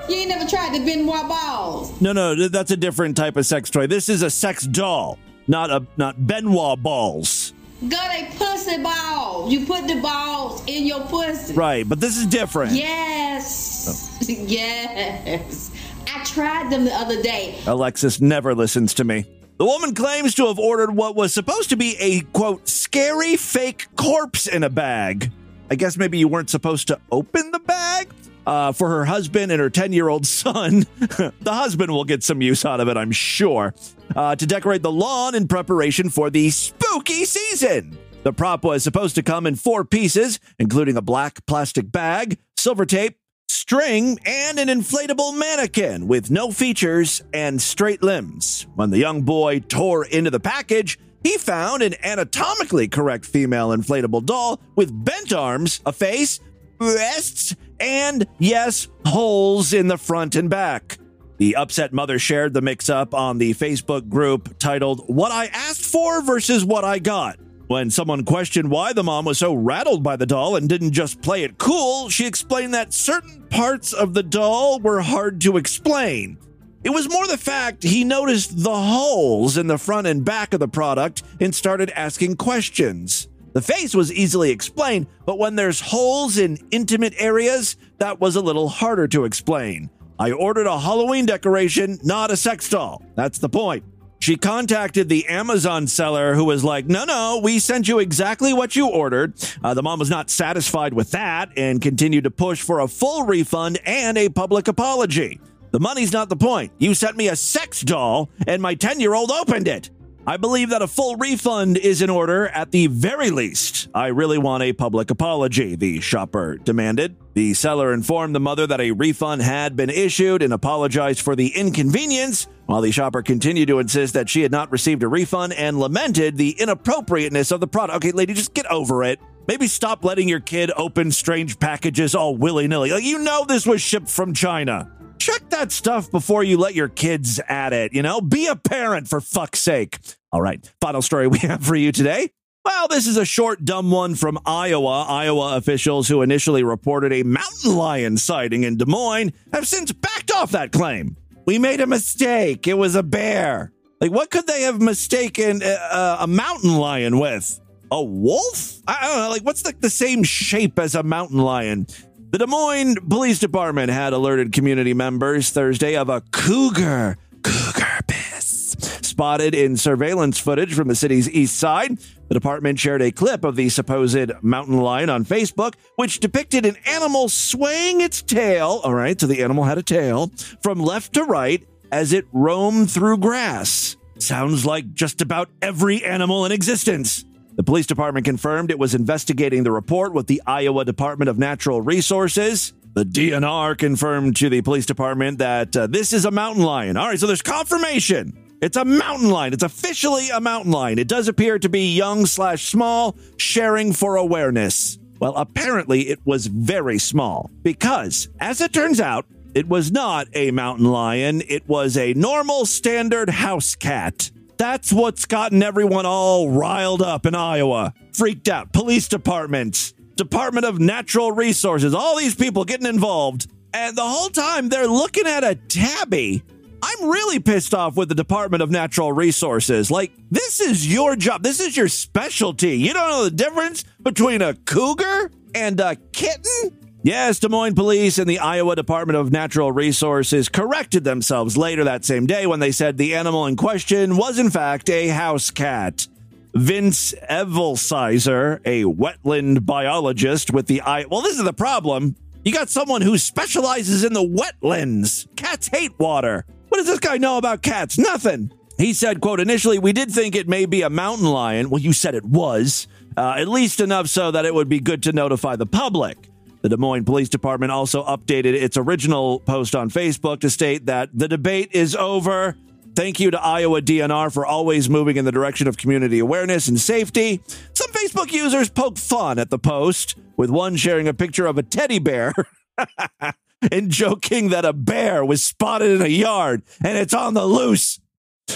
You 0.08 0.14
ain't 0.14 0.28
never 0.28 0.48
tried 0.48 0.74
the 0.74 0.84
Ben 0.84 1.04
Wa 1.04 1.26
balls. 1.26 2.00
No, 2.00 2.12
no, 2.12 2.46
that's 2.46 2.70
a 2.70 2.76
different 2.76 3.16
type 3.16 3.36
of 3.36 3.44
sex 3.44 3.68
toy. 3.68 3.88
This 3.88 4.08
is 4.08 4.22
a 4.22 4.30
sex 4.30 4.64
doll, 4.64 5.18
not 5.48 5.70
a 5.72 5.84
not 5.96 6.24
Ben 6.24 6.52
Wa 6.52 6.76
balls. 6.76 7.52
Got 7.88 8.10
a 8.14 8.26
pussy 8.36 8.82
ball. 8.82 9.50
You 9.50 9.66
put 9.66 9.86
the 9.86 10.00
balls 10.00 10.62
in 10.66 10.86
your 10.86 11.00
pussy. 11.02 11.54
Right, 11.54 11.88
but 11.88 12.00
this 12.00 12.16
is 12.16 12.26
different. 12.26 12.72
Yes. 12.72 14.12
Yes. 14.28 15.70
I 16.12 16.24
tried 16.24 16.72
them 16.72 16.84
the 16.84 16.92
other 16.92 17.22
day. 17.22 17.60
Alexis 17.66 18.20
never 18.20 18.54
listens 18.56 18.94
to 18.94 19.04
me. 19.04 19.24
The 19.58 19.64
woman 19.64 19.94
claims 19.94 20.34
to 20.34 20.46
have 20.48 20.58
ordered 20.58 20.90
what 20.90 21.14
was 21.14 21.32
supposed 21.32 21.70
to 21.70 21.76
be 21.76 21.96
a 22.00 22.20
quote 22.32 22.68
scary 22.68 23.36
fake 23.36 23.86
corpse 23.94 24.46
in 24.48 24.64
a 24.64 24.70
bag. 24.70 25.30
I 25.70 25.76
guess 25.76 25.96
maybe 25.96 26.18
you 26.18 26.28
weren't 26.28 26.50
supposed 26.50 26.88
to 26.88 26.98
open 27.12 27.52
the 27.52 27.60
bag 27.60 28.08
uh, 28.46 28.72
for 28.72 28.88
her 28.88 29.04
husband 29.04 29.50
and 29.52 29.60
her 29.60 29.70
10 29.70 29.92
year 29.92 30.08
old 30.08 30.26
son. 30.26 30.80
the 30.98 31.32
husband 31.46 31.90
will 31.90 32.04
get 32.04 32.22
some 32.22 32.42
use 32.42 32.64
out 32.64 32.80
of 32.80 32.88
it, 32.88 32.96
I'm 32.96 33.12
sure. 33.12 33.74
Uh, 34.14 34.36
to 34.36 34.46
decorate 34.46 34.82
the 34.82 34.92
lawn 34.92 35.34
in 35.34 35.48
preparation 35.48 36.10
for 36.10 36.30
the 36.30 36.50
spooky 36.50 37.24
season. 37.24 37.98
The 38.22 38.32
prop 38.32 38.64
was 38.64 38.82
supposed 38.82 39.14
to 39.14 39.22
come 39.22 39.46
in 39.46 39.54
four 39.54 39.84
pieces, 39.84 40.40
including 40.58 40.96
a 40.96 41.02
black 41.02 41.46
plastic 41.46 41.90
bag, 41.90 42.38
silver 42.56 42.84
tape, 42.84 43.18
string, 43.48 44.18
and 44.26 44.58
an 44.58 44.68
inflatable 44.68 45.38
mannequin 45.38 46.08
with 46.08 46.30
no 46.30 46.50
features 46.50 47.22
and 47.32 47.62
straight 47.62 48.02
limbs. 48.02 48.66
When 48.74 48.90
the 48.90 48.98
young 48.98 49.22
boy 49.22 49.60
tore 49.60 50.04
into 50.04 50.30
the 50.30 50.40
package, 50.40 50.98
he 51.22 51.38
found 51.38 51.82
an 51.82 51.94
anatomically 52.04 52.88
correct 52.88 53.24
female 53.26 53.68
inflatable 53.70 54.24
doll 54.24 54.60
with 54.74 55.04
bent 55.04 55.32
arms, 55.32 55.80
a 55.86 55.92
face, 55.92 56.40
breasts, 56.78 57.54
and, 57.80 58.26
yes, 58.38 58.88
holes 59.04 59.72
in 59.72 59.88
the 59.88 59.98
front 59.98 60.36
and 60.36 60.50
back. 60.50 60.98
The 61.38 61.56
upset 61.56 61.92
mother 61.92 62.18
shared 62.18 62.54
the 62.54 62.62
mix 62.62 62.88
up 62.88 63.12
on 63.12 63.36
the 63.36 63.52
Facebook 63.52 64.08
group 64.08 64.58
titled 64.58 65.04
What 65.06 65.32
I 65.32 65.46
Asked 65.46 65.82
For 65.82 66.22
versus 66.22 66.64
What 66.64 66.84
I 66.84 66.98
Got. 66.98 67.38
When 67.66 67.90
someone 67.90 68.24
questioned 68.24 68.70
why 68.70 68.92
the 68.92 69.02
mom 69.02 69.24
was 69.24 69.38
so 69.38 69.52
rattled 69.52 70.02
by 70.02 70.16
the 70.16 70.24
doll 70.24 70.56
and 70.56 70.68
didn't 70.68 70.92
just 70.92 71.20
play 71.20 71.42
it 71.42 71.58
cool, 71.58 72.08
she 72.08 72.26
explained 72.26 72.72
that 72.74 72.94
certain 72.94 73.44
parts 73.48 73.92
of 73.92 74.14
the 74.14 74.22
doll 74.22 74.80
were 74.80 75.00
hard 75.00 75.40
to 75.42 75.56
explain. 75.56 76.38
It 76.84 76.90
was 76.90 77.10
more 77.10 77.26
the 77.26 77.36
fact 77.36 77.82
he 77.82 78.04
noticed 78.04 78.62
the 78.62 78.76
holes 78.76 79.56
in 79.58 79.66
the 79.66 79.78
front 79.78 80.06
and 80.06 80.24
back 80.24 80.54
of 80.54 80.60
the 80.60 80.68
product 80.68 81.22
and 81.40 81.52
started 81.52 81.90
asking 81.90 82.36
questions. 82.36 83.28
The 83.52 83.62
face 83.62 83.94
was 83.94 84.12
easily 84.12 84.50
explained, 84.50 85.08
but 85.24 85.38
when 85.38 85.56
there's 85.56 85.80
holes 85.80 86.38
in 86.38 86.58
intimate 86.70 87.14
areas, 87.18 87.76
that 87.98 88.20
was 88.20 88.36
a 88.36 88.40
little 88.40 88.68
harder 88.68 89.08
to 89.08 89.24
explain. 89.24 89.90
I 90.18 90.32
ordered 90.32 90.66
a 90.66 90.78
Halloween 90.78 91.26
decoration, 91.26 91.98
not 92.02 92.30
a 92.30 92.36
sex 92.36 92.68
doll. 92.68 93.02
That's 93.14 93.38
the 93.38 93.48
point. 93.48 93.84
She 94.18 94.36
contacted 94.36 95.08
the 95.08 95.26
Amazon 95.26 95.86
seller 95.86 96.34
who 96.34 96.44
was 96.44 96.64
like, 96.64 96.86
no, 96.86 97.04
no, 97.04 97.40
we 97.42 97.58
sent 97.58 97.86
you 97.86 97.98
exactly 97.98 98.54
what 98.54 98.74
you 98.74 98.88
ordered. 98.88 99.34
Uh, 99.62 99.74
the 99.74 99.82
mom 99.82 99.98
was 99.98 100.08
not 100.08 100.30
satisfied 100.30 100.94
with 100.94 101.10
that 101.10 101.50
and 101.56 101.82
continued 101.82 102.24
to 102.24 102.30
push 102.30 102.62
for 102.62 102.80
a 102.80 102.88
full 102.88 103.24
refund 103.24 103.78
and 103.84 104.16
a 104.16 104.30
public 104.30 104.68
apology. 104.68 105.38
The 105.70 105.80
money's 105.80 106.12
not 106.12 106.30
the 106.30 106.36
point. 106.36 106.72
You 106.78 106.94
sent 106.94 107.16
me 107.16 107.28
a 107.28 107.36
sex 107.36 107.82
doll 107.82 108.30
and 108.46 108.62
my 108.62 108.74
10 108.74 109.00
year 109.00 109.14
old 109.14 109.30
opened 109.30 109.68
it. 109.68 109.90
I 110.28 110.38
believe 110.38 110.70
that 110.70 110.82
a 110.82 110.88
full 110.88 111.14
refund 111.14 111.76
is 111.76 112.02
in 112.02 112.10
order 112.10 112.48
at 112.48 112.72
the 112.72 112.88
very 112.88 113.30
least. 113.30 113.86
I 113.94 114.08
really 114.08 114.38
want 114.38 114.64
a 114.64 114.72
public 114.72 115.12
apology, 115.12 115.76
the 115.76 116.00
shopper 116.00 116.56
demanded. 116.56 117.14
The 117.34 117.54
seller 117.54 117.92
informed 117.92 118.34
the 118.34 118.40
mother 118.40 118.66
that 118.66 118.80
a 118.80 118.90
refund 118.90 119.42
had 119.42 119.76
been 119.76 119.88
issued 119.88 120.42
and 120.42 120.52
apologized 120.52 121.20
for 121.20 121.36
the 121.36 121.54
inconvenience, 121.54 122.48
while 122.64 122.80
the 122.80 122.90
shopper 122.90 123.22
continued 123.22 123.68
to 123.68 123.78
insist 123.78 124.14
that 124.14 124.28
she 124.28 124.42
had 124.42 124.50
not 124.50 124.72
received 124.72 125.04
a 125.04 125.08
refund 125.08 125.52
and 125.52 125.78
lamented 125.78 126.36
the 126.36 126.56
inappropriateness 126.58 127.52
of 127.52 127.60
the 127.60 127.68
product. 127.68 127.98
Okay, 127.98 128.10
lady, 128.10 128.34
just 128.34 128.52
get 128.52 128.66
over 128.66 129.04
it. 129.04 129.20
Maybe 129.46 129.68
stop 129.68 130.04
letting 130.04 130.28
your 130.28 130.40
kid 130.40 130.72
open 130.76 131.12
strange 131.12 131.60
packages 131.60 132.16
all 132.16 132.36
willy 132.36 132.66
nilly. 132.66 132.90
Like, 132.90 133.04
you 133.04 133.20
know, 133.20 133.44
this 133.46 133.64
was 133.64 133.80
shipped 133.80 134.08
from 134.08 134.34
China. 134.34 134.90
Check 135.26 135.50
that 135.50 135.72
stuff 135.72 136.08
before 136.08 136.44
you 136.44 136.56
let 136.56 136.76
your 136.76 136.86
kids 136.86 137.40
at 137.48 137.72
it, 137.72 137.92
you 137.92 138.00
know? 138.00 138.20
Be 138.20 138.46
a 138.46 138.54
parent 138.54 139.08
for 139.08 139.20
fuck's 139.20 139.58
sake. 139.58 139.98
All 140.30 140.40
right, 140.40 140.72
final 140.80 141.02
story 141.02 141.26
we 141.26 141.40
have 141.40 141.64
for 141.64 141.74
you 141.74 141.90
today. 141.90 142.30
Well, 142.64 142.86
this 142.86 143.08
is 143.08 143.16
a 143.16 143.24
short, 143.24 143.64
dumb 143.64 143.90
one 143.90 144.14
from 144.14 144.38
Iowa. 144.46 145.04
Iowa 145.08 145.56
officials 145.56 146.06
who 146.06 146.22
initially 146.22 146.62
reported 146.62 147.12
a 147.12 147.24
mountain 147.24 147.74
lion 147.74 148.18
sighting 148.18 148.62
in 148.62 148.76
Des 148.76 148.84
Moines 148.84 149.32
have 149.52 149.66
since 149.66 149.90
backed 149.90 150.30
off 150.30 150.52
that 150.52 150.70
claim. 150.70 151.16
We 151.44 151.58
made 151.58 151.80
a 151.80 151.88
mistake. 151.88 152.68
It 152.68 152.74
was 152.74 152.94
a 152.94 153.02
bear. 153.02 153.72
Like, 154.00 154.12
what 154.12 154.30
could 154.30 154.46
they 154.46 154.62
have 154.62 154.80
mistaken 154.80 155.60
a, 155.60 156.18
a 156.20 156.26
mountain 156.28 156.76
lion 156.76 157.18
with? 157.18 157.60
A 157.90 158.00
wolf? 158.00 158.80
I 158.86 159.08
don't 159.08 159.16
know. 159.16 159.30
Like, 159.30 159.42
what's 159.42 159.62
the, 159.62 159.74
the 159.76 159.90
same 159.90 160.22
shape 160.22 160.78
as 160.78 160.94
a 160.94 161.02
mountain 161.02 161.38
lion? 161.38 161.88
The 162.30 162.38
Des 162.38 162.46
Moines 162.46 162.96
Police 163.08 163.38
Department 163.38 163.90
had 163.90 164.12
alerted 164.12 164.52
community 164.52 164.92
members 164.92 165.50
Thursday 165.50 165.96
of 165.96 166.08
a 166.08 166.22
cougar, 166.32 167.16
cougar 167.44 168.00
piss, 168.08 168.76
spotted 169.02 169.54
in 169.54 169.76
surveillance 169.76 170.36
footage 170.36 170.74
from 170.74 170.88
the 170.88 170.96
city's 170.96 171.30
east 171.30 171.56
side. 171.56 171.98
The 172.28 172.34
department 172.34 172.80
shared 172.80 173.00
a 173.00 173.12
clip 173.12 173.44
of 173.44 173.54
the 173.54 173.68
supposed 173.68 174.32
mountain 174.42 174.78
lion 174.78 175.08
on 175.08 175.24
Facebook, 175.24 175.74
which 175.94 176.18
depicted 176.18 176.66
an 176.66 176.76
animal 176.84 177.28
swaying 177.28 178.00
its 178.00 178.22
tail. 178.22 178.80
All 178.82 178.94
right, 178.94 179.18
so 179.18 179.28
the 179.28 179.42
animal 179.44 179.62
had 179.62 179.78
a 179.78 179.82
tail 179.82 180.32
from 180.62 180.80
left 180.80 181.14
to 181.14 181.22
right 181.24 181.64
as 181.92 182.12
it 182.12 182.26
roamed 182.32 182.90
through 182.90 183.18
grass. 183.18 183.96
Sounds 184.18 184.66
like 184.66 184.92
just 184.94 185.22
about 185.22 185.48
every 185.62 186.04
animal 186.04 186.44
in 186.44 186.50
existence. 186.50 187.24
The 187.56 187.62
police 187.62 187.86
department 187.86 188.26
confirmed 188.26 188.70
it 188.70 188.78
was 188.78 188.94
investigating 188.94 189.62
the 189.62 189.72
report 189.72 190.12
with 190.12 190.26
the 190.26 190.42
Iowa 190.46 190.84
Department 190.84 191.30
of 191.30 191.38
Natural 191.38 191.80
Resources. 191.80 192.74
The 192.92 193.04
DNR 193.04 193.78
confirmed 193.78 194.36
to 194.36 194.50
the 194.50 194.60
police 194.60 194.84
department 194.84 195.38
that 195.38 195.74
uh, 195.74 195.86
this 195.86 196.12
is 196.12 196.26
a 196.26 196.30
mountain 196.30 196.62
lion. 196.62 196.98
All 196.98 197.08
right, 197.08 197.18
so 197.18 197.26
there's 197.26 197.40
confirmation. 197.40 198.36
It's 198.60 198.76
a 198.76 198.84
mountain 198.84 199.30
lion. 199.30 199.54
It's 199.54 199.62
officially 199.62 200.28
a 200.28 200.40
mountain 200.40 200.70
lion. 200.70 200.98
It 200.98 201.08
does 201.08 201.28
appear 201.28 201.58
to 201.58 201.68
be 201.70 201.94
young 201.94 202.26
slash 202.26 202.68
small, 202.68 203.16
sharing 203.38 203.94
for 203.94 204.16
awareness. 204.16 204.98
Well, 205.18 205.34
apparently 205.34 206.08
it 206.08 206.20
was 206.26 206.48
very 206.48 206.98
small 206.98 207.50
because, 207.62 208.28
as 208.38 208.60
it 208.60 208.74
turns 208.74 209.00
out, 209.00 209.24
it 209.54 209.66
was 209.66 209.90
not 209.90 210.28
a 210.34 210.50
mountain 210.50 210.86
lion. 210.86 211.42
It 211.48 211.66
was 211.66 211.96
a 211.96 212.12
normal 212.12 212.66
standard 212.66 213.30
house 213.30 213.74
cat. 213.74 214.30
That's 214.56 214.92
what's 214.92 215.26
gotten 215.26 215.62
everyone 215.62 216.06
all 216.06 216.50
riled 216.50 217.02
up 217.02 217.26
in 217.26 217.34
Iowa. 217.34 217.92
Freaked 218.12 218.48
out. 218.48 218.72
Police 218.72 219.08
departments, 219.08 219.92
Department 220.16 220.64
of 220.64 220.80
Natural 220.80 221.30
Resources, 221.30 221.94
all 221.94 222.16
these 222.16 222.34
people 222.34 222.64
getting 222.64 222.86
involved. 222.86 223.46
And 223.74 223.96
the 223.96 224.04
whole 224.04 224.30
time 224.30 224.68
they're 224.68 224.86
looking 224.86 225.26
at 225.26 225.44
a 225.44 225.54
tabby. 225.54 226.42
I'm 226.82 227.10
really 227.10 227.40
pissed 227.40 227.74
off 227.74 227.96
with 227.96 228.08
the 228.08 228.14
Department 228.14 228.62
of 228.62 228.70
Natural 228.70 229.12
Resources. 229.12 229.90
Like, 229.90 230.12
this 230.30 230.60
is 230.60 230.90
your 230.90 231.16
job. 231.16 231.42
This 231.42 231.60
is 231.60 231.76
your 231.76 231.88
specialty. 231.88 232.76
You 232.76 232.92
don't 232.92 233.10
know 233.10 233.24
the 233.24 233.30
difference 233.30 233.84
between 234.02 234.40
a 234.40 234.54
cougar 234.54 235.30
and 235.54 235.80
a 235.80 235.96
kitten? 236.12 236.85
Yes, 237.06 237.38
Des 237.38 237.48
Moines 237.48 237.76
Police 237.76 238.18
and 238.18 238.28
the 238.28 238.40
Iowa 238.40 238.74
Department 238.74 239.16
of 239.16 239.30
Natural 239.30 239.70
Resources 239.70 240.48
corrected 240.48 241.04
themselves 241.04 241.56
later 241.56 241.84
that 241.84 242.04
same 242.04 242.26
day 242.26 242.48
when 242.48 242.58
they 242.58 242.72
said 242.72 242.98
the 242.98 243.14
animal 243.14 243.46
in 243.46 243.54
question 243.54 244.16
was, 244.16 244.40
in 244.40 244.50
fact, 244.50 244.90
a 244.90 245.06
house 245.06 245.52
cat. 245.52 246.08
Vince 246.52 247.14
Evelsizer, 247.30 248.60
a 248.64 248.82
wetland 248.82 249.64
biologist 249.64 250.52
with 250.52 250.66
the 250.66 250.80
I. 250.80 251.04
Well, 251.04 251.20
this 251.20 251.38
is 251.38 251.44
the 251.44 251.52
problem. 251.52 252.16
You 252.44 252.52
got 252.52 252.70
someone 252.70 253.02
who 253.02 253.18
specializes 253.18 254.02
in 254.02 254.12
the 254.12 254.26
wetlands. 254.26 255.28
Cats 255.36 255.68
hate 255.68 255.96
water. 256.00 256.44
What 256.70 256.78
does 256.78 256.88
this 256.88 256.98
guy 256.98 257.18
know 257.18 257.38
about 257.38 257.62
cats? 257.62 258.00
Nothing. 258.00 258.50
He 258.78 258.92
said, 258.92 259.20
quote, 259.20 259.38
initially, 259.38 259.78
we 259.78 259.92
did 259.92 260.10
think 260.10 260.34
it 260.34 260.48
may 260.48 260.66
be 260.66 260.82
a 260.82 260.90
mountain 260.90 261.28
lion. 261.28 261.70
Well, 261.70 261.80
you 261.80 261.92
said 261.92 262.16
it 262.16 262.24
was. 262.24 262.88
Uh, 263.16 263.36
at 263.38 263.46
least 263.46 263.78
enough 263.78 264.08
so 264.08 264.32
that 264.32 264.44
it 264.44 264.52
would 264.52 264.68
be 264.68 264.80
good 264.80 265.04
to 265.04 265.12
notify 265.12 265.54
the 265.54 265.66
public. 265.66 266.30
The 266.66 266.70
Des 266.70 266.80
Moines 266.80 267.04
Police 267.04 267.28
Department 267.28 267.70
also 267.70 268.04
updated 268.04 268.54
its 268.54 268.76
original 268.76 269.38
post 269.38 269.76
on 269.76 269.88
Facebook 269.88 270.40
to 270.40 270.50
state 270.50 270.86
that 270.86 271.10
the 271.16 271.28
debate 271.28 271.68
is 271.70 271.94
over. 271.94 272.56
Thank 272.96 273.20
you 273.20 273.30
to 273.30 273.40
Iowa 273.40 273.80
DNR 273.80 274.34
for 274.34 274.44
always 274.44 274.90
moving 274.90 275.16
in 275.16 275.24
the 275.24 275.30
direction 275.30 275.68
of 275.68 275.76
community 275.76 276.18
awareness 276.18 276.66
and 276.66 276.80
safety. 276.80 277.40
Some 277.72 277.92
Facebook 277.92 278.32
users 278.32 278.68
poked 278.68 278.98
fun 278.98 279.38
at 279.38 279.48
the 279.48 279.60
post, 279.60 280.16
with 280.36 280.50
one 280.50 280.74
sharing 280.74 281.06
a 281.06 281.14
picture 281.14 281.46
of 281.46 281.56
a 281.56 281.62
teddy 281.62 282.00
bear 282.00 282.34
and 283.70 283.88
joking 283.88 284.48
that 284.48 284.64
a 284.64 284.72
bear 284.72 285.24
was 285.24 285.44
spotted 285.44 285.92
in 285.92 286.02
a 286.02 286.08
yard 286.08 286.64
and 286.82 286.98
it's 286.98 287.14
on 287.14 287.34
the 287.34 287.46
loose. 287.46 288.00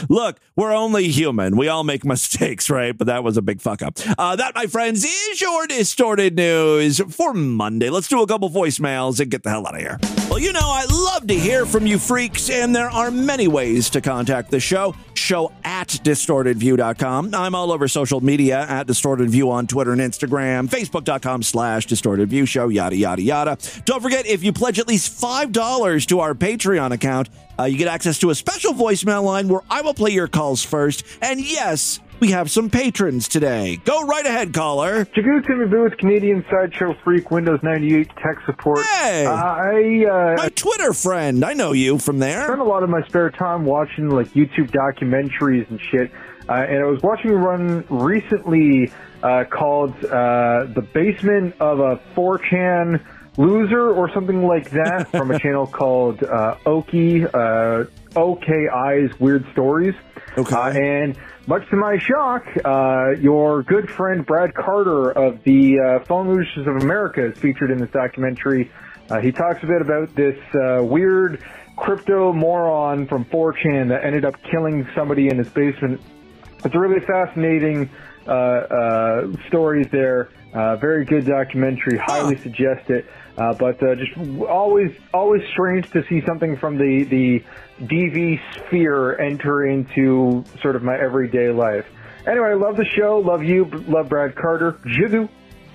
Look, 0.08 0.38
we're 0.56 0.72
only 0.72 1.08
human. 1.08 1.56
We 1.56 1.68
all 1.68 1.84
make 1.84 2.04
mistakes, 2.04 2.70
right? 2.70 2.96
But 2.96 3.06
that 3.06 3.24
was 3.24 3.36
a 3.36 3.42
big 3.42 3.60
fuck 3.60 3.82
up. 3.82 3.98
Uh, 4.18 4.36
that, 4.36 4.54
my 4.54 4.66
friends, 4.66 5.04
is 5.04 5.40
your 5.40 5.66
distorted 5.66 6.36
news 6.36 7.00
for 7.10 7.34
Monday. 7.34 7.90
Let's 7.90 8.08
do 8.08 8.22
a 8.22 8.26
couple 8.26 8.50
voicemails 8.50 9.20
and 9.20 9.30
get 9.30 9.42
the 9.42 9.50
hell 9.50 9.66
out 9.66 9.74
of 9.74 9.80
here. 9.80 9.98
Well, 10.28 10.38
you 10.38 10.52
know, 10.52 10.60
I 10.62 10.84
love 10.84 11.26
to 11.26 11.34
hear 11.34 11.66
from 11.66 11.86
you 11.86 11.98
freaks, 11.98 12.50
and 12.50 12.74
there 12.74 12.90
are 12.90 13.10
many 13.10 13.48
ways 13.48 13.90
to 13.90 14.00
contact 14.00 14.50
the 14.50 14.60
show. 14.60 14.94
Show 15.30 15.52
at 15.62 15.86
distortedview.com. 15.86 17.36
I'm 17.36 17.54
all 17.54 17.70
over 17.70 17.86
social 17.86 18.20
media 18.20 18.66
at 18.68 18.88
distortedview 18.88 19.48
on 19.48 19.68
Twitter 19.68 19.92
and 19.92 20.00
Instagram, 20.00 20.68
facebook.com 20.68 21.44
slash 21.44 21.86
distortedview 21.86 22.48
show, 22.48 22.66
yada, 22.66 22.96
yada, 22.96 23.22
yada. 23.22 23.56
Don't 23.84 24.02
forget, 24.02 24.26
if 24.26 24.42
you 24.42 24.52
pledge 24.52 24.80
at 24.80 24.88
least 24.88 25.22
$5 25.22 26.06
to 26.06 26.18
our 26.18 26.34
Patreon 26.34 26.90
account, 26.90 27.28
uh, 27.60 27.62
you 27.62 27.78
get 27.78 27.86
access 27.86 28.18
to 28.18 28.30
a 28.30 28.34
special 28.34 28.72
voicemail 28.72 29.22
line 29.22 29.46
where 29.46 29.60
I 29.70 29.82
will 29.82 29.94
play 29.94 30.10
your 30.10 30.26
calls 30.26 30.64
first. 30.64 31.04
And 31.22 31.40
yes, 31.40 32.00
we 32.20 32.30
have 32.32 32.50
some 32.50 32.70
patrons 32.70 33.28
today. 33.28 33.76
Go 33.84 34.02
right 34.04 34.24
ahead, 34.26 34.52
caller. 34.52 35.04
Jagu 35.06 35.44
Timmy 35.46 35.66
Booth, 35.66 35.96
Canadian 35.98 36.44
Sideshow 36.50 36.94
Freak, 37.02 37.30
Windows 37.30 37.60
98 37.62 38.08
tech 38.16 38.44
support. 38.46 38.84
Hey! 38.86 39.26
Uh, 39.26 39.32
I, 39.32 40.04
uh, 40.04 40.36
My 40.36 40.48
Twitter 40.50 40.92
friend. 40.92 41.44
I 41.44 41.54
know 41.54 41.72
you 41.72 41.98
from 41.98 42.18
there. 42.18 42.44
spend 42.44 42.60
a 42.60 42.64
lot 42.64 42.82
of 42.82 42.90
my 42.90 43.02
spare 43.08 43.30
time 43.30 43.64
watching 43.64 44.08
like 44.10 44.28
YouTube 44.28 44.70
documentaries 44.70 45.68
and 45.70 45.80
shit. 45.80 46.10
Uh, 46.48 46.52
and 46.54 46.78
I 46.78 46.84
was 46.86 47.02
watching 47.02 47.40
one 47.40 47.84
recently 47.88 48.92
uh, 49.22 49.44
called 49.44 49.92
uh, 50.04 50.64
"The 50.64 50.86
Basement 50.92 51.54
of 51.60 51.80
a 51.80 52.00
4chan 52.16 53.00
Loser" 53.36 53.90
or 53.92 54.10
something 54.12 54.44
like 54.46 54.70
that 54.70 55.08
from 55.12 55.30
a 55.30 55.38
channel 55.38 55.66
called 55.66 56.22
uh, 56.24 56.56
Oki 56.66 57.24
uh, 57.24 57.84
OKI's 58.16 59.18
Weird 59.20 59.46
Stories. 59.52 59.94
Okay. 60.36 60.54
Uh, 60.56 60.70
and 60.70 61.18
much 61.50 61.68
to 61.68 61.74
my 61.74 61.98
shock, 61.98 62.46
uh, 62.64 63.10
your 63.20 63.64
good 63.64 63.90
friend 63.90 64.24
Brad 64.24 64.54
Carter 64.54 65.10
of 65.10 65.42
the 65.42 65.80
uh, 65.80 66.04
Phone 66.04 66.28
Losers 66.28 66.64
of 66.64 66.76
America 66.76 67.26
is 67.26 67.36
featured 67.38 67.72
in 67.72 67.78
this 67.78 67.90
documentary. 67.90 68.70
Uh, 69.10 69.18
he 69.18 69.32
talks 69.32 69.60
a 69.64 69.66
bit 69.66 69.82
about 69.82 70.14
this 70.14 70.38
uh, 70.54 70.80
weird 70.80 71.42
crypto 71.74 72.32
moron 72.32 73.04
from 73.08 73.24
4chan 73.24 73.88
that 73.88 74.04
ended 74.04 74.24
up 74.24 74.40
killing 74.44 74.86
somebody 74.94 75.26
in 75.26 75.38
his 75.38 75.48
basement. 75.48 76.00
It's 76.64 76.72
a 76.72 76.78
really 76.78 77.04
fascinating 77.04 77.90
uh, 78.28 78.30
uh, 78.30 79.32
stories 79.48 79.88
there. 79.90 80.28
Uh, 80.54 80.76
very 80.76 81.04
good 81.04 81.26
documentary. 81.26 81.98
Highly 81.98 82.36
suggest 82.36 82.90
it. 82.90 83.06
Uh, 83.36 83.54
but 83.54 83.82
uh, 83.82 83.94
just 83.94 84.12
always, 84.42 84.90
always 85.14 85.42
strange 85.52 85.90
to 85.90 86.04
see 86.08 86.20
something 86.26 86.56
from 86.56 86.76
the 86.76 87.04
the 87.04 87.44
DV 87.86 88.40
sphere 88.66 89.18
enter 89.18 89.66
into 89.66 90.44
sort 90.60 90.76
of 90.76 90.82
my 90.82 90.98
everyday 90.98 91.50
life. 91.50 91.86
Anyway, 92.26 92.48
I 92.48 92.54
love 92.54 92.76
the 92.76 92.84
show. 92.84 93.18
Love 93.18 93.42
you. 93.42 93.64
Love 93.88 94.08
Brad 94.08 94.34
Carter. 94.36 94.72
Jigu. 94.84 95.28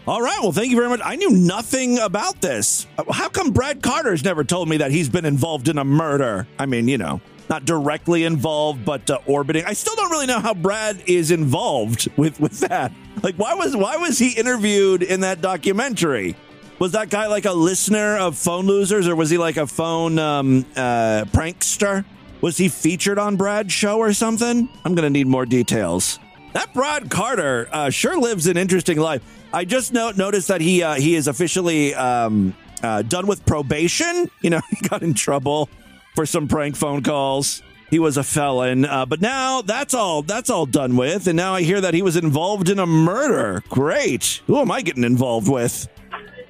All 0.07 0.21
right. 0.21 0.37
Well, 0.41 0.51
thank 0.51 0.69
you 0.69 0.75
very 0.75 0.89
much. 0.89 1.01
I 1.03 1.15
knew 1.15 1.31
nothing 1.31 1.97
about 1.97 2.39
this. 2.39 2.85
Uh, 2.97 3.11
How 3.11 3.27
come 3.29 3.51
Brad 3.51 3.81
Carter's 3.81 4.23
never 4.23 4.43
told 4.43 4.69
me 4.69 4.77
that 4.77 4.91
he's 4.91 5.09
been 5.09 5.25
involved 5.25 5.67
in 5.67 5.79
a 5.79 5.83
murder? 5.83 6.45
I 6.59 6.67
mean, 6.67 6.87
you 6.87 6.99
know, 6.99 7.21
not 7.49 7.65
directly 7.65 8.23
involved, 8.23 8.85
but 8.85 9.09
uh, 9.09 9.17
orbiting. 9.25 9.65
I 9.65 9.73
still 9.73 9.95
don't 9.95 10.11
really 10.11 10.27
know 10.27 10.39
how 10.39 10.53
Brad 10.53 11.01
is 11.07 11.31
involved 11.31 12.07
with 12.17 12.39
with 12.39 12.59
that. 12.59 12.91
Like, 13.23 13.35
why 13.37 13.55
was 13.55 13.75
why 13.75 13.97
was 13.97 14.19
he 14.19 14.33
interviewed 14.33 15.01
in 15.01 15.21
that 15.21 15.41
documentary? 15.41 16.35
Was 16.77 16.91
that 16.91 17.09
guy 17.09 17.27
like 17.27 17.45
a 17.45 17.53
listener 17.53 18.17
of 18.17 18.37
Phone 18.37 18.65
Losers, 18.65 19.07
or 19.07 19.15
was 19.15 19.29
he 19.29 19.37
like 19.37 19.55
a 19.55 19.65
phone 19.65 20.19
um, 20.19 20.65
uh, 20.75 21.23
prankster? 21.31 22.03
Was 22.41 22.57
he 22.57 22.67
featured 22.67 23.17
on 23.17 23.37
Brad's 23.37 23.71
show 23.71 23.97
or 23.97 24.11
something? 24.11 24.67
I'm 24.83 24.93
gonna 24.93 25.09
need 25.09 25.25
more 25.25 25.45
details. 25.45 26.19
That 26.51 26.73
Brad 26.73 27.09
Carter 27.09 27.69
uh, 27.71 27.89
sure 27.89 28.19
lives 28.19 28.47
an 28.47 28.57
interesting 28.57 28.99
life. 28.99 29.23
I 29.53 29.63
just 29.63 29.93
no- 29.93 30.11
noticed 30.11 30.49
that 30.49 30.59
he 30.59 30.83
uh, 30.83 30.95
he 30.95 31.15
is 31.15 31.27
officially 31.27 31.95
um, 31.95 32.53
uh, 32.83 33.03
done 33.03 33.25
with 33.25 33.45
probation. 33.45 34.29
You 34.41 34.49
know, 34.49 34.61
he 34.69 34.87
got 34.87 35.01
in 35.01 35.13
trouble 35.13 35.69
for 36.13 36.25
some 36.25 36.47
prank 36.49 36.75
phone 36.75 37.03
calls. 37.03 37.63
He 37.89 37.99
was 37.99 38.17
a 38.17 38.23
felon, 38.23 38.83
uh, 38.83 39.05
but 39.05 39.21
now 39.21 39.61
that's 39.61 39.93
all 39.93 40.23
that's 40.23 40.49
all 40.49 40.65
done 40.65 40.97
with. 40.97 41.27
And 41.27 41.37
now 41.37 41.53
I 41.55 41.61
hear 41.61 41.79
that 41.79 41.93
he 41.93 42.01
was 42.01 42.17
involved 42.17 42.67
in 42.67 42.79
a 42.79 42.85
murder. 42.85 43.63
Great. 43.69 44.41
Who 44.47 44.59
am 44.59 44.71
I 44.71 44.81
getting 44.81 45.05
involved 45.05 45.47
with? 45.47 45.87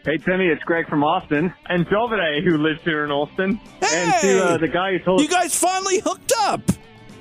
Hey 0.05 0.17
Timmy, 0.17 0.45
it's 0.47 0.61
Greg 0.63 0.87
from 0.87 1.03
Austin, 1.03 1.51
and 1.67 1.87
Jovide, 1.87 2.43
who 2.43 2.57
lives 2.59 2.79
here 2.83 3.03
in 3.05 3.11
Austin, 3.11 3.59
and 3.81 4.13
to 4.21 4.45
uh, 4.45 4.57
the 4.57 4.67
guy 4.67 4.91
who 4.91 4.99
told 4.99 5.19
You 5.21 5.27
guys 5.27 5.57
finally 5.57 5.99
hooked 5.99 6.31
up. 6.41 6.61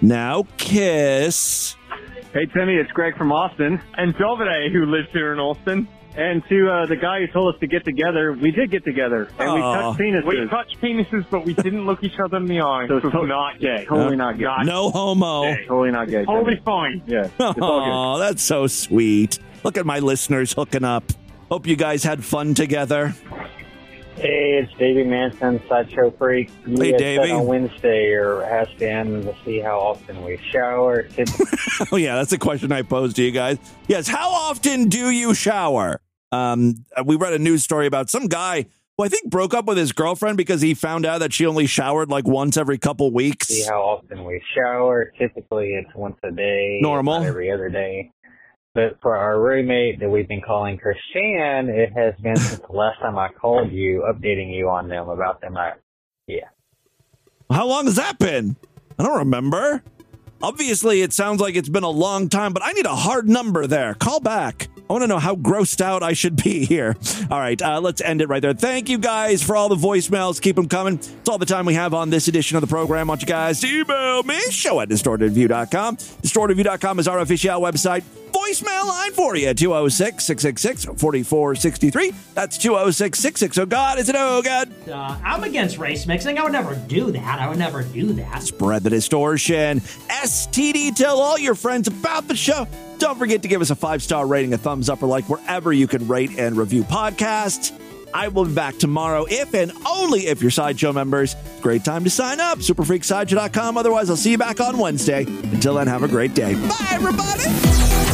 Now 0.02 0.44
kiss. 0.58 1.76
Hey 2.34 2.44
Timmy, 2.46 2.74
it's 2.74 2.90
Greg 2.92 3.16
from 3.16 3.32
Austin, 3.32 3.80
and 3.96 4.14
Jovide, 4.16 4.70
who 4.70 4.84
lives 4.84 5.08
here 5.12 5.32
in 5.32 5.38
Austin, 5.40 5.88
and 6.14 6.42
to 6.50 6.70
uh, 6.70 6.86
the 6.86 6.96
guy 6.96 7.20
who 7.20 7.26
told 7.28 7.54
us 7.54 7.60
to 7.60 7.66
get 7.66 7.86
together, 7.86 8.34
we 8.34 8.50
did 8.50 8.70
get 8.70 8.84
together, 8.84 9.30
and 9.38 9.54
we 9.54 9.60
Aw. 9.62 9.80
touched 9.92 10.00
penises. 10.00 10.26
We 10.26 10.48
touched 10.48 10.80
penises, 10.82 11.24
but 11.30 11.46
we 11.46 11.54
didn't 11.54 11.86
look 11.86 12.04
each 12.04 12.18
other 12.22 12.36
in 12.36 12.44
the 12.44 12.60
eye. 12.60 12.84
So 12.86 13.00
So, 13.00 13.08
to- 13.10 13.26
not 13.26 13.60
gay. 13.60 13.86
Totally 13.88 14.16
not 14.16 14.36
gay. 14.36 14.44
No 14.64 14.90
homo. 14.90 15.54
Totally 15.66 15.90
not 15.90 16.08
gay. 16.10 16.26
Totally 16.26 16.56
Timmy. 16.56 16.64
fine. 16.66 17.02
Yeah, 17.06 17.28
Oh, 17.40 18.18
that's 18.18 18.42
so 18.42 18.66
sweet. 18.66 19.38
Look 19.62 19.78
at 19.78 19.86
my 19.86 20.00
listeners 20.00 20.52
hooking 20.52 20.84
up. 20.84 21.04
Hope 21.50 21.66
you 21.66 21.76
guys 21.76 22.02
had 22.02 22.24
fun 22.24 22.54
together. 22.54 23.14
Hey, 24.16 24.62
it's 24.62 24.72
Davey 24.78 25.02
Manson, 25.04 25.60
Sideshow 25.68 26.10
Freak. 26.12 26.48
You 26.66 26.80
Hey, 26.80 26.92
Davey. 26.96 27.32
on 27.32 27.46
Wednesday 27.46 28.12
or 28.12 28.44
asked 28.44 28.80
in 28.80 29.22
to 29.24 29.34
see 29.44 29.58
how 29.58 29.78
often 29.80 30.22
we 30.24 30.38
shower. 30.50 31.08
Oh 31.90 31.96
yeah, 31.96 32.14
that's 32.14 32.32
a 32.32 32.38
question 32.38 32.70
I 32.70 32.82
posed 32.82 33.16
to 33.16 33.22
you 33.22 33.32
guys. 33.32 33.58
Yes, 33.88 34.06
how 34.06 34.30
often 34.30 34.88
do 34.88 35.10
you 35.10 35.34
shower? 35.34 36.00
Um, 36.30 36.76
we 37.04 37.16
read 37.16 37.32
a 37.32 37.38
news 37.40 37.64
story 37.64 37.86
about 37.88 38.08
some 38.10 38.28
guy 38.28 38.66
who 38.96 39.04
I 39.04 39.08
think 39.08 39.28
broke 39.28 39.54
up 39.54 39.64
with 39.66 39.76
his 39.76 39.90
girlfriend 39.90 40.36
because 40.36 40.60
he 40.60 40.74
found 40.74 41.04
out 41.04 41.18
that 41.18 41.32
she 41.32 41.46
only 41.46 41.66
showered 41.66 42.10
like 42.10 42.28
once 42.28 42.56
every 42.56 42.78
couple 42.78 43.12
weeks. 43.12 43.48
see 43.48 43.64
how 43.64 43.80
often 43.82 44.24
we 44.24 44.40
shower. 44.56 45.12
Typically, 45.18 45.74
it's 45.74 45.92
once 45.96 46.16
a 46.22 46.30
day. 46.30 46.78
Normal. 46.80 47.24
every 47.24 47.50
other 47.50 47.68
day. 47.68 48.12
But 48.74 48.98
for 49.00 49.16
our 49.16 49.40
roommate 49.40 50.00
that 50.00 50.10
we've 50.10 50.26
been 50.26 50.42
calling 50.42 50.78
Christian, 50.78 51.68
it 51.68 51.92
has 51.92 52.14
been 52.20 52.36
since 52.36 52.60
the 52.60 52.72
last 52.72 52.98
time 52.98 53.16
I 53.16 53.28
called 53.28 53.70
you, 53.70 54.04
updating 54.12 54.52
you 54.52 54.68
on 54.68 54.88
them 54.88 55.08
about 55.08 55.40
them. 55.40 55.56
I, 55.56 55.74
yeah. 56.26 56.48
How 57.50 57.66
long 57.66 57.84
has 57.84 57.94
that 57.96 58.18
been? 58.18 58.56
I 58.98 59.04
don't 59.04 59.18
remember. 59.18 59.84
Obviously, 60.42 61.02
it 61.02 61.12
sounds 61.12 61.40
like 61.40 61.54
it's 61.54 61.68
been 61.68 61.84
a 61.84 61.90
long 61.90 62.28
time, 62.28 62.52
but 62.52 62.64
I 62.64 62.72
need 62.72 62.86
a 62.86 62.96
hard 62.96 63.28
number 63.28 63.68
there. 63.68 63.94
Call 63.94 64.18
back. 64.18 64.68
I 64.88 64.92
want 64.92 65.02
to 65.02 65.06
know 65.06 65.18
how 65.18 65.34
grossed 65.34 65.80
out 65.80 66.02
I 66.02 66.12
should 66.12 66.36
be 66.42 66.66
here. 66.66 66.94
All 67.30 67.40
right, 67.40 67.60
uh, 67.60 67.80
let's 67.80 68.02
end 68.02 68.20
it 68.20 68.28
right 68.28 68.42
there. 68.42 68.52
Thank 68.52 68.90
you 68.90 68.98
guys 68.98 69.42
for 69.42 69.56
all 69.56 69.70
the 69.70 69.76
voicemails. 69.76 70.40
Keep 70.40 70.56
them 70.56 70.68
coming. 70.68 70.94
It's 70.96 71.28
all 71.28 71.38
the 71.38 71.46
time 71.46 71.64
we 71.64 71.74
have 71.74 71.94
on 71.94 72.10
this 72.10 72.28
edition 72.28 72.56
of 72.56 72.60
the 72.60 72.66
program. 72.66 73.08
Want 73.08 73.22
you 73.22 73.26
guys 73.26 73.60
to 73.60 73.66
email 73.66 74.22
me, 74.24 74.38
show 74.50 74.80
at 74.80 74.90
distortedview.com. 74.90 75.96
Distortedview.com 75.96 76.98
is 76.98 77.08
our 77.08 77.20
official 77.20 77.60
website. 77.60 78.02
Voicemail 78.34 78.86
line 78.86 79.12
for 79.12 79.36
you, 79.36 79.54
206 79.54 80.22
666 80.24 81.00
4463. 81.00 82.12
That's 82.34 82.58
206 82.58 83.18
660. 83.18 83.62
Oh, 83.62 83.66
God, 83.66 83.98
is 83.98 84.08
it 84.08 84.16
oh, 84.18 84.42
God? 84.42 84.70
Uh, 84.88 85.18
I'm 85.24 85.44
against 85.44 85.78
race 85.78 86.06
mixing. 86.06 86.36
I 86.38 86.42
would 86.42 86.52
never 86.52 86.74
do 86.74 87.10
that. 87.12 87.38
I 87.38 87.48
would 87.48 87.58
never 87.58 87.84
do 87.84 88.12
that. 88.14 88.42
Spread 88.42 88.82
the 88.82 88.90
distortion. 88.90 89.80
STD, 89.80 90.94
tell 90.94 91.20
all 91.20 91.38
your 91.38 91.54
friends 91.54 91.88
about 91.88 92.28
the 92.28 92.36
show. 92.36 92.66
Don't 92.98 93.18
forget 93.18 93.42
to 93.42 93.48
give 93.48 93.60
us 93.60 93.70
a 93.70 93.74
five 93.74 94.02
star 94.02 94.26
rating, 94.26 94.52
a 94.52 94.58
thumbs 94.58 94.88
up, 94.88 95.02
or 95.02 95.06
like 95.06 95.28
wherever 95.28 95.72
you 95.72 95.86
can 95.86 96.06
rate 96.08 96.38
and 96.38 96.56
review 96.56 96.84
podcasts. 96.84 97.72
I 98.14 98.28
will 98.28 98.44
be 98.44 98.54
back 98.54 98.78
tomorrow 98.78 99.26
if 99.28 99.54
and 99.54 99.72
only 99.86 100.28
if 100.28 100.40
you're 100.40 100.52
Sideshow 100.52 100.92
members. 100.92 101.34
Great 101.60 101.84
time 101.84 102.04
to 102.04 102.10
sign 102.10 102.38
up. 102.38 102.58
Superfreaksideshow.com. 102.58 103.76
Otherwise, 103.76 104.08
I'll 104.08 104.16
see 104.16 104.30
you 104.30 104.38
back 104.38 104.60
on 104.60 104.78
Wednesday. 104.78 105.24
Until 105.24 105.74
then, 105.74 105.88
have 105.88 106.04
a 106.04 106.08
great 106.08 106.32
day. 106.32 106.54
Bye, 106.54 106.88
everybody. 106.92 108.13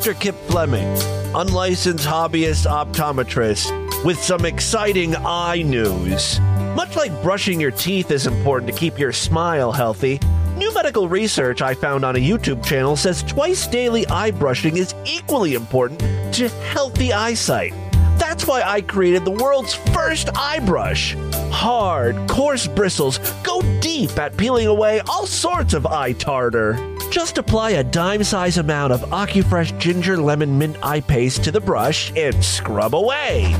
Dr. 0.00 0.14
Kip 0.14 0.34
Fleming, 0.46 0.88
unlicensed 1.34 2.06
hobbyist 2.06 2.64
optometrist 2.64 4.02
with 4.02 4.18
some 4.18 4.46
exciting 4.46 5.14
eye 5.14 5.60
news. 5.60 6.40
Much 6.74 6.96
like 6.96 7.22
brushing 7.22 7.60
your 7.60 7.70
teeth 7.70 8.10
is 8.10 8.26
important 8.26 8.72
to 8.72 8.78
keep 8.78 8.98
your 8.98 9.12
smile 9.12 9.70
healthy, 9.70 10.18
new 10.56 10.72
medical 10.72 11.06
research 11.06 11.60
I 11.60 11.74
found 11.74 12.06
on 12.06 12.16
a 12.16 12.18
YouTube 12.18 12.64
channel 12.64 12.96
says 12.96 13.22
twice 13.22 13.66
daily 13.66 14.06
eye 14.06 14.30
brushing 14.30 14.78
is 14.78 14.94
equally 15.04 15.52
important 15.52 16.00
to 16.32 16.48
healthy 16.48 17.12
eyesight. 17.12 17.74
That's 18.16 18.46
why 18.46 18.62
I 18.62 18.80
created 18.80 19.26
the 19.26 19.32
world's 19.32 19.74
first 19.74 20.30
eye 20.34 20.60
brush. 20.60 21.14
Hard, 21.50 22.26
coarse 22.26 22.66
bristles 22.66 23.18
go 23.42 23.60
deep 23.82 24.18
at 24.18 24.34
peeling 24.38 24.66
away 24.66 25.00
all 25.00 25.26
sorts 25.26 25.74
of 25.74 25.84
eye 25.84 26.12
tartar. 26.14 26.89
Just 27.10 27.38
apply 27.38 27.72
a 27.72 27.82
dime 27.82 28.22
size 28.22 28.56
amount 28.56 28.92
of 28.92 29.00
AccuFresh 29.10 29.76
ginger 29.78 30.16
lemon 30.16 30.56
mint 30.56 30.76
eye 30.82 31.00
paste 31.00 31.42
to 31.44 31.50
the 31.50 31.60
brush 31.60 32.12
and 32.16 32.42
scrub 32.42 32.94
away. 32.94 33.52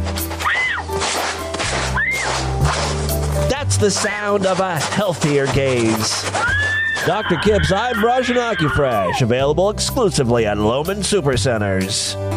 That's 3.51 3.76
the 3.76 3.90
sound 3.90 4.46
of 4.46 4.61
a 4.61 4.78
healthier 4.78 5.46
gaze. 5.48 6.22
Dr. 7.07 7.36
Kip's 7.38 7.72
Eye 7.72 7.92
Brush 7.94 8.28
and 8.28 8.38
AccuFresh, 8.38 9.20
available 9.22 9.70
exclusively 9.70 10.46
at 10.46 10.59
Loman 10.59 10.98
Supercenters. 10.98 12.30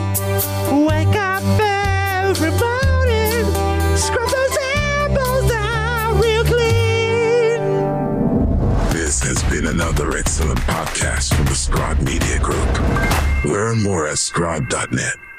another 9.73 10.15
excellent 10.15 10.59
podcast 10.59 11.33
from 11.33 11.45
the 11.45 11.55
Scribe 11.55 11.99
Media 12.01 12.37
Group. 12.39 13.43
Learn 13.43 13.81
more 13.81 14.07
at 14.07 14.19
scribe.net. 14.19 15.32